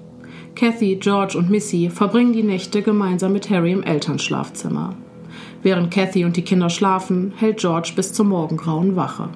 Kathy, 0.57 0.97
George 0.97 1.39
und 1.39 1.51
Missy 1.51 1.89
verbringen 1.89 2.33
die 2.33 2.43
Nächte 2.43 2.83
gemeinsam 2.83 3.33
mit 3.33 3.49
Harry 3.49 3.71
im 3.71 3.85
Elternschlafzimmer. 3.85 4.97
Während 5.63 5.93
Kathy 5.93 6.25
und 6.25 6.37
die 6.37 6.43
Kinder 6.43 6.71
schlafen, 6.71 7.33
hält 7.37 7.59
George 7.59 7.93
bis 7.95 8.13
zum 8.13 8.31
Morgengrauen 8.31 8.97
Wache. 8.97 9.29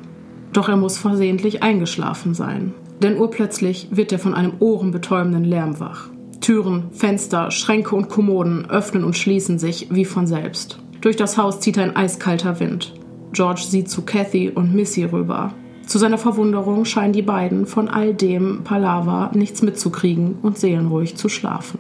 Doch 0.53 0.69
er 0.69 0.77
muss 0.77 0.99
versehentlich 0.99 1.63
eingeschlafen 1.63 2.35
sein, 2.35 2.75
denn 3.01 3.19
urplötzlich 3.19 3.89
wird 3.93 4.11
er 4.11 4.19
von 4.19 4.35
einem 4.35 4.55
ohrenbetäubenden 4.59 5.45
Lärm 5.45 5.79
wach. 5.79 6.09
Türen, 6.43 6.91
Fenster, 6.93 7.51
Schränke 7.51 7.97
und 7.97 8.11
Kommoden 8.11 8.69
öffnen 8.69 9.05
und 9.05 9.17
schließen 9.17 9.59
sich 9.59 9.87
wie 9.91 10.05
von 10.05 10.27
selbst. 10.27 10.79
Durch 11.01 11.17
das 11.17 11.39
Haus 11.39 11.61
zieht 11.61 11.79
ein 11.79 11.97
eiskalter 11.97 12.61
Wind. 12.61 12.93
George 13.33 13.63
sieht 13.63 13.89
zu 13.89 14.03
Kathy 14.03 14.51
und 14.51 14.75
Missy 14.75 15.05
rüber. 15.05 15.55
Zu 15.87 15.99
seiner 15.99 16.19
Verwunderung 16.19 16.85
scheinen 16.85 17.13
die 17.13 17.23
beiden 17.23 17.67
von 17.67 17.89
all 17.89 18.13
dem 18.13 18.63
Palaver 18.63 19.31
nichts 19.35 19.63
mitzukriegen 19.63 20.37
und 20.43 20.59
seelenruhig 20.59 21.17
zu 21.17 21.29
schlafen. 21.29 21.79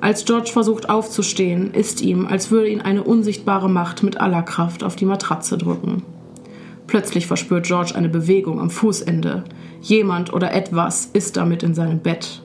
Als 0.00 0.24
George 0.24 0.50
versucht 0.52 0.88
aufzustehen, 0.88 1.74
ist 1.74 2.00
ihm, 2.00 2.26
als 2.26 2.50
würde 2.50 2.70
ihn 2.70 2.80
eine 2.80 3.04
unsichtbare 3.04 3.68
Macht 3.68 4.02
mit 4.02 4.20
aller 4.20 4.42
Kraft 4.42 4.82
auf 4.82 4.96
die 4.96 5.04
Matratze 5.04 5.58
drücken. 5.58 6.02
Plötzlich 6.86 7.26
verspürt 7.26 7.66
George 7.66 7.94
eine 7.94 8.08
Bewegung 8.08 8.60
am 8.60 8.70
Fußende. 8.70 9.44
Jemand 9.80 10.32
oder 10.32 10.52
etwas 10.52 11.10
ist 11.12 11.36
damit 11.36 11.62
in 11.62 11.74
seinem 11.74 12.00
Bett. 12.00 12.42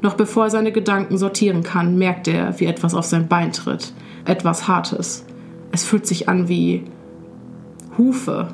Noch 0.00 0.14
bevor 0.14 0.44
er 0.44 0.50
seine 0.50 0.72
Gedanken 0.72 1.18
sortieren 1.18 1.62
kann, 1.62 1.98
merkt 1.98 2.28
er, 2.28 2.58
wie 2.60 2.66
etwas 2.66 2.94
auf 2.94 3.04
sein 3.04 3.28
Bein 3.28 3.52
tritt. 3.52 3.92
Etwas 4.24 4.68
Hartes. 4.68 5.24
Es 5.72 5.84
fühlt 5.84 6.06
sich 6.06 6.28
an 6.28 6.48
wie 6.48 6.84
Hufe. 7.96 8.48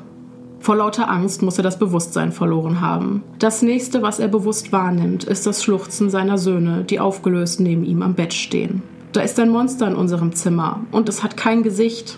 Vor 0.59 0.77
lauter 0.77 1.09
Angst 1.09 1.43
muss 1.43 1.57
er 1.57 1.63
das 1.63 1.77
Bewusstsein 1.77 2.31
verloren 2.31 2.81
haben. 2.81 3.23
Das 3.37 3.61
nächste, 3.61 4.01
was 4.01 4.19
er 4.19 4.27
bewusst 4.27 4.71
wahrnimmt, 4.71 5.23
ist 5.23 5.45
das 5.45 5.63
Schluchzen 5.63 6.09
seiner 6.09 6.39
Söhne, 6.39 6.83
die 6.83 6.99
aufgelöst 6.99 7.59
neben 7.59 7.85
ihm 7.85 8.01
am 8.01 8.15
Bett 8.15 8.33
stehen. 8.33 8.81
Da 9.11 9.21
ist 9.21 9.39
ein 9.39 9.49
Monster 9.49 9.87
in 9.87 9.95
unserem 9.95 10.33
Zimmer 10.33 10.81
und 10.91 11.07
es 11.07 11.23
hat 11.23 11.37
kein 11.37 11.61
Gesicht. 11.61 12.17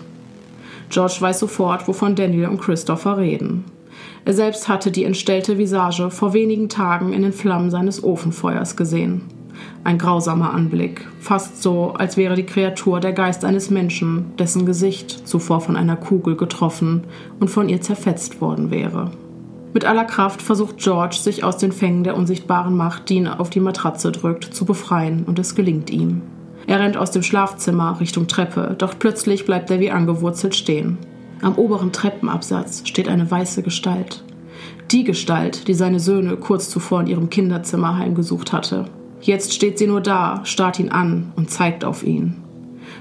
George 0.88 1.18
weiß 1.20 1.40
sofort, 1.40 1.86
wovon 1.86 2.14
Daniel 2.14 2.48
und 2.48 2.60
Christopher 2.60 3.18
reden. 3.18 3.64
Er 4.28 4.34
selbst 4.34 4.68
hatte 4.68 4.90
die 4.90 5.04
entstellte 5.04 5.56
Visage 5.56 6.10
vor 6.10 6.34
wenigen 6.34 6.68
Tagen 6.68 7.14
in 7.14 7.22
den 7.22 7.32
Flammen 7.32 7.70
seines 7.70 8.04
Ofenfeuers 8.04 8.76
gesehen. 8.76 9.22
Ein 9.84 9.96
grausamer 9.96 10.52
Anblick, 10.52 11.08
fast 11.18 11.62
so, 11.62 11.94
als 11.96 12.18
wäre 12.18 12.34
die 12.34 12.44
Kreatur 12.44 13.00
der 13.00 13.14
Geist 13.14 13.42
eines 13.46 13.70
Menschen, 13.70 14.36
dessen 14.38 14.66
Gesicht 14.66 15.26
zuvor 15.26 15.62
von 15.62 15.76
einer 15.76 15.96
Kugel 15.96 16.36
getroffen 16.36 17.04
und 17.40 17.48
von 17.48 17.70
ihr 17.70 17.80
zerfetzt 17.80 18.42
worden 18.42 18.70
wäre. 18.70 19.12
Mit 19.72 19.86
aller 19.86 20.04
Kraft 20.04 20.42
versucht 20.42 20.76
George, 20.76 21.16
sich 21.18 21.42
aus 21.42 21.56
den 21.56 21.72
Fängen 21.72 22.04
der 22.04 22.14
unsichtbaren 22.14 22.76
Macht, 22.76 23.08
die 23.08 23.14
ihn 23.14 23.28
auf 23.28 23.48
die 23.48 23.60
Matratze 23.60 24.12
drückt, 24.12 24.44
zu 24.44 24.66
befreien, 24.66 25.24
und 25.24 25.38
es 25.38 25.54
gelingt 25.54 25.88
ihm. 25.88 26.20
Er 26.66 26.80
rennt 26.80 26.98
aus 26.98 27.12
dem 27.12 27.22
Schlafzimmer 27.22 27.98
Richtung 27.98 28.26
Treppe, 28.26 28.74
doch 28.76 28.98
plötzlich 28.98 29.46
bleibt 29.46 29.70
er 29.70 29.80
wie 29.80 29.90
angewurzelt 29.90 30.54
stehen. 30.54 30.98
Am 31.40 31.54
oberen 31.54 31.92
Treppenabsatz 31.92 32.82
steht 32.84 33.08
eine 33.08 33.30
weiße 33.30 33.62
Gestalt. 33.62 34.24
Die 34.90 35.04
Gestalt, 35.04 35.68
die 35.68 35.74
seine 35.74 36.00
Söhne 36.00 36.36
kurz 36.36 36.68
zuvor 36.68 37.02
in 37.02 37.06
ihrem 37.06 37.30
Kinderzimmer 37.30 37.96
heimgesucht 37.96 38.52
hatte. 38.52 38.86
Jetzt 39.20 39.54
steht 39.54 39.78
sie 39.78 39.86
nur 39.86 40.00
da, 40.00 40.40
starrt 40.44 40.78
ihn 40.78 40.90
an 40.90 41.32
und 41.36 41.50
zeigt 41.50 41.84
auf 41.84 42.02
ihn. 42.02 42.42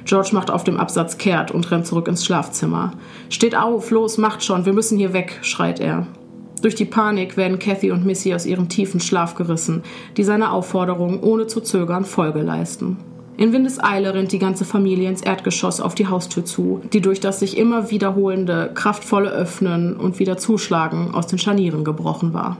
George 0.05 0.29
macht 0.33 0.51
auf 0.51 0.63
dem 0.63 0.77
Absatz 0.79 1.17
kehrt 1.17 1.51
und 1.51 1.69
rennt 1.71 1.87
zurück 1.87 2.07
ins 2.07 2.25
Schlafzimmer. 2.25 2.93
Steht 3.29 3.57
auf, 3.57 3.89
los, 3.91 4.17
macht 4.17 4.43
schon, 4.43 4.65
wir 4.65 4.73
müssen 4.73 4.97
hier 4.97 5.13
weg, 5.13 5.39
schreit 5.41 5.79
er. 5.79 6.07
Durch 6.61 6.75
die 6.75 6.85
Panik 6.85 7.37
werden 7.37 7.59
Kathy 7.59 7.91
und 7.91 8.05
Missy 8.05 8.33
aus 8.33 8.45
ihrem 8.45 8.69
tiefen 8.69 8.99
Schlaf 8.99 9.35
gerissen, 9.35 9.83
die 10.15 10.23
seiner 10.23 10.53
Aufforderung 10.53 11.21
ohne 11.21 11.47
zu 11.47 11.61
zögern 11.61 12.03
Folge 12.03 12.41
leisten. 12.41 12.97
In 13.37 13.53
Windeseile 13.53 14.15
rennt 14.15 14.31
die 14.31 14.39
ganze 14.39 14.65
Familie 14.65 15.07
ins 15.07 15.21
Erdgeschoss 15.21 15.79
auf 15.79 15.93
die 15.93 16.07
Haustür 16.07 16.43
zu, 16.43 16.81
die 16.91 17.01
durch 17.01 17.19
das 17.19 17.39
sich 17.39 17.55
immer 17.55 17.91
wiederholende, 17.91 18.71
kraftvolle 18.73 19.29
Öffnen 19.29 19.95
und 19.95 20.17
wieder 20.17 20.37
Zuschlagen 20.37 21.13
aus 21.13 21.27
den 21.27 21.37
Scharnieren 21.37 21.83
gebrochen 21.83 22.33
war. 22.33 22.57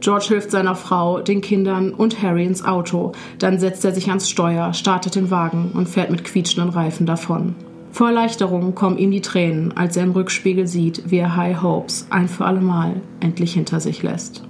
George 0.00 0.26
hilft 0.28 0.50
seiner 0.50 0.74
Frau, 0.74 1.20
den 1.20 1.42
Kindern 1.42 1.92
und 1.92 2.22
Harry 2.22 2.46
ins 2.46 2.64
Auto. 2.64 3.12
Dann 3.38 3.58
setzt 3.58 3.84
er 3.84 3.92
sich 3.92 4.08
ans 4.08 4.30
Steuer, 4.30 4.72
startet 4.72 5.16
den 5.16 5.30
Wagen 5.30 5.72
und 5.74 5.88
fährt 5.88 6.10
mit 6.10 6.24
quietschenden 6.24 6.70
Reifen 6.70 7.04
davon. 7.04 7.54
Vor 7.90 8.08
Erleichterung 8.08 8.74
kommen 8.74 8.98
ihm 8.98 9.10
die 9.10 9.20
Tränen, 9.20 9.76
als 9.76 9.96
er 9.98 10.04
im 10.04 10.12
Rückspiegel 10.12 10.66
sieht, 10.66 11.10
wie 11.10 11.18
er 11.18 11.36
High 11.36 11.62
Hopes 11.62 12.06
ein 12.08 12.28
für 12.28 12.46
allemal 12.46 13.02
endlich 13.20 13.52
hinter 13.52 13.80
sich 13.80 14.02
lässt. 14.02 14.44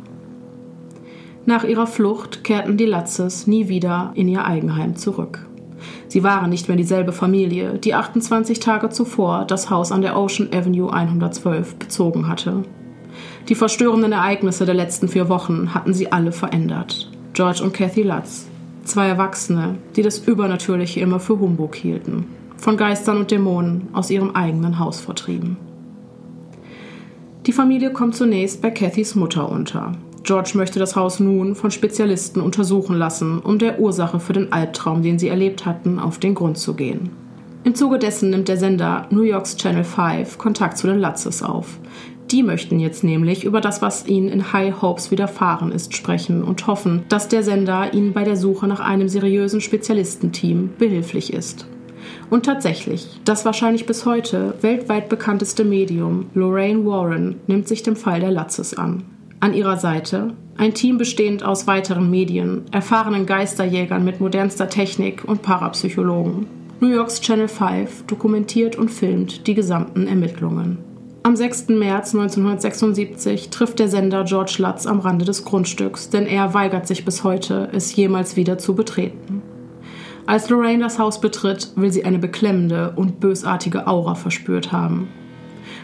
Nach 1.44 1.62
ihrer 1.62 1.86
Flucht 1.86 2.42
kehrten 2.42 2.76
die 2.76 2.86
Latzes 2.86 3.46
nie 3.46 3.68
wieder 3.68 4.12
in 4.14 4.28
ihr 4.28 4.44
Eigenheim 4.44 4.96
zurück. 4.96 5.45
Sie 6.08 6.22
waren 6.22 6.50
nicht 6.50 6.68
mehr 6.68 6.76
dieselbe 6.76 7.12
Familie, 7.12 7.78
die 7.78 7.94
28 7.94 8.60
Tage 8.60 8.88
zuvor 8.90 9.44
das 9.44 9.70
Haus 9.70 9.92
an 9.92 10.02
der 10.02 10.16
Ocean 10.16 10.48
Avenue 10.52 10.92
112 10.92 11.76
bezogen 11.76 12.28
hatte. 12.28 12.62
Die 13.48 13.54
verstörenden 13.54 14.12
Ereignisse 14.12 14.66
der 14.66 14.74
letzten 14.74 15.08
vier 15.08 15.28
Wochen 15.28 15.74
hatten 15.74 15.94
sie 15.94 16.12
alle 16.12 16.32
verändert. 16.32 17.10
George 17.32 17.62
und 17.62 17.74
Kathy 17.74 18.02
Lutz, 18.02 18.46
zwei 18.84 19.08
Erwachsene, 19.08 19.76
die 19.94 20.02
das 20.02 20.18
Übernatürliche 20.18 21.00
immer 21.00 21.20
für 21.20 21.38
Humbug 21.38 21.74
hielten, 21.76 22.26
von 22.56 22.76
Geistern 22.76 23.18
und 23.18 23.30
Dämonen 23.30 23.88
aus 23.92 24.10
ihrem 24.10 24.34
eigenen 24.34 24.78
Haus 24.78 25.00
vertrieben. 25.00 25.56
Die 27.46 27.52
Familie 27.52 27.92
kommt 27.92 28.16
zunächst 28.16 28.60
bei 28.60 28.70
Cathys 28.70 29.14
Mutter 29.14 29.48
unter. 29.48 29.92
George 30.26 30.52
möchte 30.54 30.80
das 30.80 30.96
Haus 30.96 31.20
nun 31.20 31.54
von 31.54 31.70
Spezialisten 31.70 32.40
untersuchen 32.40 32.96
lassen, 32.96 33.38
um 33.38 33.60
der 33.60 33.78
Ursache 33.78 34.18
für 34.18 34.32
den 34.32 34.52
Albtraum, 34.52 35.02
den 35.02 35.20
sie 35.20 35.28
erlebt 35.28 35.64
hatten, 35.64 36.00
auf 36.00 36.18
den 36.18 36.34
Grund 36.34 36.58
zu 36.58 36.74
gehen. 36.74 37.10
Im 37.62 37.76
Zuge 37.76 38.00
dessen 38.00 38.30
nimmt 38.30 38.48
der 38.48 38.56
Sender 38.56 39.06
New 39.10 39.22
Yorks 39.22 39.56
Channel 39.56 39.84
5 39.84 40.36
Kontakt 40.36 40.78
zu 40.78 40.88
den 40.88 41.00
Lutzes 41.00 41.44
auf, 41.44 41.78
die 42.32 42.42
möchten 42.42 42.80
jetzt 42.80 43.04
nämlich 43.04 43.44
über 43.44 43.60
das, 43.60 43.82
was 43.82 44.08
ihnen 44.08 44.28
in 44.28 44.52
High 44.52 44.82
Hopes 44.82 45.12
widerfahren 45.12 45.70
ist, 45.70 45.94
sprechen 45.94 46.42
und 46.42 46.66
hoffen, 46.66 47.04
dass 47.08 47.28
der 47.28 47.44
Sender 47.44 47.94
ihnen 47.94 48.12
bei 48.12 48.24
der 48.24 48.36
Suche 48.36 48.66
nach 48.66 48.80
einem 48.80 49.08
seriösen 49.08 49.60
Spezialistenteam 49.60 50.70
behilflich 50.76 51.32
ist. 51.32 51.68
Und 52.30 52.46
tatsächlich, 52.46 53.20
das 53.24 53.44
wahrscheinlich 53.44 53.86
bis 53.86 54.04
heute 54.06 54.54
weltweit 54.60 55.08
bekannteste 55.08 55.64
Medium, 55.64 56.26
Lorraine 56.34 56.84
Warren, 56.84 57.36
nimmt 57.46 57.68
sich 57.68 57.84
dem 57.84 57.94
Fall 57.94 58.18
der 58.18 58.32
Latzes 58.32 58.76
an. 58.76 59.04
An 59.40 59.52
ihrer 59.52 59.76
Seite 59.76 60.34
ein 60.56 60.72
Team 60.72 60.96
bestehend 60.96 61.44
aus 61.44 61.66
weiteren 61.66 62.10
Medien, 62.10 62.64
erfahrenen 62.72 63.26
Geisterjägern 63.26 64.04
mit 64.04 64.20
modernster 64.20 64.70
Technik 64.70 65.24
und 65.24 65.42
Parapsychologen. 65.42 66.46
New 66.80 66.88
Yorks 66.88 67.20
Channel 67.20 67.48
5 67.48 68.06
dokumentiert 68.06 68.76
und 68.76 68.90
filmt 68.90 69.46
die 69.46 69.54
gesamten 69.54 70.06
Ermittlungen. 70.06 70.78
Am 71.22 71.36
6. 71.36 71.68
März 71.68 72.14
1976 72.14 73.50
trifft 73.50 73.78
der 73.78 73.88
Sender 73.88 74.24
George 74.24 74.56
Lutz 74.58 74.86
am 74.86 75.00
Rande 75.00 75.24
des 75.24 75.44
Grundstücks, 75.44 76.08
denn 76.08 76.26
er 76.26 76.54
weigert 76.54 76.86
sich 76.86 77.04
bis 77.04 77.24
heute, 77.24 77.68
es 77.72 77.94
jemals 77.96 78.36
wieder 78.36 78.58
zu 78.58 78.74
betreten. 78.74 79.42
Als 80.26 80.48
Lorraine 80.48 80.82
das 80.82 80.98
Haus 80.98 81.20
betritt, 81.20 81.72
will 81.76 81.92
sie 81.92 82.04
eine 82.04 82.18
beklemmende 82.18 82.92
und 82.96 83.20
bösartige 83.20 83.86
Aura 83.86 84.14
verspürt 84.14 84.72
haben. 84.72 85.08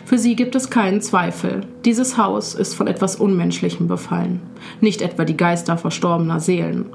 Für 0.04 0.18
sie 0.18 0.36
gibt 0.36 0.54
es 0.54 0.68
keinen 0.68 1.00
Zweifel. 1.00 1.62
Dieses 1.84 2.18
Haus 2.18 2.54
ist 2.54 2.74
von 2.74 2.86
etwas 2.86 3.16
Unmenschlichem 3.16 3.88
befallen. 3.88 4.40
Nicht 4.80 5.00
etwa 5.00 5.24
die 5.24 5.36
Geister 5.36 5.76
verstorbener 5.78 6.40
Seelen. 6.40 6.86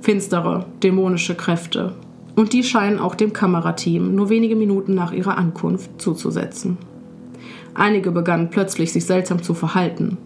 Finstere, 0.00 0.66
dämonische 0.82 1.34
Kräfte. 1.34 1.94
Und 2.34 2.52
die 2.52 2.62
scheinen 2.62 2.98
auch 2.98 3.14
dem 3.14 3.32
Kamerateam 3.32 4.14
nur 4.14 4.28
wenige 4.28 4.56
Minuten 4.56 4.94
nach 4.94 5.12
ihrer 5.12 5.38
Ankunft 5.38 5.90
zuzusetzen. 6.00 6.76
Einige 7.74 8.10
begannen 8.10 8.50
plötzlich 8.50 8.92
sich 8.92 9.06
seltsam 9.06 9.42
zu 9.42 9.54
verhalten. 9.54 10.18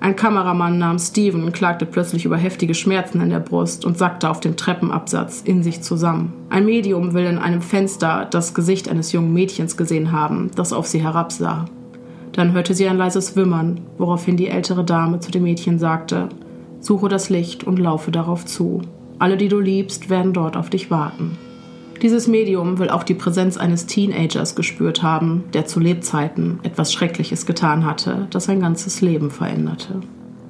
Ein 0.00 0.16
Kameramann 0.16 0.78
namens 0.78 1.08
Steven 1.08 1.52
klagte 1.52 1.86
plötzlich 1.86 2.24
über 2.24 2.36
heftige 2.36 2.74
Schmerzen 2.74 3.20
in 3.20 3.30
der 3.30 3.40
Brust 3.40 3.84
und 3.84 3.96
sackte 3.96 4.28
auf 4.28 4.40
dem 4.40 4.56
Treppenabsatz 4.56 5.42
in 5.44 5.62
sich 5.62 5.82
zusammen. 5.82 6.32
Ein 6.50 6.64
Medium 6.64 7.14
will 7.14 7.24
in 7.24 7.38
einem 7.38 7.62
Fenster 7.62 8.26
das 8.30 8.54
Gesicht 8.54 8.88
eines 8.88 9.12
jungen 9.12 9.32
Mädchens 9.32 9.76
gesehen 9.76 10.12
haben, 10.12 10.50
das 10.56 10.72
auf 10.72 10.86
sie 10.86 11.02
herabsah. 11.02 11.66
Dann 12.32 12.52
hörte 12.52 12.74
sie 12.74 12.88
ein 12.88 12.96
leises 12.96 13.36
Wimmern, 13.36 13.80
woraufhin 13.98 14.36
die 14.36 14.48
ältere 14.48 14.84
Dame 14.84 15.20
zu 15.20 15.30
dem 15.30 15.42
Mädchen 15.44 15.78
sagte: 15.78 16.28
Suche 16.80 17.08
das 17.08 17.30
Licht 17.30 17.64
und 17.64 17.78
laufe 17.78 18.10
darauf 18.10 18.44
zu. 18.44 18.82
Alle, 19.18 19.36
die 19.36 19.48
du 19.48 19.60
liebst, 19.60 20.10
werden 20.10 20.32
dort 20.32 20.56
auf 20.56 20.70
dich 20.70 20.90
warten. 20.90 21.38
Dieses 22.02 22.26
Medium 22.26 22.80
will 22.80 22.90
auch 22.90 23.04
die 23.04 23.14
Präsenz 23.14 23.56
eines 23.56 23.86
Teenagers 23.86 24.56
gespürt 24.56 25.04
haben, 25.04 25.44
der 25.52 25.66
zu 25.66 25.78
Lebzeiten 25.78 26.58
etwas 26.64 26.92
Schreckliches 26.92 27.46
getan 27.46 27.86
hatte, 27.86 28.26
das 28.30 28.46
sein 28.46 28.58
ganzes 28.58 29.00
Leben 29.00 29.30
veränderte. 29.30 30.00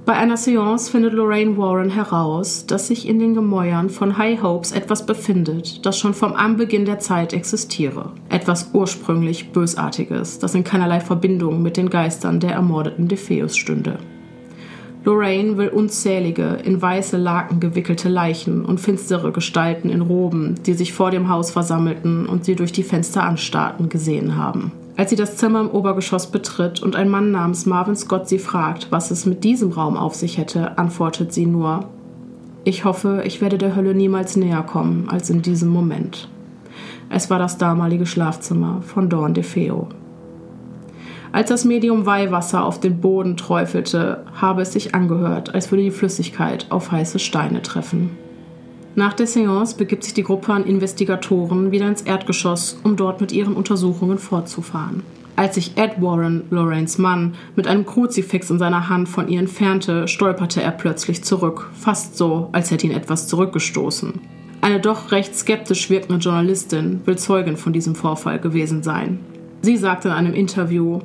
Bei 0.05 0.15
einer 0.15 0.37
Seance 0.37 0.91
findet 0.91 1.13
Lorraine 1.13 1.57
Warren 1.57 1.89
heraus, 1.89 2.67
dass 2.67 2.89
sich 2.89 3.07
in 3.07 3.21
den 3.21 3.35
Gemäuern 3.35 3.89
von 3.89 4.19
High 4.19 4.43
Hopes 4.43 4.73
etwas 4.73 5.07
befindet, 5.07 5.87
das 5.87 5.97
schon 5.97 6.13
vom 6.13 6.33
Anbeginn 6.33 6.85
der 6.85 6.99
Zeit 6.99 7.33
existiere. 7.33 8.11
Etwas 8.29 8.71
ursprünglich 8.73 9.53
Bösartiges, 9.53 10.41
das 10.41 10.57
in 10.57 10.65
keinerlei 10.65 10.99
Verbindung 10.99 11.63
mit 11.63 11.77
den 11.77 11.89
Geistern 11.89 12.41
der 12.41 12.51
ermordeten 12.51 13.07
Defeus 13.07 13.57
stünde. 13.57 13.99
Lorraine 15.05 15.57
will 15.57 15.69
unzählige, 15.69 16.59
in 16.65 16.83
weiße 16.83 17.17
Laken 17.17 17.61
gewickelte 17.61 18.09
Leichen 18.09 18.65
und 18.65 18.81
finstere 18.81 19.31
Gestalten 19.31 19.89
in 19.89 20.01
Roben, 20.01 20.57
die 20.67 20.75
sich 20.75 20.93
vor 20.93 21.13
dem 21.13 21.29
Haus 21.29 21.53
versammelten 21.53 22.27
und 22.27 22.45
sie 22.45 22.57
durch 22.57 22.73
die 22.73 22.83
Fenster 22.83 23.23
anstarrten, 23.23 23.89
gesehen 23.89 24.37
haben. 24.37 24.73
Als 24.97 25.11
sie 25.11 25.16
das 25.16 25.36
Zimmer 25.36 25.61
im 25.61 25.70
Obergeschoss 25.70 26.30
betritt 26.30 26.82
und 26.82 26.97
ein 26.97 27.09
Mann 27.09 27.30
namens 27.30 27.64
Marvin 27.64 27.97
Scott 27.97 28.28
sie 28.28 28.38
fragt, 28.38 28.88
was 28.90 29.11
es 29.11 29.24
mit 29.24 29.43
diesem 29.43 29.72
Raum 29.72 29.97
auf 29.97 30.14
sich 30.14 30.36
hätte, 30.36 30.76
antwortet 30.76 31.32
sie 31.32 31.47
nur 31.47 31.86
Ich 32.64 32.84
hoffe, 32.84 33.22
ich 33.24 33.40
werde 33.40 33.57
der 33.57 33.74
Hölle 33.74 33.95
niemals 33.95 34.36
näher 34.36 34.62
kommen 34.62 35.09
als 35.09 35.30
in 35.30 35.40
diesem 35.40 35.70
Moment. 35.70 36.28
Es 37.09 37.30
war 37.30 37.38
das 37.38 37.59
damalige 37.59 38.07
Schlafzimmer 38.07 38.82
von 38.82 39.09
Dawn 39.09 39.34
DeFeo. 39.34 39.88
Als 41.32 41.49
das 41.49 41.64
Medium 41.64 42.05
Weihwasser 42.05 42.62
auf 42.62 42.78
den 42.78 43.01
Boden 43.01 43.38
träufelte, 43.38 44.24
habe 44.34 44.61
es 44.62 44.74
sich 44.74 44.95
angehört, 44.95 45.55
als 45.55 45.70
würde 45.70 45.84
die 45.84 45.90
Flüssigkeit 45.90 46.66
auf 46.68 46.93
heiße 46.93 47.18
Steine 47.18 47.62
treffen. 47.62 48.11
Nach 48.95 49.14
der 49.14 49.26
Seance 49.26 49.76
begibt 49.76 50.05
sich 50.05 50.12
die 50.12 50.22
Gruppe 50.22 50.53
an 50.53 50.64
Investigatoren 50.64 51.72
wieder 51.72 51.88
ins 51.88 52.03
Erdgeschoss, 52.03 52.78
um 52.84 52.97
dort 52.97 53.20
mit 53.20 53.32
ihren 53.32 53.55
Untersuchungen 53.55 54.18
fortzufahren. 54.18 55.03
Als 55.34 55.55
sich 55.55 55.78
Ed 55.78 56.03
Warren, 56.03 56.45
Lorraines 56.51 56.99
Mann, 56.99 57.34
mit 57.57 57.66
einem 57.66 57.86
Kruzifix 57.86 58.51
in 58.51 58.59
seiner 58.59 58.90
Hand 58.90 59.09
von 59.09 59.28
ihr 59.28 59.40
entfernte, 59.40 60.07
stolperte 60.07 60.62
er 60.62 60.72
plötzlich 60.72 61.24
zurück, 61.24 61.70
fast 61.72 62.18
so, 62.18 62.51
als 62.53 62.70
hätte 62.70 62.86
ihn 62.86 62.93
etwas 62.93 63.28
zurückgestoßen. 63.28 64.20
Eine 64.61 64.78
doch 64.78 65.11
recht 65.11 65.34
skeptisch 65.34 65.88
wirkende 65.88 66.22
Journalistin 66.22 67.01
will 67.07 67.16
Zeugin 67.16 67.57
von 67.57 67.72
diesem 67.72 67.95
Vorfall 67.95 68.38
gewesen 68.38 68.82
sein. 68.82 69.18
Sie 69.62 69.76
sagte 69.76 70.09
in 70.09 70.14
einem 70.14 70.34
Interview, 70.34 71.01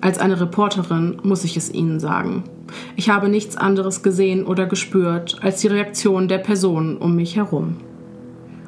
als 0.00 0.18
eine 0.18 0.40
Reporterin 0.40 1.18
muss 1.22 1.44
ich 1.44 1.56
es 1.56 1.72
Ihnen 1.72 1.98
sagen. 1.98 2.44
Ich 2.96 3.08
habe 3.08 3.28
nichts 3.28 3.56
anderes 3.56 4.02
gesehen 4.02 4.44
oder 4.44 4.66
gespürt 4.66 5.38
als 5.40 5.60
die 5.60 5.68
Reaktion 5.68 6.28
der 6.28 6.38
Personen 6.38 6.96
um 6.96 7.16
mich 7.16 7.36
herum. 7.36 7.76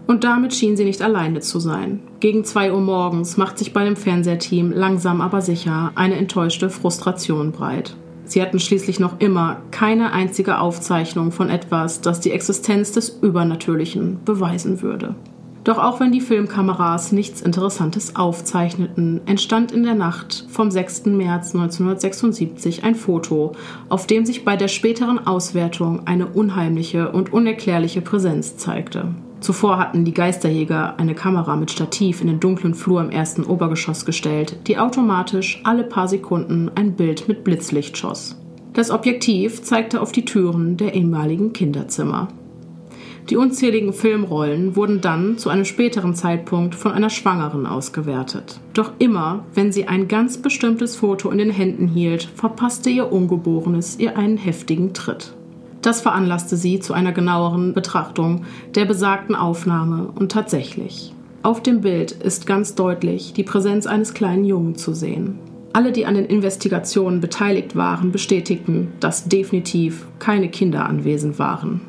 Und 0.07 0.25
damit 0.25 0.55
schien 0.55 0.77
sie 0.77 0.85
nicht 0.85 1.03
alleine 1.03 1.41
zu 1.41 1.59
sein. 1.59 2.01
Gegen 2.21 2.45
zwei 2.45 2.73
Uhr 2.73 2.81
morgens 2.81 3.37
macht 3.37 3.59
sich 3.59 3.73
bei 3.73 3.85
dem 3.85 3.97
Fernsehteam 3.97 4.71
langsam 4.71 5.21
aber 5.21 5.41
sicher 5.41 5.93
eine 5.97 6.17
enttäuschte 6.17 6.71
Frustration 6.71 7.53
breit. 7.53 7.97
Sie 8.25 8.43
hatten 8.43 8.59
schließlich 8.59 8.99
noch 8.99 9.21
immer 9.21 9.63
keine 9.71 10.13
einzige 10.13 10.59
Aufzeichnung 10.59 11.33
von 11.33 11.49
etwas, 11.49 12.01
das 12.01 12.21
die 12.21 12.33
Existenz 12.33 12.93
des 12.93 13.09
Übernatürlichen 13.21 14.19
beweisen 14.25 14.83
würde. 14.83 15.15
Doch 15.67 15.79
auch 15.79 15.99
wenn 15.99 16.13
die 16.13 16.21
Filmkameras 16.21 17.11
nichts 17.11 17.43
Interessantes 17.43 18.15
aufzeichneten, 18.15 19.21
entstand 19.27 19.73
in 19.73 19.83
der 19.83 19.97
Nacht 19.97 20.45
vom 20.49 20.71
6. 20.71 21.07
März 21.07 21.57
1976 21.57 22.85
ein 22.85 22.95
Foto, 22.95 23.51
auf 23.89 24.07
dem 24.07 24.25
sich 24.25 24.45
bei 24.45 24.55
der 24.55 24.69
späteren 24.69 25.27
Auswertung 25.27 26.07
eine 26.07 26.27
unheimliche 26.27 27.11
und 27.11 27.33
unerklärliche 27.33 28.01
Präsenz 28.01 28.57
zeigte. 28.57 29.09
Zuvor 29.41 29.79
hatten 29.79 30.05
die 30.05 30.15
Geisterjäger 30.15 31.01
eine 31.01 31.17
Kamera 31.17 31.57
mit 31.57 31.73
Stativ 31.73 32.21
in 32.21 32.29
den 32.29 32.39
dunklen 32.39 32.75
Flur 32.75 33.01
im 33.01 33.11
ersten 33.11 33.43
Obergeschoss 33.43 34.05
gestellt, 34.05 34.69
die 34.69 34.79
automatisch 34.79 35.61
alle 35.65 35.83
paar 35.83 36.07
Sekunden 36.07 36.71
ein 36.77 36.95
Bild 36.95 37.27
mit 37.27 37.43
Blitzlicht 37.43 37.99
schoss. 37.99 38.41
Das 38.73 38.93
Objektiv 38.93 39.63
zeigte 39.63 40.01
auf 40.01 40.13
die 40.13 40.25
Türen 40.25 40.77
der 40.77 40.95
ehemaligen 40.95 41.53
Kinderzimmer. 41.53 42.29
Die 43.29 43.37
unzähligen 43.37 43.93
Filmrollen 43.93 44.77
wurden 44.77 45.01
dann 45.01 45.37
zu 45.37 45.51
einem 45.51 45.65
späteren 45.65 46.15
Zeitpunkt 46.15 46.77
von 46.77 46.93
einer 46.93 47.11
Schwangeren 47.11 47.67
ausgewertet. 47.67 48.61
Doch 48.73 48.93
immer, 49.01 49.45
wenn 49.53 49.73
sie 49.73 49.89
ein 49.89 50.07
ganz 50.07 50.39
bestimmtes 50.39 50.95
Foto 50.95 51.31
in 51.31 51.39
den 51.39 51.51
Händen 51.51 51.89
hielt, 51.89 52.23
verpasste 52.23 52.89
ihr 52.89 53.11
Ungeborenes 53.13 53.99
ihr 53.99 54.17
einen 54.17 54.37
heftigen 54.37 54.95
Tritt. 54.95 55.35
Das 55.83 56.01
veranlasste 56.01 56.57
sie 56.57 56.79
zu 56.79 56.95
einer 56.95 57.13
genaueren 57.13 57.75
Betrachtung 57.75 58.45
der 58.77 58.85
besagten 58.85 59.35
Aufnahme 59.35 60.09
und 60.15 60.31
tatsächlich. 60.31 61.13
Auf 61.43 61.63
dem 61.63 61.81
Bild 61.81 62.13
ist 62.13 62.47
ganz 62.47 62.77
deutlich 62.77 63.33
die 63.33 63.45
Präsenz 63.45 63.87
eines 63.87 64.15
kleinen 64.15 64.45
Jungen 64.45 64.77
zu 64.77 64.95
sehen. 64.95 65.39
Alle, 65.73 65.93
die 65.93 66.07
an 66.07 66.15
den 66.15 66.25
Investigationen 66.25 67.21
beteiligt 67.21 67.77
waren, 67.77 68.11
bestätigten, 68.11 68.93
dass 68.99 69.29
definitiv 69.29 70.07
keine 70.19 70.49
Kinder 70.49 70.87
anwesend 70.87 71.39
waren. 71.39 71.83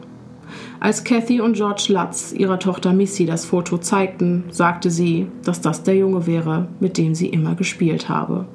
Als 0.79 1.03
Kathy 1.03 1.41
und 1.41 1.53
George 1.53 1.87
Lutz 1.89 2.33
ihrer 2.33 2.59
Tochter 2.59 2.93
Missy 2.93 3.25
das 3.25 3.45
Foto 3.45 3.77
zeigten, 3.77 4.43
sagte 4.51 4.91
sie, 4.91 5.27
dass 5.43 5.59
das 5.61 5.83
der 5.83 5.95
Junge 5.95 6.27
wäre, 6.27 6.67
mit 6.79 6.97
dem 6.97 7.15
sie 7.15 7.27
immer 7.27 7.55
gespielt 7.55 8.09
habe. 8.09 8.45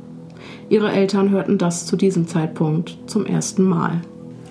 Ihre 0.68 0.92
Eltern 0.92 1.30
hörten 1.30 1.58
das 1.58 1.86
zu 1.86 1.96
diesem 1.96 2.26
Zeitpunkt 2.28 2.96
zum 3.06 3.26
ersten 3.26 3.64
Mal. 3.64 4.00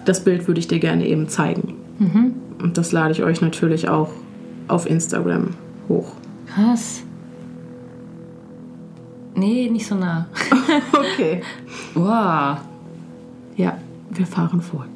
Das 0.06 0.24
Bild 0.24 0.48
würde 0.48 0.60
ich 0.60 0.68
dir 0.68 0.80
gerne 0.80 1.08
eben 1.08 1.30
zeigen. 1.30 1.76
Mhm. 2.00 2.34
Und 2.62 2.78
das 2.78 2.92
lade 2.92 3.12
ich 3.12 3.24
euch 3.24 3.42
natürlich 3.42 3.88
auch 3.88 4.12
auf 4.68 4.90
Instagram 4.90 5.50
hoch. 5.88 6.14
Krass. 6.48 7.04
Nee, 9.36 9.70
nicht 9.70 9.88
so 9.88 9.96
nah. 9.96 10.28
okay. 10.94 11.42
Wow. 11.94 12.58
Ja, 13.56 13.78
wir 14.12 14.26
fahren 14.26 14.62
fort. 14.62 14.91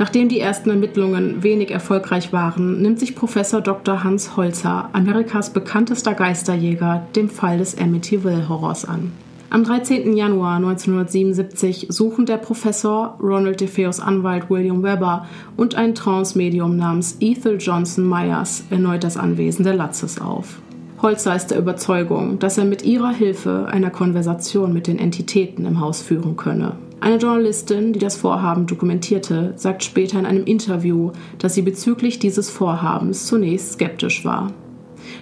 Nachdem 0.00 0.30
die 0.30 0.40
ersten 0.40 0.70
Ermittlungen 0.70 1.42
wenig 1.42 1.70
erfolgreich 1.70 2.32
waren, 2.32 2.80
nimmt 2.80 2.98
sich 2.98 3.14
Professor 3.14 3.60
Dr. 3.60 4.02
Hans 4.02 4.34
Holzer, 4.34 4.88
Amerikas 4.94 5.50
bekanntester 5.50 6.14
Geisterjäger, 6.14 7.06
dem 7.14 7.28
Fall 7.28 7.58
des 7.58 7.76
Amityville 7.76 8.48
Horrors 8.48 8.86
an. 8.86 9.12
Am 9.50 9.62
13. 9.62 10.16
Januar 10.16 10.56
1977 10.56 11.88
suchen 11.90 12.24
der 12.24 12.38
Professor, 12.38 13.18
Ronald 13.20 13.60
DeFeos 13.60 14.00
Anwalt 14.00 14.48
William 14.48 14.82
Webber 14.82 15.26
und 15.58 15.74
ein 15.74 15.94
Trance-Medium 15.94 16.78
namens 16.78 17.18
Ethel 17.20 17.58
Johnson 17.60 18.08
Myers 18.08 18.64
erneut 18.70 19.04
das 19.04 19.18
Anwesen 19.18 19.64
der 19.64 19.74
Latzes 19.74 20.18
auf. 20.18 20.62
Holzer 21.02 21.36
ist 21.36 21.48
der 21.48 21.58
Überzeugung, 21.58 22.38
dass 22.38 22.56
er 22.56 22.64
mit 22.64 22.86
ihrer 22.86 23.12
Hilfe 23.12 23.66
eine 23.70 23.90
Konversation 23.90 24.72
mit 24.72 24.86
den 24.86 24.98
Entitäten 24.98 25.66
im 25.66 25.78
Haus 25.78 26.00
führen 26.00 26.38
könne. 26.38 26.72
Eine 27.00 27.16
Journalistin, 27.16 27.94
die 27.94 27.98
das 27.98 28.16
Vorhaben 28.16 28.66
dokumentierte, 28.66 29.54
sagt 29.56 29.82
später 29.82 30.18
in 30.18 30.26
einem 30.26 30.44
Interview, 30.44 31.12
dass 31.38 31.54
sie 31.54 31.62
bezüglich 31.62 32.18
dieses 32.18 32.50
Vorhabens 32.50 33.26
zunächst 33.26 33.72
skeptisch 33.72 34.24
war. 34.26 34.52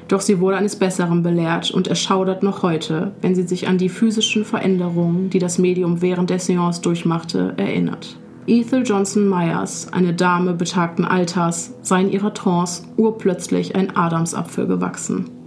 Doch 0.08 0.20
sie 0.20 0.40
wurde 0.40 0.56
eines 0.56 0.74
Besseren 0.74 1.22
belehrt 1.22 1.70
und 1.70 1.86
erschaudert 1.86 2.42
noch 2.42 2.64
heute, 2.64 3.12
wenn 3.20 3.36
sie 3.36 3.44
sich 3.44 3.68
an 3.68 3.78
die 3.78 3.88
physischen 3.88 4.44
Veränderungen, 4.44 5.30
die 5.30 5.38
das 5.38 5.58
Medium 5.58 6.02
während 6.02 6.30
der 6.30 6.40
Seance 6.40 6.82
durchmachte, 6.82 7.54
erinnert. 7.56 8.18
Ethel 8.48 8.82
Johnson 8.82 9.28
Myers, 9.28 9.92
eine 9.92 10.14
Dame 10.14 10.54
betagten 10.54 11.04
Alters, 11.04 11.74
sei 11.82 12.00
in 12.00 12.10
ihrer 12.10 12.34
Trance 12.34 12.84
urplötzlich 12.96 13.76
ein 13.76 13.94
Adamsapfel 13.94 14.66
gewachsen. 14.66 15.37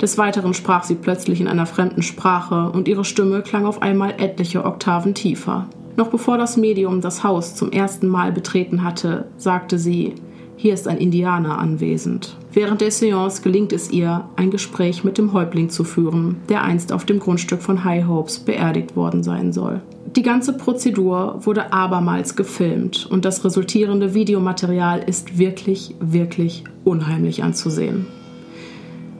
Des 0.00 0.18
Weiteren 0.18 0.52
sprach 0.52 0.84
sie 0.84 0.94
plötzlich 0.94 1.40
in 1.40 1.48
einer 1.48 1.66
fremden 1.66 2.02
Sprache 2.02 2.70
und 2.70 2.86
ihre 2.86 3.04
Stimme 3.04 3.42
klang 3.42 3.64
auf 3.64 3.80
einmal 3.80 4.14
etliche 4.18 4.64
Oktaven 4.64 5.14
tiefer. 5.14 5.68
Noch 5.96 6.08
bevor 6.08 6.36
das 6.36 6.58
Medium 6.58 7.00
das 7.00 7.24
Haus 7.24 7.54
zum 7.54 7.72
ersten 7.72 8.08
Mal 8.08 8.30
betreten 8.30 8.82
hatte, 8.82 9.26
sagte 9.38 9.78
sie, 9.78 10.14
hier 10.58 10.74
ist 10.74 10.88
ein 10.88 10.98
Indianer 10.98 11.58
anwesend. 11.58 12.36
Während 12.52 12.80
der 12.80 12.90
Seance 12.90 13.42
gelingt 13.42 13.72
es 13.72 13.90
ihr, 13.90 14.24
ein 14.36 14.50
Gespräch 14.50 15.04
mit 15.04 15.18
dem 15.18 15.32
Häuptling 15.32 15.68
zu 15.68 15.84
führen, 15.84 16.36
der 16.48 16.62
einst 16.62 16.92
auf 16.92 17.04
dem 17.04 17.18
Grundstück 17.18 17.62
von 17.62 17.84
High 17.84 18.06
Hopes 18.06 18.38
beerdigt 18.38 18.96
worden 18.96 19.22
sein 19.22 19.52
soll. 19.52 19.82
Die 20.16 20.22
ganze 20.22 20.54
Prozedur 20.54 21.40
wurde 21.44 21.74
abermals 21.74 22.36
gefilmt 22.36 23.06
und 23.10 23.26
das 23.26 23.44
resultierende 23.44 24.14
Videomaterial 24.14 25.02
ist 25.06 25.38
wirklich, 25.38 25.94
wirklich 26.00 26.64
unheimlich 26.84 27.42
anzusehen. 27.42 28.06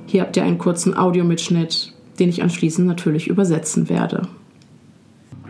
Hier 0.07 0.23
habt 0.23 0.37
ihr 0.37 0.45
einen 0.45 0.59
kurzen 0.59 0.97
Audiomitschnitt, 0.97 1.93
den 2.19 2.29
ich 2.29 2.43
anschließend 2.43 2.87
natürlich 2.87 3.29
übersetzen 3.29 3.89
werde. 3.89 4.23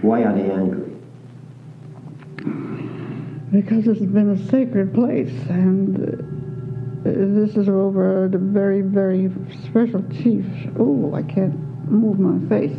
Why 0.02 0.24
are 0.24 0.34
they 0.34 0.50
angry? 0.50 0.92
Because 3.52 3.86
it's 3.86 4.00
been 4.00 4.30
a 4.30 4.36
sacred 4.50 4.92
place, 4.92 5.32
and 5.48 5.96
uh, 5.98 7.10
this 7.10 7.56
is 7.56 7.68
over 7.68 8.24
a 8.24 8.28
very, 8.28 8.82
very 8.82 9.30
special 9.64 10.02
chief. 10.10 10.44
Oh, 10.78 11.14
I 11.14 11.22
can't 11.22 11.54
move 11.90 12.18
my 12.18 12.38
face. 12.48 12.76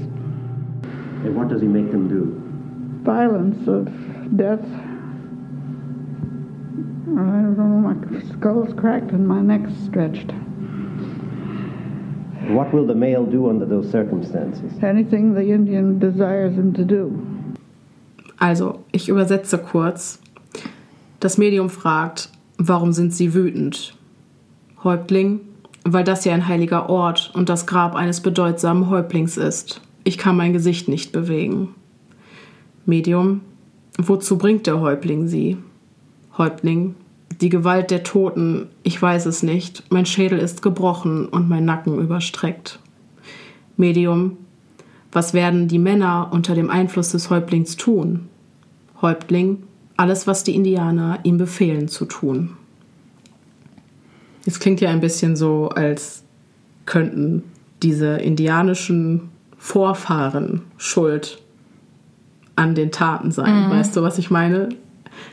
And 1.23 1.35
what 1.35 1.47
does 1.47 1.61
he 1.61 1.67
make 1.67 1.91
them 1.91 2.07
do? 2.07 2.35
Violence 3.03 3.67
of 3.67 3.87
death. 4.35 4.63
I 7.09 7.41
don't 7.41 7.57
know, 7.57 7.63
my 7.63 7.95
skull's 8.33 8.73
cracked 8.73 9.11
and 9.11 9.27
my 9.27 9.41
neck's 9.41 9.73
stretched. 9.85 10.31
What 12.49 12.73
will 12.73 12.87
the 12.87 12.95
male 12.95 13.25
do 13.25 13.49
under 13.49 13.65
those 13.65 13.89
circumstances? 13.91 14.71
Anything 14.81 15.33
the 15.33 15.51
Indian 15.51 15.99
desires 15.99 16.55
him 16.55 16.73
to 16.73 16.83
do. 16.83 17.11
Also, 18.39 18.79
ich 18.91 19.09
übersetze 19.09 19.57
kurz. 19.57 20.19
Das 21.19 21.37
Medium 21.37 21.69
fragt, 21.69 22.29
warum 22.57 22.93
sind 22.93 23.13
Sie 23.13 23.33
wütend? 23.33 23.95
Häuptling, 24.83 25.41
weil 25.83 26.03
das 26.03 26.23
hier 26.23 26.33
ein 26.33 26.47
heiliger 26.47 26.89
Ort 26.89 27.31
und 27.33 27.49
das 27.49 27.65
Grab 27.65 27.95
eines 27.95 28.21
bedeutsamen 28.21 28.89
Häuptlings 28.89 29.37
ist. 29.37 29.81
Ich 30.03 30.17
kann 30.17 30.37
mein 30.37 30.53
Gesicht 30.53 30.87
nicht 30.87 31.11
bewegen. 31.11 31.75
Medium, 32.85 33.41
wozu 33.97 34.37
bringt 34.37 34.67
der 34.67 34.79
Häuptling 34.79 35.27
Sie? 35.27 35.57
Häuptling, 36.37 36.95
die 37.41 37.49
Gewalt 37.49 37.91
der 37.91 38.03
Toten, 38.03 38.67
ich 38.83 39.01
weiß 39.01 39.25
es 39.27 39.43
nicht. 39.43 39.83
Mein 39.89 40.05
Schädel 40.05 40.39
ist 40.39 40.61
gebrochen 40.61 41.27
und 41.27 41.47
mein 41.49 41.65
Nacken 41.65 41.99
überstreckt. 41.99 42.79
Medium, 43.75 44.37
was 45.11 45.33
werden 45.33 45.67
die 45.67 45.79
Männer 45.79 46.29
unter 46.31 46.55
dem 46.55 46.69
Einfluss 46.69 47.11
des 47.11 47.29
Häuptlings 47.29 47.77
tun? 47.77 48.27
Häuptling, 49.01 49.63
alles, 49.95 50.27
was 50.27 50.43
die 50.43 50.55
Indianer 50.55 51.19
ihm 51.23 51.37
befehlen 51.37 51.87
zu 51.87 52.05
tun. 52.05 52.51
Es 54.45 54.59
klingt 54.59 54.81
ja 54.81 54.89
ein 54.89 55.01
bisschen 55.01 55.35
so, 55.35 55.69
als 55.69 56.23
könnten 56.85 57.43
diese 57.83 58.17
indianischen 58.17 59.29
Vorfahren 59.57 60.61
schuld 60.77 61.41
an 62.55 62.73
den 62.73 62.91
Taten 62.91 63.31
sein. 63.31 63.67
Mhm. 63.67 63.71
Weißt 63.71 63.95
du, 63.95 64.01
was 64.01 64.17
ich 64.17 64.31
meine? 64.31 64.69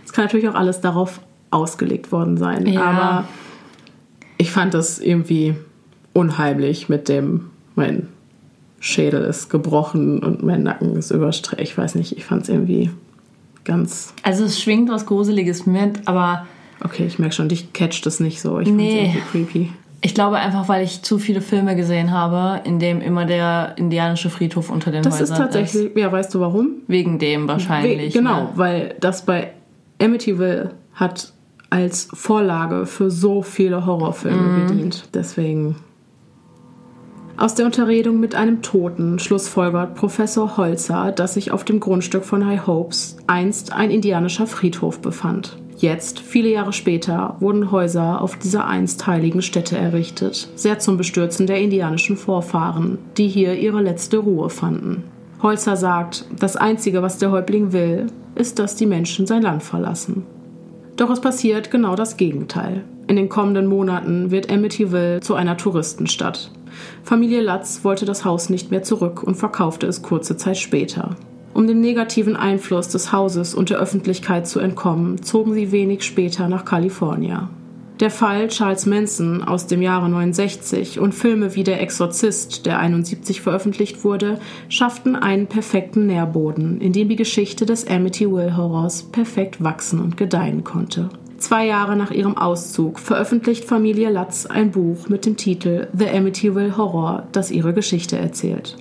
Es 0.05 0.13
kann 0.13 0.25
natürlich 0.25 0.49
auch 0.49 0.55
alles 0.55 0.81
darauf 0.81 1.21
ausgelegt 1.55 2.13
worden 2.13 2.37
sein. 2.37 2.67
Ja. 2.67 2.83
Aber 2.83 3.29
ich 4.37 4.51
fand 4.51 4.75
das 4.75 4.99
irgendwie 4.99 5.55
unheimlich 6.13 6.89
mit 6.89 7.09
dem, 7.09 7.51
mein 7.77 8.09
Schädel 8.81 9.23
ist 9.23 9.49
gebrochen 9.49 10.19
und 10.19 10.43
mein 10.43 10.63
Nacken 10.63 10.97
ist 10.97 11.11
überstreckt. 11.11 11.63
Ich 11.63 11.79
weiß 11.79 11.95
nicht, 11.95 12.17
ich 12.17 12.25
fand 12.25 12.43
es 12.43 12.49
irgendwie 12.49 12.91
ganz. 13.65 14.13
Also 14.23 14.45
es 14.45 14.61
schwingt 14.61 14.91
was 14.91 15.07
Gruseliges 15.07 15.65
mit, 15.65 16.07
aber. 16.07 16.47
Okay, 16.83 17.07
ich 17.07 17.19
merke 17.19 17.35
schon, 17.35 17.49
dich 17.49 17.73
catcht 17.73 18.07
es 18.07 18.21
nicht 18.21 18.41
so. 18.41 18.59
Ich 18.59 18.69
nee. 18.69 19.07
irgendwie 19.07 19.21
creepy. 19.31 19.73
Ich 20.03 20.13
glaube 20.13 20.37
einfach, 20.37 20.69
weil 20.69 20.85
ich 20.85 21.01
zu 21.01 21.19
viele 21.19 21.41
Filme 21.41 21.77
gesehen 21.77 22.11
habe, 22.11 22.61
in 22.65 22.79
dem 22.79 23.01
immer 23.01 23.25
der 23.25 23.73
indianische 23.77 24.29
Friedhof 24.29 24.69
unter 24.69 24.91
den 24.91 25.03
das 25.03 25.15
Häusern 25.15 25.25
ist. 25.25 25.31
Das 25.31 25.39
ist 25.39 25.71
tatsächlich, 25.71 25.97
ja, 25.97 26.13
weißt 26.13 26.35
du 26.35 26.41
warum? 26.41 26.83
Wegen 26.89 27.19
dem 27.19 27.49
wahrscheinlich. 27.49 28.13
We 28.13 28.19
genau, 28.19 28.43
ne? 28.43 28.49
weil 28.57 28.97
das 29.01 29.25
bei 29.25 29.53
Amityville 29.99 30.73
hat 30.93 31.33
als 31.75 32.07
Vorlage 32.15 32.87
für 32.87 33.11
so 33.11 33.43
viele 33.43 33.85
Horrorfilme 33.85 34.37
mhm. 34.37 34.69
gedient. 34.69 35.09
Deswegen. 35.13 35.75
Aus 37.37 37.57
der 37.57 37.67
Unterredung 37.67 38.21
mit 38.21 38.37
einem 38.37 38.63
Toten 38.63 39.19
schlussfolgert 39.19 39.97
Professor 39.97 40.57
Holzer, 40.57 41.11
dass 41.11 41.35
sich 41.35 41.51
auf 41.51 41.65
dem 41.65 41.81
Grundstück 41.81 42.25
von 42.25 42.47
High 42.47 42.69
Hopes 42.69 43.17
einst 43.27 43.73
ein 43.73 43.91
indianischer 43.91 44.47
Friedhof 44.47 45.01
befand. 45.01 45.57
Jetzt, 45.77 46.21
viele 46.21 46.49
Jahre 46.49 46.73
später, 46.73 47.35
wurden 47.41 47.73
Häuser 47.73 48.23
auf 48.23 48.39
dieser 48.39 48.69
einst 48.69 49.09
heiligen 49.09 49.43
Stätte 49.43 49.77
errichtet, 49.77 50.49
sehr 50.55 50.79
zum 50.79 50.97
Bestürzen 50.97 51.49
der 51.49 51.61
indianischen 51.61 52.17
Vorfahren, 52.17 52.99
die 53.17 53.27
hier 53.27 53.59
ihre 53.59 53.83
letzte 53.83 54.19
Ruhe 54.19 54.49
fanden. 54.49 55.03
Holzer 55.43 55.75
sagt, 55.75 56.25
das 56.39 56.55
Einzige, 56.55 57.03
was 57.03 57.19
der 57.19 57.33
Häuptling 57.33 57.73
will, 57.73 58.07
ist, 58.37 58.61
dass 58.61 58.77
die 58.77 58.87
Menschen 58.87 59.27
sein 59.27 59.43
Land 59.43 59.65
verlassen. 59.65 60.25
Doch 60.97 61.11
es 61.11 61.21
passiert 61.21 61.71
genau 61.71 61.97
das 61.97 62.17
Gegenteil. 62.17 62.85
In 63.09 63.17
den 63.17 63.29
kommenden 63.29 63.67
Monaten 63.67 64.31
wird 64.31 64.51
Amityville 64.51 65.21
zu 65.21 65.35
einer 65.35 65.57
Touristenstadt. 65.57 66.51
Familie 67.03 67.41
Latz 67.41 67.81
wollte 67.83 68.05
das 68.05 68.25
Haus 68.25 68.49
nicht 68.49 68.71
mehr 68.71 68.83
zurück 68.83 69.23
und 69.23 69.35
verkaufte 69.35 69.87
es 69.87 70.03
kurze 70.03 70.37
Zeit 70.37 70.57
später. 70.57 71.17
Um 71.53 71.67
dem 71.67 71.81
negativen 71.81 72.37
Einfluss 72.37 72.89
des 72.89 73.13
Hauses 73.13 73.55
und 73.55 73.71
der 73.71 73.79
Öffentlichkeit 73.79 74.47
zu 74.49 74.59
entkommen, 74.59 75.23
zogen 75.23 75.55
sie 75.55 75.71
wenig 75.71 76.03
später 76.03 76.49
nach 76.49 76.65
Kalifornien. 76.65 77.49
Der 78.01 78.11
Fall 78.11 78.49
Charles 78.49 78.87
Manson 78.87 79.45
aus 79.45 79.69
dem 79.69 79.81
Jahre 79.81 80.09
69 80.09 80.99
und 80.99 81.15
Filme 81.15 81.55
wie 81.55 81.63
Der 81.63 81.81
Exorzist, 81.81 82.67
der 82.67 82.81
71 82.81 83.41
veröffentlicht 83.41 84.03
wurde, 84.03 84.41
schafften 84.69 85.15
einen 85.15 85.47
perfekten 85.47 86.07
Nährboden, 86.07 86.81
in 86.81 86.93
dem 86.93 87.09
die 87.09 87.15
Geschichte 87.15 87.67
des 87.67 87.87
Amityville-Horrors 87.87 89.05
perfekt 89.05 89.63
wachsen 89.63 90.01
und 90.01 90.17
gedeihen 90.17 90.65
konnte. 90.65 91.09
Zwei 91.39 91.67
Jahre 91.67 91.95
nach 91.95 92.11
ihrem 92.11 92.37
Auszug 92.37 92.99
veröffentlicht 92.99 93.65
Familie 93.65 94.11
Latz 94.11 94.47
ein 94.47 94.73
Buch 94.73 95.09
mit 95.09 95.25
dem 95.25 95.37
Titel 95.37 95.87
The 95.97 96.09
Amityville 96.09 96.77
Horror, 96.77 97.29
das 97.31 97.53
ihre 97.53 97.75
Geschichte 97.75 98.19
erzählt. 98.19 98.77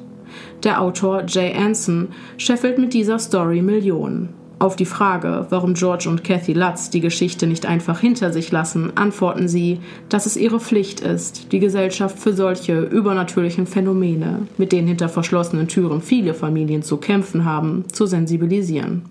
Der 0.64 0.82
Autor 0.82 1.26
Jay 1.28 1.53
Anson 1.53 2.07
scheffelt 2.38 2.80
mit 2.80 2.95
dieser 2.95 3.20
Story 3.20 3.61
Millionen. 3.61 4.30
Auf 4.64 4.78
die 4.78 4.86
Frage, 4.86 5.45
warum 5.49 5.74
George 5.74 6.07
und 6.07 6.24
Kathy 6.24 6.53
Lutz 6.53 6.89
die 6.89 7.01
Geschichte 7.01 7.47
nicht 7.47 7.66
einfach 7.66 7.99
hinter 7.99 8.32
sich 8.32 8.49
lassen, 8.49 8.95
antworten 8.95 9.49
sie, 9.49 9.82
dass 10.07 10.26
es 10.26 10.38
ihre 10.38 10.61
Pflicht 10.61 11.01
ist, 11.01 11.51
die 11.51 11.59
Gesellschaft 11.59 12.18
für 12.18 12.32
solche 12.32 12.80
übernatürlichen 12.80 13.68
Phänomene, 13.68 14.47
mit 14.57 14.72
denen 14.72 14.88
hinter 14.88 15.09
verschlossenen 15.09 15.68
Türen 15.68 16.01
viele 16.01 16.34
Familien 16.34 16.82
zu 16.82 16.95
kämpfen 16.95 17.43
haben, 17.43 17.84
zu 17.91 18.05
sensibilisieren. 18.05 19.01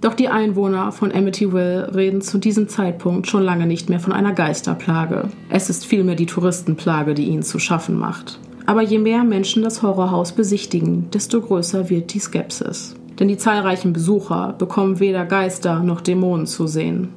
Doch 0.00 0.14
die 0.14 0.30
Einwohner 0.30 0.90
von 0.90 1.12
Amityville 1.12 1.94
reden 1.94 2.20
zu 2.20 2.38
diesem 2.38 2.66
Zeitpunkt 2.66 3.28
schon 3.28 3.44
lange 3.44 3.66
nicht 3.66 3.88
mehr 3.88 4.00
von 4.00 4.12
einer 4.12 4.32
Geisterplage. 4.32 5.28
Es 5.48 5.70
ist 5.70 5.86
vielmehr 5.86 6.16
die 6.16 6.26
Touristenplage, 6.26 7.14
die 7.14 7.26
ihnen 7.28 7.44
zu 7.44 7.60
schaffen 7.60 7.96
macht. 7.96 8.40
Aber 8.66 8.82
je 8.82 8.98
mehr 8.98 9.22
Menschen 9.22 9.62
das 9.62 9.80
Horrorhaus 9.80 10.32
besichtigen, 10.32 11.08
desto 11.12 11.40
größer 11.40 11.88
wird 11.88 12.12
die 12.14 12.18
Skepsis. 12.18 12.96
Denn 13.18 13.28
die 13.28 13.36
zahlreichen 13.36 13.92
Besucher 13.92 14.54
bekommen 14.58 15.00
weder 15.00 15.24
Geister 15.24 15.80
noch 15.80 16.00
Dämonen 16.00 16.46
zu 16.46 16.66
sehen. 16.66 17.08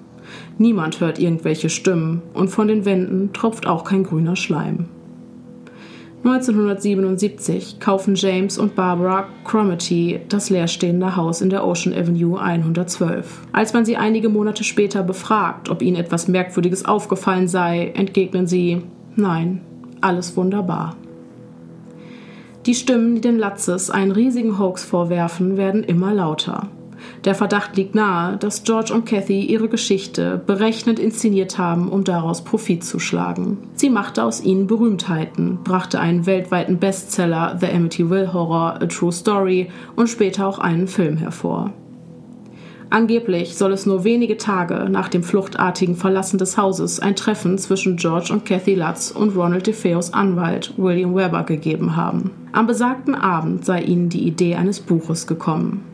Niemand 0.58 1.00
hört 1.00 1.20
irgendwelche 1.20 1.70
Stimmen 1.70 2.22
und 2.34 2.50
von 2.50 2.68
den 2.68 2.86
Wänden 2.86 3.34
tropft 3.34 3.68
auch 3.68 3.84
kein 3.84 4.04
grüner 4.04 4.36
Schleim. 4.36 4.86
1977 6.24 7.80
kaufen 7.80 8.14
James 8.14 8.60
und 8.60 8.76
Barbara 8.76 9.28
Cromartie 9.44 10.20
das 10.30 10.52
leerstehende 10.52 11.16
Haus 11.16 11.42
in 11.42 11.50
der 11.50 11.66
Ocean 11.66 11.96
Avenue 11.96 12.40
112. 12.40 13.42
Als 13.52 13.74
man 13.74 13.86
sie 13.86 13.98
einige 13.98 14.30
Monate 14.30 14.64
später 14.64 15.02
befragt, 15.02 15.70
ob 15.70 15.82
ihnen 15.82 15.98
etwas 15.98 16.28
Merkwürdiges 16.28 16.86
aufgefallen 16.86 17.48
sei, 17.48 17.92
entgegnen 17.96 18.46
sie, 18.46 18.84
nein, 19.16 19.62
alles 20.00 20.38
wunderbar. 20.38 20.96
Die 22.68 22.76
Stimmen, 22.76 23.16
die 23.16 23.22
den 23.22 23.40
Latzes 23.40 23.90
einen 23.90 24.12
riesigen 24.12 24.60
Hoax 24.60 24.86
vorwerfen, 24.86 25.58
werden 25.58 25.84
immer 25.84 26.14
lauter. 26.14 26.68
Der 27.26 27.34
Verdacht 27.34 27.76
liegt 27.76 27.96
nahe, 27.96 28.38
dass 28.38 28.64
George 28.64 28.94
und 28.94 29.08
Kathy 29.08 29.42
ihre 29.42 29.68
Geschichte 29.68 30.40
berechnend 30.46 31.00
inszeniert 31.00 31.58
haben, 31.58 31.90
um 31.90 32.04
daraus 32.04 32.44
Profit 32.44 32.84
zu 32.84 33.00
schlagen. 33.00 33.58
Sie 33.74 33.90
machte 33.90 34.24
aus 34.24 34.44
ihnen 34.44 34.68
Berühmtheiten, 34.68 35.60
brachte 35.64 36.00
einen 36.00 36.28
weltweiten 36.28 36.78
Bestseller 36.78 37.58
The 37.60 37.68
Amityville 37.68 38.32
Horror, 38.32 38.76
A 38.82 38.86
True 38.86 39.12
Story 39.12 39.70
und 39.96 40.08
später 40.08 40.48
auch 40.48 40.60
einen 40.60 40.88
Film 40.88 41.18
hervor. 41.18 41.74
Angeblich 42.92 43.56
soll 43.56 43.72
es 43.72 43.86
nur 43.86 44.04
wenige 44.04 44.36
Tage 44.36 44.90
nach 44.90 45.08
dem 45.08 45.24
fluchtartigen 45.24 45.96
Verlassen 45.96 46.38
des 46.38 46.58
Hauses 46.58 47.00
ein 47.00 47.16
Treffen 47.16 47.58
zwischen 47.58 47.96
George 47.96 48.34
und 48.34 48.46
Kathy 48.46 48.76
Lutz 48.76 49.12
und 49.12 49.34
Ronald 49.34 49.66
DeFeos 49.66 50.14
Anwalt 50.14 50.74
William 50.76 51.16
Weber 51.16 51.44
gegeben 51.44 51.96
haben. 51.96 52.32
Am 52.52 52.68
besagten 52.68 53.16
Abend 53.16 53.64
sei 53.64 53.82
ihnen 53.82 54.10
die 54.10 54.28
Idee 54.28 54.56
eines 54.56 54.82
Buches 54.82 55.26
gekommen. 55.26 55.86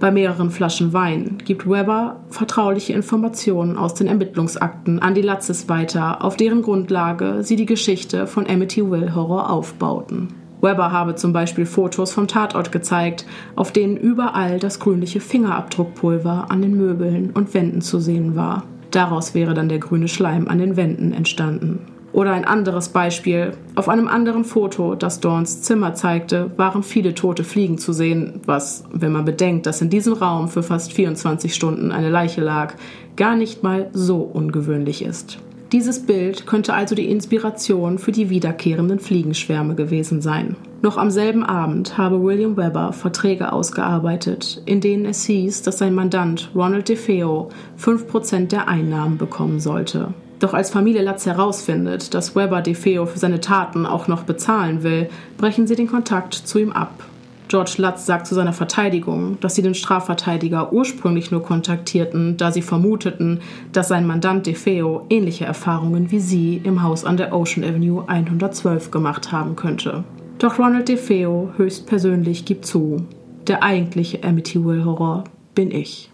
Bei 0.00 0.10
mehreren 0.10 0.50
Flaschen 0.50 0.92
Wein 0.92 1.38
gibt 1.44 1.70
Weber 1.70 2.16
vertrauliche 2.30 2.94
Informationen 2.94 3.78
aus 3.78 3.94
den 3.94 4.08
Ermittlungsakten 4.08 4.98
an 4.98 5.14
die 5.14 5.22
Latzes 5.22 5.68
weiter, 5.68 6.24
auf 6.24 6.36
deren 6.36 6.62
Grundlage 6.62 7.44
sie 7.44 7.54
die 7.54 7.66
Geschichte 7.66 8.26
von 8.26 8.50
Amityville 8.50 9.14
Horror 9.14 9.50
aufbauten. 9.50 10.34
Weber 10.60 10.92
habe 10.92 11.14
zum 11.14 11.32
Beispiel 11.32 11.66
Fotos 11.66 12.12
vom 12.12 12.28
Tatort 12.28 12.72
gezeigt, 12.72 13.26
auf 13.56 13.72
denen 13.72 13.96
überall 13.96 14.58
das 14.58 14.78
grünliche 14.78 15.20
Fingerabdruckpulver 15.20 16.46
an 16.50 16.62
den 16.62 16.76
Möbeln 16.76 17.30
und 17.30 17.54
Wänden 17.54 17.80
zu 17.80 17.98
sehen 17.98 18.36
war. 18.36 18.64
Daraus 18.90 19.34
wäre 19.34 19.54
dann 19.54 19.68
der 19.68 19.78
grüne 19.78 20.08
Schleim 20.08 20.48
an 20.48 20.58
den 20.58 20.76
Wänden 20.76 21.12
entstanden. 21.12 21.86
Oder 22.12 22.32
ein 22.32 22.44
anderes 22.44 22.88
Beispiel. 22.88 23.52
Auf 23.76 23.88
einem 23.88 24.08
anderen 24.08 24.44
Foto, 24.44 24.96
das 24.96 25.20
Dorns 25.20 25.62
Zimmer 25.62 25.94
zeigte, 25.94 26.50
waren 26.56 26.82
viele 26.82 27.14
tote 27.14 27.44
Fliegen 27.44 27.78
zu 27.78 27.92
sehen, 27.92 28.40
was, 28.46 28.84
wenn 28.92 29.12
man 29.12 29.24
bedenkt, 29.24 29.66
dass 29.66 29.80
in 29.80 29.90
diesem 29.90 30.14
Raum 30.14 30.48
für 30.48 30.64
fast 30.64 30.92
24 30.92 31.54
Stunden 31.54 31.92
eine 31.92 32.10
Leiche 32.10 32.40
lag, 32.40 32.74
gar 33.16 33.36
nicht 33.36 33.62
mal 33.62 33.90
so 33.92 34.18
ungewöhnlich 34.18 35.04
ist. 35.04 35.38
Dieses 35.72 36.00
Bild 36.04 36.46
könnte 36.46 36.74
also 36.74 36.96
die 36.96 37.08
Inspiration 37.08 37.98
für 37.98 38.10
die 38.10 38.28
wiederkehrenden 38.28 38.98
Fliegenschwärme 38.98 39.76
gewesen 39.76 40.20
sein. 40.20 40.56
Noch 40.82 40.96
am 40.96 41.12
selben 41.12 41.44
Abend 41.44 41.96
habe 41.96 42.20
William 42.20 42.56
Weber 42.56 42.92
Verträge 42.92 43.52
ausgearbeitet, 43.52 44.62
in 44.66 44.80
denen 44.80 45.04
es 45.04 45.24
hieß, 45.26 45.62
dass 45.62 45.78
sein 45.78 45.94
Mandant 45.94 46.50
Ronald 46.56 46.88
DeFeo 46.88 47.50
5% 47.78 48.48
der 48.48 48.66
Einnahmen 48.66 49.16
bekommen 49.16 49.60
sollte. 49.60 50.12
Doch 50.40 50.54
als 50.54 50.70
Familie 50.70 51.02
Latz 51.02 51.26
herausfindet, 51.26 52.14
dass 52.14 52.34
Weber 52.34 52.62
DeFeo 52.62 53.06
für 53.06 53.18
seine 53.20 53.40
Taten 53.40 53.86
auch 53.86 54.08
noch 54.08 54.24
bezahlen 54.24 54.82
will, 54.82 55.08
brechen 55.38 55.68
sie 55.68 55.76
den 55.76 55.86
Kontakt 55.86 56.34
zu 56.34 56.58
ihm 56.58 56.72
ab 56.72 57.04
George 57.50 57.74
Lutz 57.78 58.06
sagt 58.06 58.28
zu 58.28 58.36
seiner 58.36 58.52
Verteidigung, 58.52 59.36
dass 59.40 59.56
sie 59.56 59.62
den 59.62 59.74
Strafverteidiger 59.74 60.72
ursprünglich 60.72 61.32
nur 61.32 61.42
kontaktierten, 61.42 62.36
da 62.36 62.52
sie 62.52 62.62
vermuteten, 62.62 63.40
dass 63.72 63.88
sein 63.88 64.06
Mandant 64.06 64.46
DeFeo 64.46 65.04
ähnliche 65.10 65.46
Erfahrungen 65.46 66.12
wie 66.12 66.20
sie 66.20 66.60
im 66.62 66.84
Haus 66.84 67.04
an 67.04 67.16
der 67.16 67.34
Ocean 67.34 67.64
Avenue 67.64 68.04
112 68.06 68.92
gemacht 68.92 69.32
haben 69.32 69.56
könnte. 69.56 70.04
Doch 70.38 70.60
Ronald 70.60 70.88
DeFeo 70.88 71.50
höchstpersönlich 71.56 72.44
gibt 72.44 72.66
zu, 72.66 73.04
der 73.48 73.64
eigentliche 73.64 74.22
Amityville 74.22 74.84
Horror 74.84 75.24
bin 75.56 75.72
ich. 75.72 76.08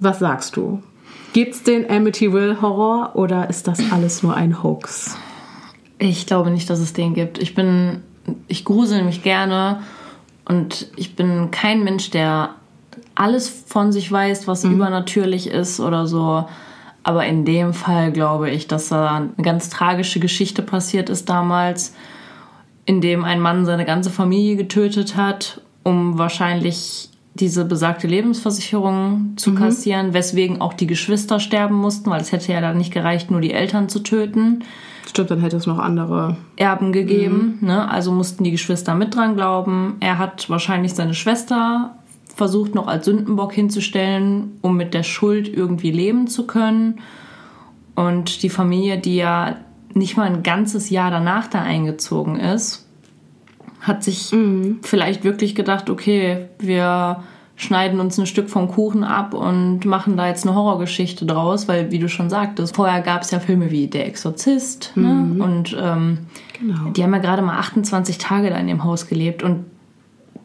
Was 0.00 0.18
sagst 0.18 0.56
du? 0.56 0.82
Gibt's 1.34 1.62
den 1.62 1.88
Amityville 1.88 2.60
Horror 2.60 3.12
oder 3.14 3.48
ist 3.48 3.68
das 3.68 3.78
alles 3.92 4.24
nur 4.24 4.34
ein 4.34 4.60
Hoax? 4.60 5.16
Ich 6.00 6.26
glaube 6.26 6.50
nicht, 6.50 6.68
dass 6.68 6.80
es 6.80 6.94
den 6.94 7.14
gibt. 7.14 7.38
Ich 7.38 7.54
bin, 7.54 8.02
ich 8.48 8.64
grusel 8.64 9.04
mich 9.04 9.22
gerne 9.22 9.82
und 10.48 10.86
ich 10.96 11.16
bin 11.16 11.50
kein 11.50 11.84
Mensch, 11.84 12.10
der 12.10 12.54
alles 13.14 13.48
von 13.48 13.92
sich 13.92 14.10
weiß, 14.10 14.46
was 14.46 14.64
mhm. 14.64 14.74
übernatürlich 14.74 15.48
ist 15.48 15.80
oder 15.80 16.06
so. 16.06 16.46
Aber 17.02 17.26
in 17.26 17.44
dem 17.44 17.72
Fall 17.72 18.12
glaube 18.12 18.50
ich, 18.50 18.66
dass 18.66 18.88
da 18.88 19.16
eine 19.16 19.30
ganz 19.42 19.70
tragische 19.70 20.20
Geschichte 20.20 20.62
passiert 20.62 21.08
ist 21.08 21.28
damals, 21.28 21.94
in 22.84 23.00
dem 23.00 23.24
ein 23.24 23.40
Mann 23.40 23.64
seine 23.64 23.84
ganze 23.84 24.10
Familie 24.10 24.56
getötet 24.56 25.16
hat, 25.16 25.60
um 25.82 26.18
wahrscheinlich 26.18 27.10
diese 27.34 27.64
besagte 27.64 28.06
Lebensversicherung 28.06 29.34
zu 29.36 29.50
mhm. 29.50 29.56
kassieren, 29.56 30.14
weswegen 30.14 30.60
auch 30.60 30.74
die 30.74 30.86
Geschwister 30.86 31.38
sterben 31.38 31.74
mussten, 31.74 32.10
weil 32.10 32.20
es 32.20 32.32
hätte 32.32 32.52
ja 32.52 32.60
dann 32.60 32.78
nicht 32.78 32.92
gereicht, 32.92 33.30
nur 33.30 33.40
die 33.40 33.52
Eltern 33.52 33.88
zu 33.88 34.00
töten. 34.00 34.64
Stimmt, 35.08 35.30
dann 35.30 35.40
hätte 35.40 35.56
es 35.56 35.66
noch 35.66 35.78
andere 35.78 36.36
Erben 36.56 36.92
gegeben. 36.92 37.58
Mhm. 37.60 37.68
Ne? 37.68 37.90
Also 37.90 38.12
mussten 38.12 38.44
die 38.44 38.50
Geschwister 38.50 38.94
mit 38.94 39.14
dran 39.14 39.36
glauben. 39.36 39.96
Er 40.00 40.18
hat 40.18 40.50
wahrscheinlich 40.50 40.94
seine 40.94 41.14
Schwester 41.14 41.96
versucht 42.34 42.74
noch 42.74 42.86
als 42.86 43.06
Sündenbock 43.06 43.52
hinzustellen, 43.52 44.58
um 44.60 44.76
mit 44.76 44.92
der 44.92 45.04
Schuld 45.04 45.48
irgendwie 45.48 45.90
leben 45.90 46.26
zu 46.26 46.46
können. 46.46 47.00
Und 47.94 48.42
die 48.42 48.50
Familie, 48.50 48.98
die 48.98 49.16
ja 49.16 49.56
nicht 49.94 50.18
mal 50.18 50.24
ein 50.24 50.42
ganzes 50.42 50.90
Jahr 50.90 51.10
danach 51.10 51.46
da 51.46 51.62
eingezogen 51.62 52.38
ist, 52.38 52.86
hat 53.80 54.04
sich 54.04 54.32
mhm. 54.32 54.80
vielleicht 54.82 55.24
wirklich 55.24 55.54
gedacht, 55.54 55.88
okay, 55.88 56.48
wir 56.58 57.22
schneiden 57.56 58.00
uns 58.00 58.18
ein 58.18 58.26
Stück 58.26 58.50
vom 58.50 58.68
Kuchen 58.68 59.02
ab 59.02 59.32
und 59.32 59.84
machen 59.86 60.16
da 60.16 60.28
jetzt 60.28 60.46
eine 60.46 60.54
Horrorgeschichte 60.54 61.24
draus, 61.24 61.68
weil, 61.68 61.90
wie 61.90 61.98
du 61.98 62.08
schon 62.08 62.28
sagtest, 62.28 62.76
vorher 62.76 63.00
gab 63.00 63.22
es 63.22 63.30
ja 63.30 63.40
Filme 63.40 63.70
wie 63.70 63.86
Der 63.86 64.06
Exorzist 64.06 64.92
ne? 64.94 65.08
mhm. 65.08 65.38
ne? 65.38 65.44
und 65.44 65.76
ähm, 65.80 66.18
genau. 66.60 66.90
die 66.90 67.02
haben 67.02 67.14
ja 67.14 67.18
gerade 67.18 67.42
mal 67.42 67.58
28 67.58 68.18
Tage 68.18 68.50
da 68.50 68.56
in 68.58 68.66
dem 68.66 68.84
Haus 68.84 69.08
gelebt 69.08 69.42
und 69.42 69.64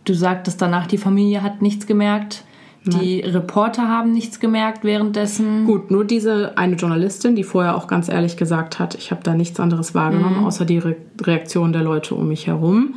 du 0.06 0.14
sagtest 0.14 0.62
danach, 0.62 0.88
die 0.88 0.98
Familie 0.98 1.44
hat 1.44 1.62
nichts 1.62 1.86
gemerkt. 1.86 2.46
Die 2.84 3.20
Reporter 3.20 3.88
haben 3.88 4.12
nichts 4.12 4.40
gemerkt 4.40 4.84
währenddessen. 4.84 5.66
Gut, 5.66 5.92
nur 5.92 6.04
diese 6.04 6.58
eine 6.58 6.76
Journalistin, 6.76 7.36
die 7.36 7.44
vorher 7.44 7.76
auch 7.76 7.86
ganz 7.86 8.10
ehrlich 8.10 8.38
gesagt 8.38 8.80
hat, 8.80 8.96
ich 8.96 9.12
habe 9.12 9.22
da 9.22 9.36
nichts 9.36 9.60
anderes 9.60 9.94
wahrgenommen, 9.94 10.44
außer 10.44 10.66
die 10.66 10.80
Re 10.80 10.96
Reaktion 11.22 11.74
der 11.74 11.84
Leute 11.84 12.16
um 12.16 12.28
mich 12.28 12.48
herum, 12.48 12.96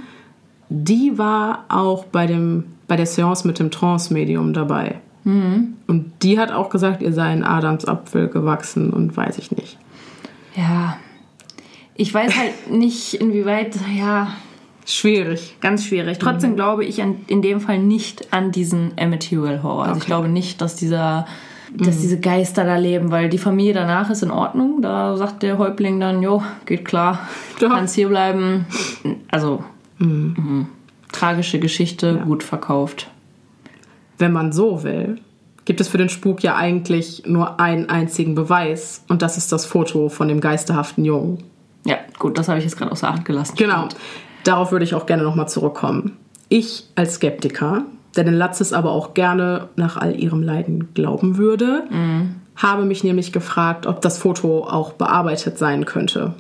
die 0.69 1.17
war 1.19 1.65
auch 1.69 2.05
bei, 2.05 2.27
dem, 2.27 2.65
bei 2.89 2.97
der 2.97 3.07
Seance 3.07 3.47
mit 3.47 3.59
dem 3.59 3.71
Trance-Medium 3.71 4.53
dabei. 4.53 4.97
Und 5.27 6.13
die 6.23 6.39
hat 6.39 6.53
auch 6.53 6.69
gesagt, 6.69 7.01
ihr 7.01 7.13
sei 7.15 7.25
ein 7.25 7.45
Adamsapfel 7.45 8.29
gewachsen 8.29 8.91
und 8.93 9.17
weiß 9.17 9.39
ich 9.39 9.51
nicht. 9.53 9.79
Ja. 10.55 10.99
Ich 11.95 12.13
weiß 12.13 12.37
halt 12.39 12.71
nicht, 12.71 13.15
inwieweit, 13.15 13.75
ja, 13.97 14.29
Schwierig. 14.85 15.57
ganz 15.63 15.87
schwierig. 15.87 16.19
Trotzdem 16.19 16.57
glaube 16.57 16.85
ich 16.85 17.01
an, 17.03 17.17
in 17.29 17.41
dem 17.41 17.61
Fall 17.61 17.79
nicht 17.79 18.35
an 18.35 18.53
diesen 18.53 18.93
Amityville 19.01 19.63
Horror. 19.63 19.85
Also 19.85 19.93
ich 19.97 20.03
Okay. 20.03 20.07
glaube 20.09 20.29
nicht, 20.29 20.61
dass 20.61 20.77
dieser 20.77 21.27
dass 21.77 21.99
diese 22.01 22.21
Geister 22.21 22.63
da 22.65 22.77
leben, 22.77 23.11
weil 23.11 23.29
die 23.29 23.39
Familie 23.39 23.73
danach 23.73 24.09
ist 24.11 24.23
in 24.23 24.31
Ordnung. 24.31 24.81
Da 24.81 25.17
sagt 25.17 25.43
der 25.43 25.59
Häuptling 25.59 25.99
dann, 25.99 26.23
jo, 26.23 26.41
geht 26.67 26.85
klar, 26.85 27.19
du 27.59 27.67
Ja. 27.67 27.73
kannst 27.75 27.95
hier 27.97 28.09
bleiben. 28.09 28.67
Also, 29.31 29.65
mhm. 30.05 30.67
tragische 31.13 31.59
Geschichte, 31.59 32.23
gut 32.25 32.43
verkauft. 32.43 33.11
Wenn 34.19 34.33
man 34.33 34.53
so 34.53 34.83
will, 34.83 35.19
gibt 35.65 35.81
es 35.81 35.89
für 35.89 35.99
den 35.99 36.09
Spuk 36.09 36.43
ja 36.43 36.57
eigentlich 36.57 37.23
nur 37.27 37.59
einen 37.61 37.89
einzigen 37.89 38.35
Beweis 38.35 39.05
und 39.09 39.23
das 39.23 39.37
ist 39.37 39.51
das 39.53 39.67
Foto 39.67 40.09
von 40.09 40.29
dem 40.29 40.41
geisterhaften 40.41 41.05
Jungen. 41.05 41.45
Ja, 41.85 41.97
gut, 42.19 42.39
das 42.39 42.49
habe 42.49 42.59
ich 42.59 42.65
jetzt 42.65 42.77
gerade 42.77 42.93
außer 42.93 43.09
Acht 43.09 43.25
gelassen. 43.25 43.57
Genau. 43.57 43.89
Darauf 44.45 44.73
würde 44.73 44.85
ich 44.85 44.95
auch 44.95 45.07
gerne 45.07 45.23
nochmal 45.23 45.49
zurückkommen. 45.49 46.17
Ich 46.49 46.85
als 46.95 47.15
Skeptiker, 47.15 47.85
der 48.17 48.25
den 48.25 48.35
Latzes 48.35 48.73
aber 48.73 48.93
auch 48.93 49.15
gerne 49.15 49.69
nach 49.77 49.97
all 49.97 50.19
ihrem 50.19 50.43
Leiden 50.43 50.93
glauben 50.95 51.37
würde, 51.39 51.85
habe 52.57 52.85
mich 52.85 53.03
nämlich 53.03 53.33
gefragt, 53.33 53.87
ob 53.87 54.01
das 54.01 54.19
Foto 54.19 54.65
auch 54.65 54.93
bearbeitet 54.93 55.59
sein 55.59 55.85
könnte. 55.85 56.35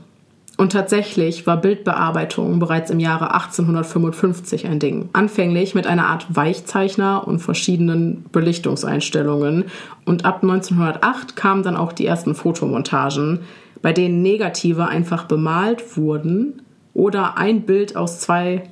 Und 0.56 0.70
tatsächlich 0.72 1.46
war 1.48 1.56
Bildbearbeitung 1.56 2.60
bereits 2.60 2.90
im 2.90 3.00
Jahre 3.00 3.34
1855 3.34 4.66
ein 4.66 4.78
Ding. 4.78 5.08
Anfänglich 5.12 5.74
mit 5.74 5.86
einer 5.86 6.06
Art 6.06 6.26
Weichzeichner 6.34 7.26
und 7.26 7.40
verschiedenen 7.40 8.24
Belichtungseinstellungen. 8.30 9.64
Und 10.04 10.24
ab 10.24 10.42
1908 10.42 11.34
kamen 11.34 11.64
dann 11.64 11.76
auch 11.76 11.92
die 11.92 12.06
ersten 12.06 12.36
Fotomontagen, 12.36 13.40
bei 13.82 13.92
denen 13.92 14.22
Negative 14.22 14.86
einfach 14.86 15.24
bemalt 15.24 15.96
wurden 15.96 16.62
oder 16.94 17.36
ein 17.36 17.62
Bild 17.62 17.96
aus 17.96 18.20
zwei 18.20 18.62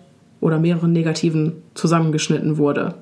oder 0.40 0.58
mehreren 0.58 0.92
Negativen 0.92 1.62
zusammengeschnitten 1.74 2.58
wurde. 2.58 2.94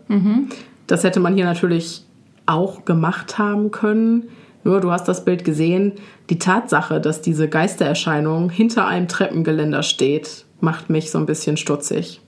Das 0.87 1.05
hätte 1.05 1.21
man 1.21 1.35
hier 1.35 1.45
natürlich 1.45 2.05
auch 2.47 2.85
gemacht 2.87 3.39
haben 3.39 3.71
können. 3.71 4.25
Nur 4.65 4.81
du 4.81 4.91
hast 4.91 5.05
das 5.09 5.25
Bild 5.25 5.45
gesehen. 5.45 5.93
Die 6.29 6.39
Tatsache, 6.39 7.01
dass 7.01 7.23
diese 7.23 7.49
Geistererscheinung 7.49 8.51
hinter 8.51 8.87
einem 8.87 9.09
Treppengeländer 9.09 9.83
steht, 9.83 10.45
macht 10.61 10.91
mich 10.91 11.11
so 11.11 11.19
ein 11.19 11.27
bisschen 11.27 11.57
stutzig. 11.57 12.21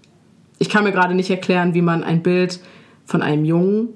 Ich 0.58 0.68
kann 0.70 0.84
mir 0.84 0.92
gerade 0.92 1.14
nicht 1.14 1.30
erklären, 1.30 1.74
wie 1.74 1.82
man 1.82 2.04
ein 2.04 2.22
Bild 2.22 2.60
von 3.04 3.20
einem 3.22 3.44
Jungen 3.44 3.88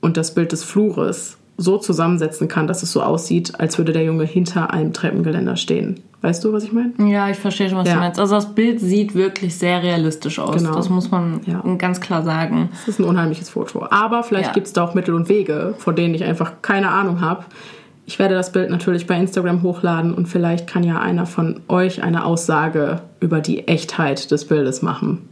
und 0.00 0.16
das 0.16 0.34
Bild 0.34 0.52
des 0.52 0.64
Flures 0.64 1.36
so 1.58 1.76
zusammensetzen 1.78 2.48
kann, 2.48 2.66
dass 2.66 2.82
es 2.82 2.92
so 2.92 3.02
aussieht, 3.02 3.60
als 3.60 3.76
würde 3.76 3.92
der 3.92 4.04
Junge 4.04 4.24
hinter 4.24 4.72
einem 4.72 4.92
Treppengeländer 4.92 5.56
stehen. 5.56 6.00
Weißt 6.22 6.42
du, 6.44 6.52
was 6.52 6.64
ich 6.64 6.72
meine? 6.72 6.92
Ja, 6.98 7.28
ich 7.28 7.36
verstehe 7.36 7.68
schon, 7.68 7.78
was 7.78 7.88
Ja. 7.88 7.94
du 7.94 8.00
meinst. 8.00 8.18
Also 8.18 8.36
das 8.36 8.54
Bild 8.54 8.80
sieht 8.80 9.14
wirklich 9.14 9.56
sehr 9.58 9.82
realistisch 9.82 10.38
aus. 10.38 10.56
Genau. 10.56 10.74
Das 10.74 10.88
muss 10.88 11.10
man 11.10 11.40
Ja. 11.46 11.60
ganz 11.76 12.00
klar 12.00 12.22
sagen. 12.22 12.70
Das 12.72 12.88
ist 12.88 13.00
ein 13.00 13.04
unheimliches 13.04 13.50
Foto. 13.50 13.84
Aber 13.90 14.22
vielleicht 14.22 14.48
Ja. 14.48 14.52
gibt 14.54 14.68
es 14.68 14.72
da 14.72 14.82
auch 14.84 14.94
Mittel 14.94 15.14
und 15.14 15.28
Wege, 15.28 15.74
von 15.78 15.94
denen 15.94 16.14
ich 16.14 16.24
einfach 16.24 16.52
keine 16.62 16.88
Ahnung 16.90 17.20
habe. 17.20 17.44
Ich 18.04 18.18
werde 18.18 18.34
das 18.34 18.50
Bild 18.52 18.68
natürlich 18.68 19.06
bei 19.06 19.16
Instagram 19.16 19.62
hochladen 19.62 20.12
und 20.12 20.26
vielleicht 20.26 20.66
kann 20.66 20.82
ja 20.82 21.00
einer 21.00 21.24
von 21.24 21.60
euch 21.68 22.02
eine 22.02 22.24
Aussage 22.24 23.00
über 23.20 23.40
die 23.40 23.68
Echtheit 23.68 24.30
des 24.32 24.46
Bildes 24.46 24.82
machen. 24.82 25.28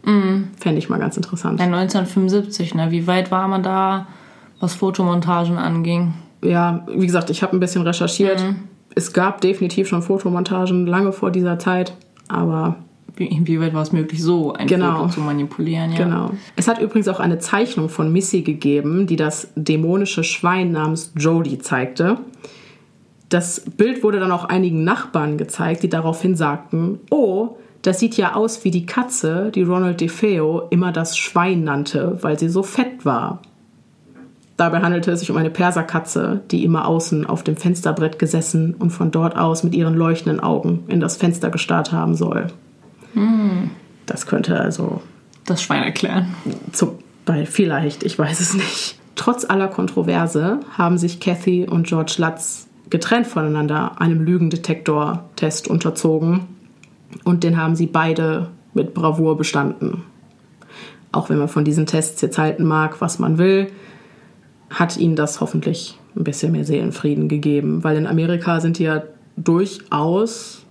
Fände 0.56 0.78
ich 0.78 0.88
mal 0.88 0.98
ganz 1.00 1.16
interessant. 1.16 1.58
Ja, 1.58 1.66
1975, 1.66 2.76
ne? 2.76 2.90
Wie 2.92 3.06
weit 3.08 3.30
war 3.32 3.48
man 3.48 3.64
da, 3.64 4.06
was 4.60 4.74
Fotomontagen 4.74 5.58
anging? 5.58 6.14
Ja, 6.44 6.86
wie 6.94 7.06
gesagt, 7.06 7.28
ich 7.30 7.42
habe 7.42 7.56
ein 7.56 7.60
bisschen 7.60 7.82
recherchiert. 7.82 8.42
Es 8.94 9.12
gab 9.12 9.40
definitiv 9.40 9.88
schon 9.88 10.02
Fotomontagen 10.02 10.86
lange 10.86 11.12
vor 11.12 11.30
dieser 11.30 11.58
Zeit, 11.58 11.92
aber 12.28 12.76
Wie, 13.16 13.26
inwieweit 13.26 13.74
war 13.74 13.82
es 13.82 13.92
möglich, 13.92 14.22
so 14.22 14.52
ein 14.52 14.66
Genau. 14.68 14.96
Foto 14.98 15.08
zu 15.10 15.20
manipulieren? 15.20 15.90
Ja. 15.92 16.04
Genau. 16.04 16.30
Es 16.56 16.68
hat 16.68 16.80
übrigens 16.80 17.08
auch 17.08 17.20
eine 17.20 17.38
Zeichnung 17.38 17.88
von 17.88 18.12
Missy 18.12 18.42
gegeben, 18.42 19.06
die 19.06 19.16
das 19.16 19.48
dämonische 19.56 20.22
Schwein 20.24 20.70
namens 20.72 21.12
Jody 21.16 21.58
zeigte. 21.58 22.18
Das 23.30 23.60
Bild 23.60 24.02
wurde 24.02 24.20
dann 24.20 24.32
auch 24.32 24.44
einigen 24.44 24.84
Nachbarn 24.84 25.38
gezeigt, 25.38 25.82
die 25.82 25.88
daraufhin 25.88 26.36
sagten, 26.36 26.98
oh, 27.10 27.56
das 27.82 27.98
sieht 27.98 28.16
ja 28.16 28.34
aus 28.34 28.64
wie 28.64 28.70
die 28.70 28.84
Katze, 28.84 29.50
die 29.54 29.62
Ronald 29.62 30.00
DeFeo 30.00 30.66
immer 30.70 30.92
das 30.92 31.16
Schwein 31.16 31.64
nannte, 31.64 32.18
weil 32.20 32.38
sie 32.38 32.48
so 32.48 32.62
fett 32.62 33.04
war. 33.04 33.40
Dabei 34.56 34.80
handelte 34.82 35.12
es 35.12 35.20
sich 35.20 35.30
um 35.30 35.38
eine 35.38 35.48
Perserkatze, 35.48 36.42
die 36.50 36.64
immer 36.64 36.86
außen 36.86 37.24
auf 37.24 37.42
dem 37.42 37.56
Fensterbrett 37.56 38.18
gesessen 38.18 38.74
und 38.74 38.90
von 38.90 39.10
dort 39.10 39.36
aus 39.36 39.62
mit 39.62 39.74
ihren 39.74 39.94
leuchtenden 39.94 40.40
Augen 40.40 40.84
in 40.88 41.00
das 41.00 41.16
Fenster 41.16 41.48
gestarrt 41.48 41.92
haben 41.92 42.14
soll. 42.14 42.48
Das 44.04 44.26
könnte 44.26 44.60
also 44.60 45.00
Das 45.46 45.62
Schwein 45.62 45.84
erklären. 45.84 46.34
zum, 46.72 46.98
bei 47.24 47.46
vielleicht, 47.46 48.02
ich 48.02 48.18
weiß 48.18 48.40
es 48.40 48.54
nicht. 48.54 48.98
Trotz 49.14 49.48
aller 49.48 49.68
Kontroverse 49.68 50.60
haben 50.76 50.98
sich 50.98 51.20
Kathy 51.20 51.66
und 51.66 51.86
George 51.86 52.16
Lutz 52.18 52.66
getrennt 52.90 53.26
voneinander 53.26 54.00
einem 54.00 54.20
Lügendetektor-Test 54.22 55.68
unterzogen 55.68 56.40
und 57.24 57.44
den 57.44 57.56
haben 57.56 57.74
sie 57.76 57.86
beide 57.86 58.48
mit 58.74 58.94
Bravour 58.94 59.36
bestanden. 59.36 60.02
Auch 61.12 61.28
wenn 61.30 61.38
man 61.38 61.48
von 61.48 61.64
diesen 61.64 61.86
Tests 61.86 62.20
jetzt 62.20 62.38
halten 62.38 62.64
mag, 62.64 63.00
was 63.00 63.18
man 63.18 63.38
will, 63.38 63.68
hat 64.70 64.96
ihnen 64.96 65.16
das 65.16 65.40
hoffentlich 65.40 65.98
ein 66.16 66.24
bisschen 66.24 66.52
mehr 66.52 66.64
Seelenfrieden 66.64 67.28
gegeben, 67.28 67.82
weil 67.82 67.96
in 67.96 68.06
Amerika 68.06 68.60
sind 68.60 68.78
die 68.78 68.84
ja 68.84 69.02
durchaus 69.36 70.64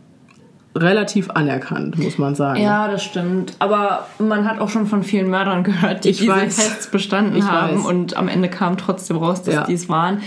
relativ 0.75 1.29
anerkannt, 1.31 1.97
muss 1.97 2.17
man 2.17 2.35
sagen. 2.35 2.61
Ja, 2.61 2.87
das 2.89 3.03
stimmt. 3.03 3.53
Aber 3.59 4.05
man 4.19 4.47
hat 4.47 4.59
auch 4.59 4.69
schon 4.69 4.85
von 4.85 5.03
vielen 5.03 5.29
Mördern 5.29 5.63
gehört, 5.63 6.05
die 6.05 6.09
Ich 6.09 6.19
diese 6.19 6.31
weiß. 6.31 6.55
Tests 6.55 6.87
bestanden 6.91 7.35
Ich 7.37 7.43
haben 7.43 7.79
weiß. 7.79 7.85
und 7.85 8.15
am 8.17 8.27
Ende 8.27 8.49
kam 8.49 8.77
trotzdem 8.77 9.17
raus, 9.17 9.41
dass 9.43 9.53
Ja. 9.55 9.63
die 9.65 9.73
es 9.73 9.89
waren. 9.89 10.21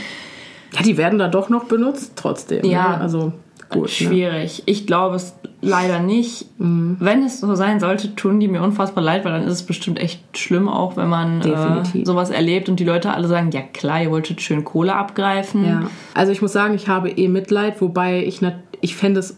Ja, 0.75 0.83
die 0.83 0.97
werden 0.97 1.18
da 1.18 1.29
doch 1.29 1.49
noch 1.49 1.64
benutzt, 1.64 2.12
trotzdem. 2.16 2.64
Ja. 2.64 2.91
Ne? 2.97 3.01
Also 3.01 3.33
gut. 3.68 3.83
Ne? 3.83 3.89
Schwierig. 3.89 4.62
Ich 4.66 4.87
glaube 4.87 5.16
es 5.16 5.35
leider 5.61 6.01
nicht. 6.01 6.47
Mhm. 6.59 6.97
Wenn 6.99 7.23
es 7.23 7.41
so 7.41 7.55
sein 7.55 7.79
sollte, 7.81 8.14
tun 8.16 8.41
die 8.41 8.49
mir 8.49 8.62
unfassbar 8.62 9.03
leid, 9.05 9.25
weil 9.25 9.33
dann 9.33 9.45
ist 9.45 9.53
es 9.53 9.62
bestimmt 9.62 9.99
echt 10.01 10.37
schlimm, 10.37 10.68
auch 10.68 10.97
wenn 10.97 11.09
man 11.09 11.41
äh, 11.43 12.05
sowas 12.05 12.31
erlebt 12.31 12.68
und 12.68 12.81
die 12.81 12.85
Leute 12.85 13.12
alle 13.12 13.29
sagen, 13.29 13.51
ja 13.53 13.62
klar, 13.62 14.03
ihr 14.03 14.11
wolltet 14.11 14.41
schön 14.41 14.64
Kohle 14.64 14.95
abgreifen. 14.95 15.64
Ja. 15.64 15.83
Also 16.14 16.33
ich 16.33 16.43
muss 16.43 16.53
sagen, 16.53 16.75
ich 16.75 16.89
habe 16.89 17.11
eh 17.11 17.29
Mitleid, 17.29 17.81
wobei 17.81 18.25
ich 18.25 18.41
nat- 18.41 18.57
ich 18.81 18.97
fände 18.97 19.20
es, 19.20 19.37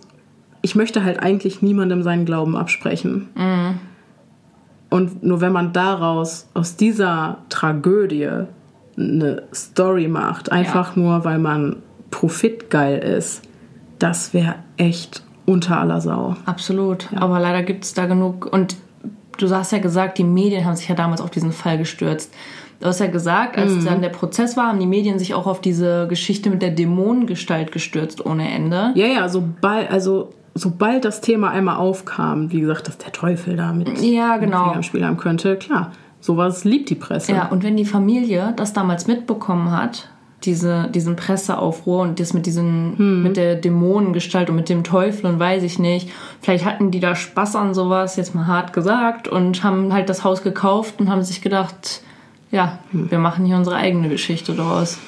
ich 0.62 0.74
möchte 0.74 1.04
halt 1.04 1.20
eigentlich 1.20 1.60
niemandem 1.60 2.02
seinen 2.02 2.24
Glauben 2.24 2.56
absprechen. 2.56 3.28
Mhm. 3.34 3.78
Und 4.90 5.22
nur 5.24 5.40
wenn 5.40 5.52
man 5.52 5.72
daraus, 5.72 6.48
aus 6.54 6.76
dieser 6.76 7.38
Tragödie, 7.48 8.30
eine 8.96 9.42
Story 9.54 10.08
macht, 10.08 10.52
einfach 10.52 10.96
nur, 10.96 11.24
weil 11.24 11.38
man 11.38 11.76
profitgeil 12.10 12.98
ist, 12.98 13.42
das 13.98 14.34
wäre 14.34 14.56
echt 14.76 15.22
unter 15.46 15.78
aller 15.78 16.00
Sau. 16.00 16.36
Absolut. 16.46 17.08
Aber 17.16 17.38
leider 17.40 17.62
gibt 17.62 17.84
es 17.84 17.94
da 17.94 18.06
genug. 18.06 18.46
Und 18.52 18.76
du 19.38 19.50
hast 19.50 19.72
ja 19.72 19.78
gesagt, 19.78 20.18
die 20.18 20.24
Medien 20.24 20.64
haben 20.64 20.76
sich 20.76 20.88
ja 20.88 20.94
damals 20.94 21.20
auf 21.20 21.30
diesen 21.30 21.52
Fall 21.52 21.76
gestürzt. 21.78 22.32
Du 22.80 22.86
hast 22.86 23.00
ja 23.00 23.06
gesagt, 23.06 23.56
als 23.56 23.72
Mhm. 23.72 23.84
dann 23.84 24.02
der 24.02 24.08
Prozess 24.10 24.56
war, 24.56 24.68
haben 24.68 24.80
die 24.80 24.86
Medien 24.86 25.18
sich 25.18 25.34
auch 25.34 25.46
auf 25.46 25.60
diese 25.60 26.06
Geschichte 26.08 26.50
mit 26.50 26.60
der 26.62 26.70
Dämonengestalt 26.70 27.72
gestürzt 27.72 28.24
ohne 28.24 28.50
Ende. 28.50 28.92
Ja, 28.94 29.06
ja, 29.06 29.28
sobald, 29.28 29.90
also 29.90 30.30
sobald 30.54 31.04
das 31.04 31.20
Thema 31.20 31.50
einmal 31.50 31.76
aufkam, 31.76 32.50
wie 32.52 32.60
gesagt, 32.60 32.88
dass 32.88 32.98
der 32.98 33.12
Teufel 33.12 33.56
da 33.56 33.72
mit 33.72 34.00
Ja, 34.00 34.36
genau. 34.38 34.64
Finger 34.64 34.76
im 34.76 34.82
Spiel 34.82 35.04
haben 35.04 35.16
könnte, 35.16 35.56
klar, 35.56 35.92
sowas 36.24 36.64
liebt 36.64 36.88
die 36.88 36.94
Presse. 36.94 37.32
Ja, 37.32 37.48
und 37.48 37.62
wenn 37.64 37.76
die 37.76 37.84
Familie 37.84 38.54
das 38.56 38.72
damals 38.72 39.06
mitbekommen 39.06 39.70
hat, 39.70 40.08
diese, 40.44 40.88
diesen 40.88 41.16
Presseaufruhr 41.16 42.00
und 42.02 42.18
das 42.18 42.32
mit 42.32 42.46
diesen, 42.46 43.22
mit 43.22 43.36
der 43.36 43.56
Dämonengestalt 43.56 44.48
und 44.48 44.56
mit 44.56 44.68
dem 44.70 44.84
Teufel 44.84 45.26
und 45.26 45.38
weiß 45.38 45.62
ich 45.62 45.78
nicht, 45.78 46.10
vielleicht 46.40 46.64
hatten 46.64 46.90
die 46.90 47.00
da 47.00 47.14
Spaß 47.14 47.56
an 47.56 47.74
sowas, 47.74 48.16
jetzt 48.16 48.34
mal 48.34 48.46
hart 48.46 48.72
gesagt, 48.72 49.28
und 49.28 49.62
haben 49.64 49.92
halt 49.92 50.08
das 50.08 50.24
Haus 50.24 50.42
gekauft 50.42 50.94
und 50.98 51.10
haben 51.10 51.22
sich 51.22 51.42
gedacht, 51.42 52.00
ja, 52.50 52.78
wir 52.92 53.18
machen 53.18 53.44
hier 53.44 53.56
unsere 53.56 53.76
eigene 53.76 54.08
Geschichte 54.08 54.54
draus. 54.54 54.98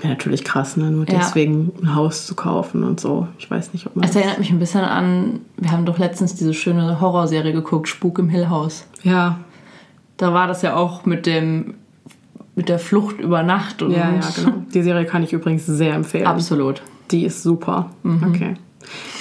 Wäre 0.00 0.14
natürlich 0.14 0.44
krass, 0.44 0.76
ne? 0.76 0.90
Nur 0.90 1.08
Ja. 1.08 1.18
deswegen 1.18 1.72
ein 1.82 1.94
Haus 1.94 2.26
zu 2.26 2.34
kaufen 2.34 2.82
und 2.84 3.00
so. 3.00 3.28
Ich 3.38 3.50
weiß 3.50 3.72
nicht, 3.74 3.86
ob 3.86 3.96
man. 3.96 4.04
Es 4.06 4.16
erinnert 4.16 4.38
mich 4.38 4.50
ein 4.50 4.58
bisschen 4.58 4.80
an, 4.80 5.40
wir 5.58 5.70
haben 5.70 5.84
doch 5.84 5.98
letztens 5.98 6.34
diese 6.34 6.54
schöne 6.54 7.00
Horrorserie 7.00 7.52
geguckt, 7.52 7.88
Spuk 7.88 8.18
im 8.18 8.28
Hill 8.30 8.48
House. 8.50 8.86
ja, 9.02 9.38
Da 10.20 10.34
war 10.34 10.46
das 10.46 10.60
ja 10.60 10.76
auch 10.76 11.06
mit 11.06 11.24
dem 11.24 11.74
mit 12.54 12.68
der 12.68 12.78
Flucht 12.78 13.18
über 13.20 13.42
Nacht 13.42 13.80
und 13.80 13.92
Ja, 13.92 14.10
ja, 14.12 14.20
genau. 14.36 14.52
Die 14.74 14.82
Serie 14.82 15.06
kann 15.06 15.22
ich 15.22 15.32
übrigens 15.32 15.64
sehr 15.64 15.94
empfehlen. 15.94 16.26
absolut. 16.26 16.82
Die 17.10 17.24
ist 17.24 17.42
super. 17.42 17.90
Okay. 18.04 18.54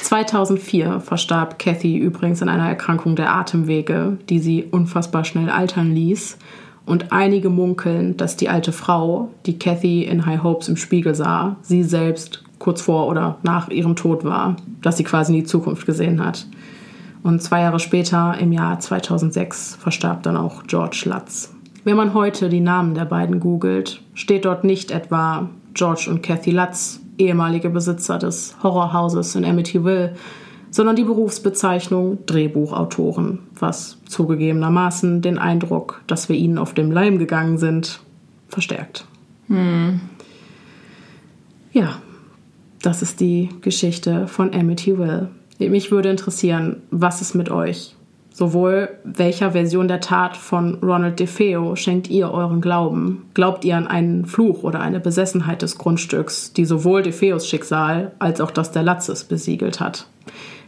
2004 0.04 1.00
verstarb 1.00 1.58
Kathy 1.58 1.98
übrigens 1.98 2.42
an 2.42 2.50
einer 2.50 2.68
Erkrankung 2.68 3.16
der 3.16 3.34
Atemwege, 3.34 4.18
die 4.28 4.40
sie 4.40 4.66
unfassbar 4.70 5.24
schnell 5.24 5.50
altern 5.50 5.94
ließ. 5.94 6.38
Und 6.86 7.14
einige 7.14 7.50
munkeln, 7.50 8.18
dass 8.18 8.36
die 8.36 8.50
alte 8.50 8.74
Frau, 8.74 9.30
die 9.46 9.58
Kathy 9.58 10.04
in 10.04 10.26
High 10.26 10.44
Hopes 10.44 10.68
im 10.68 10.76
Spiegel 10.76 11.16
sah, 11.16 11.56
sie 11.62 11.84
selbst 11.84 12.44
kurz 12.58 12.82
vor 12.82 13.08
oder 13.08 13.38
nach 13.44 13.70
ihrem 13.70 13.96
Tod 13.96 14.26
war, 14.26 14.58
dass 14.82 14.98
sie 14.98 15.04
quasi 15.06 15.32
in 15.34 15.40
die 15.40 15.46
Zukunft 15.46 15.86
gesehen 15.86 16.24
hat. 16.24 16.46
Und 17.22 17.42
zwei 17.42 17.62
Jahre 17.62 17.80
später, 17.80 18.38
im 18.40 18.52
Jahr 18.52 18.80
2006, 18.80 19.76
verstarb 19.76 20.24
dann 20.24 20.38
auch 20.38 20.64
George 20.64 21.04
Lutz. 21.06 21.54
Wenn 21.84 21.98
man 21.98 22.14
heute 22.14 22.50
die 22.50 22.62
Namen 22.62 22.94
der 22.94 23.06
beiden 23.06 23.40
googelt, 23.40 24.02
steht 24.14 24.46
dort 24.46 24.64
nicht 24.64 24.92
etwa 24.92 25.50
George 25.74 26.08
und 26.10 26.24
Kathy 26.24 26.52
Lutz, 26.52 27.02
ehemalige 27.18 27.70
Besitzer 27.70 28.18
des 28.18 28.56
Horrorhauses 28.64 29.36
in 29.36 29.46
Amityville, 29.46 30.16
sondern 30.72 30.96
die 30.96 31.04
Berufsbezeichnung 31.04 32.26
Drehbuchautoren, 32.26 33.40
was 33.58 33.98
zugegebenermaßen 34.06 35.22
den 35.22 35.38
Eindruck, 35.38 36.02
dass 36.08 36.30
wir 36.30 36.36
ihnen 36.36 36.58
auf 36.58 36.74
dem 36.74 36.92
Leim 36.92 37.18
gegangen 37.18 37.58
sind, 37.58 38.02
verstärkt. 38.48 39.06
Ja, 41.72 41.96
das 42.82 43.02
ist 43.02 43.20
die 43.20 43.50
Geschichte 43.62 44.28
von 44.28 44.54
Amityville. 44.54 45.30
Mich 45.60 45.92
würde 45.92 46.10
interessieren, 46.10 46.82
was 46.90 47.22
ist 47.22 47.36
mit 47.36 47.52
euch? 47.52 47.96
Sowohl 48.32 48.90
welcher 49.04 49.52
Version 49.52 49.90
der 49.90 50.00
Tat 50.00 50.38
von 50.38 50.76
Ronald 50.76 51.20
DeFeo 51.20 51.76
schenkt 51.76 52.10
ihr 52.10 52.32
euren 52.32 52.62
Glauben? 52.62 53.26
Glaubt 53.34 53.66
ihr 53.66 53.76
an 53.76 53.86
einen 53.86 54.26
Fluch 54.26 54.64
oder 54.64 54.80
eine 54.80 55.02
Besessenheit 55.02 55.62
des 55.62 55.78
Grundstücks, 55.78 56.54
die 56.54 56.64
sowohl 56.64 57.02
DeFeos 57.02 57.46
Schicksal 57.46 58.14
als 58.20 58.40
auch 58.40 58.52
das 58.52 58.72
der 58.72 58.84
Latzes 58.84 59.26
besiegelt 59.26 59.82
hat? 59.82 60.08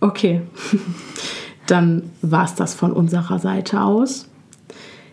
Okay. 0.00 0.42
Dann 1.66 2.10
war 2.22 2.44
es 2.44 2.54
das 2.54 2.74
von 2.74 2.92
unserer 2.92 3.38
Seite 3.38 3.80
aus. 3.80 4.28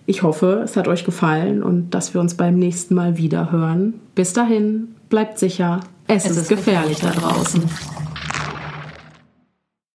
Ich 0.06 0.24
hoffe, 0.24 0.62
es 0.64 0.76
hat 0.76 0.88
euch 0.88 1.06
gefallen 1.06 1.62
und 1.62 1.92
dass 1.92 2.14
wir 2.14 2.22
uns 2.22 2.34
beim 2.34 2.58
nächsten 2.58 2.96
Mal 2.96 3.18
wieder 3.18 3.52
hören. 3.52 3.94
Bis 4.16 4.34
dahin, 4.34 4.96
bleibt 5.10 5.38
sicher. 5.38 5.82
Es, 6.08 6.26
ist, 6.26 6.50
gefährlich 6.50 7.00
da 7.00 7.12
draußen. 7.12 7.64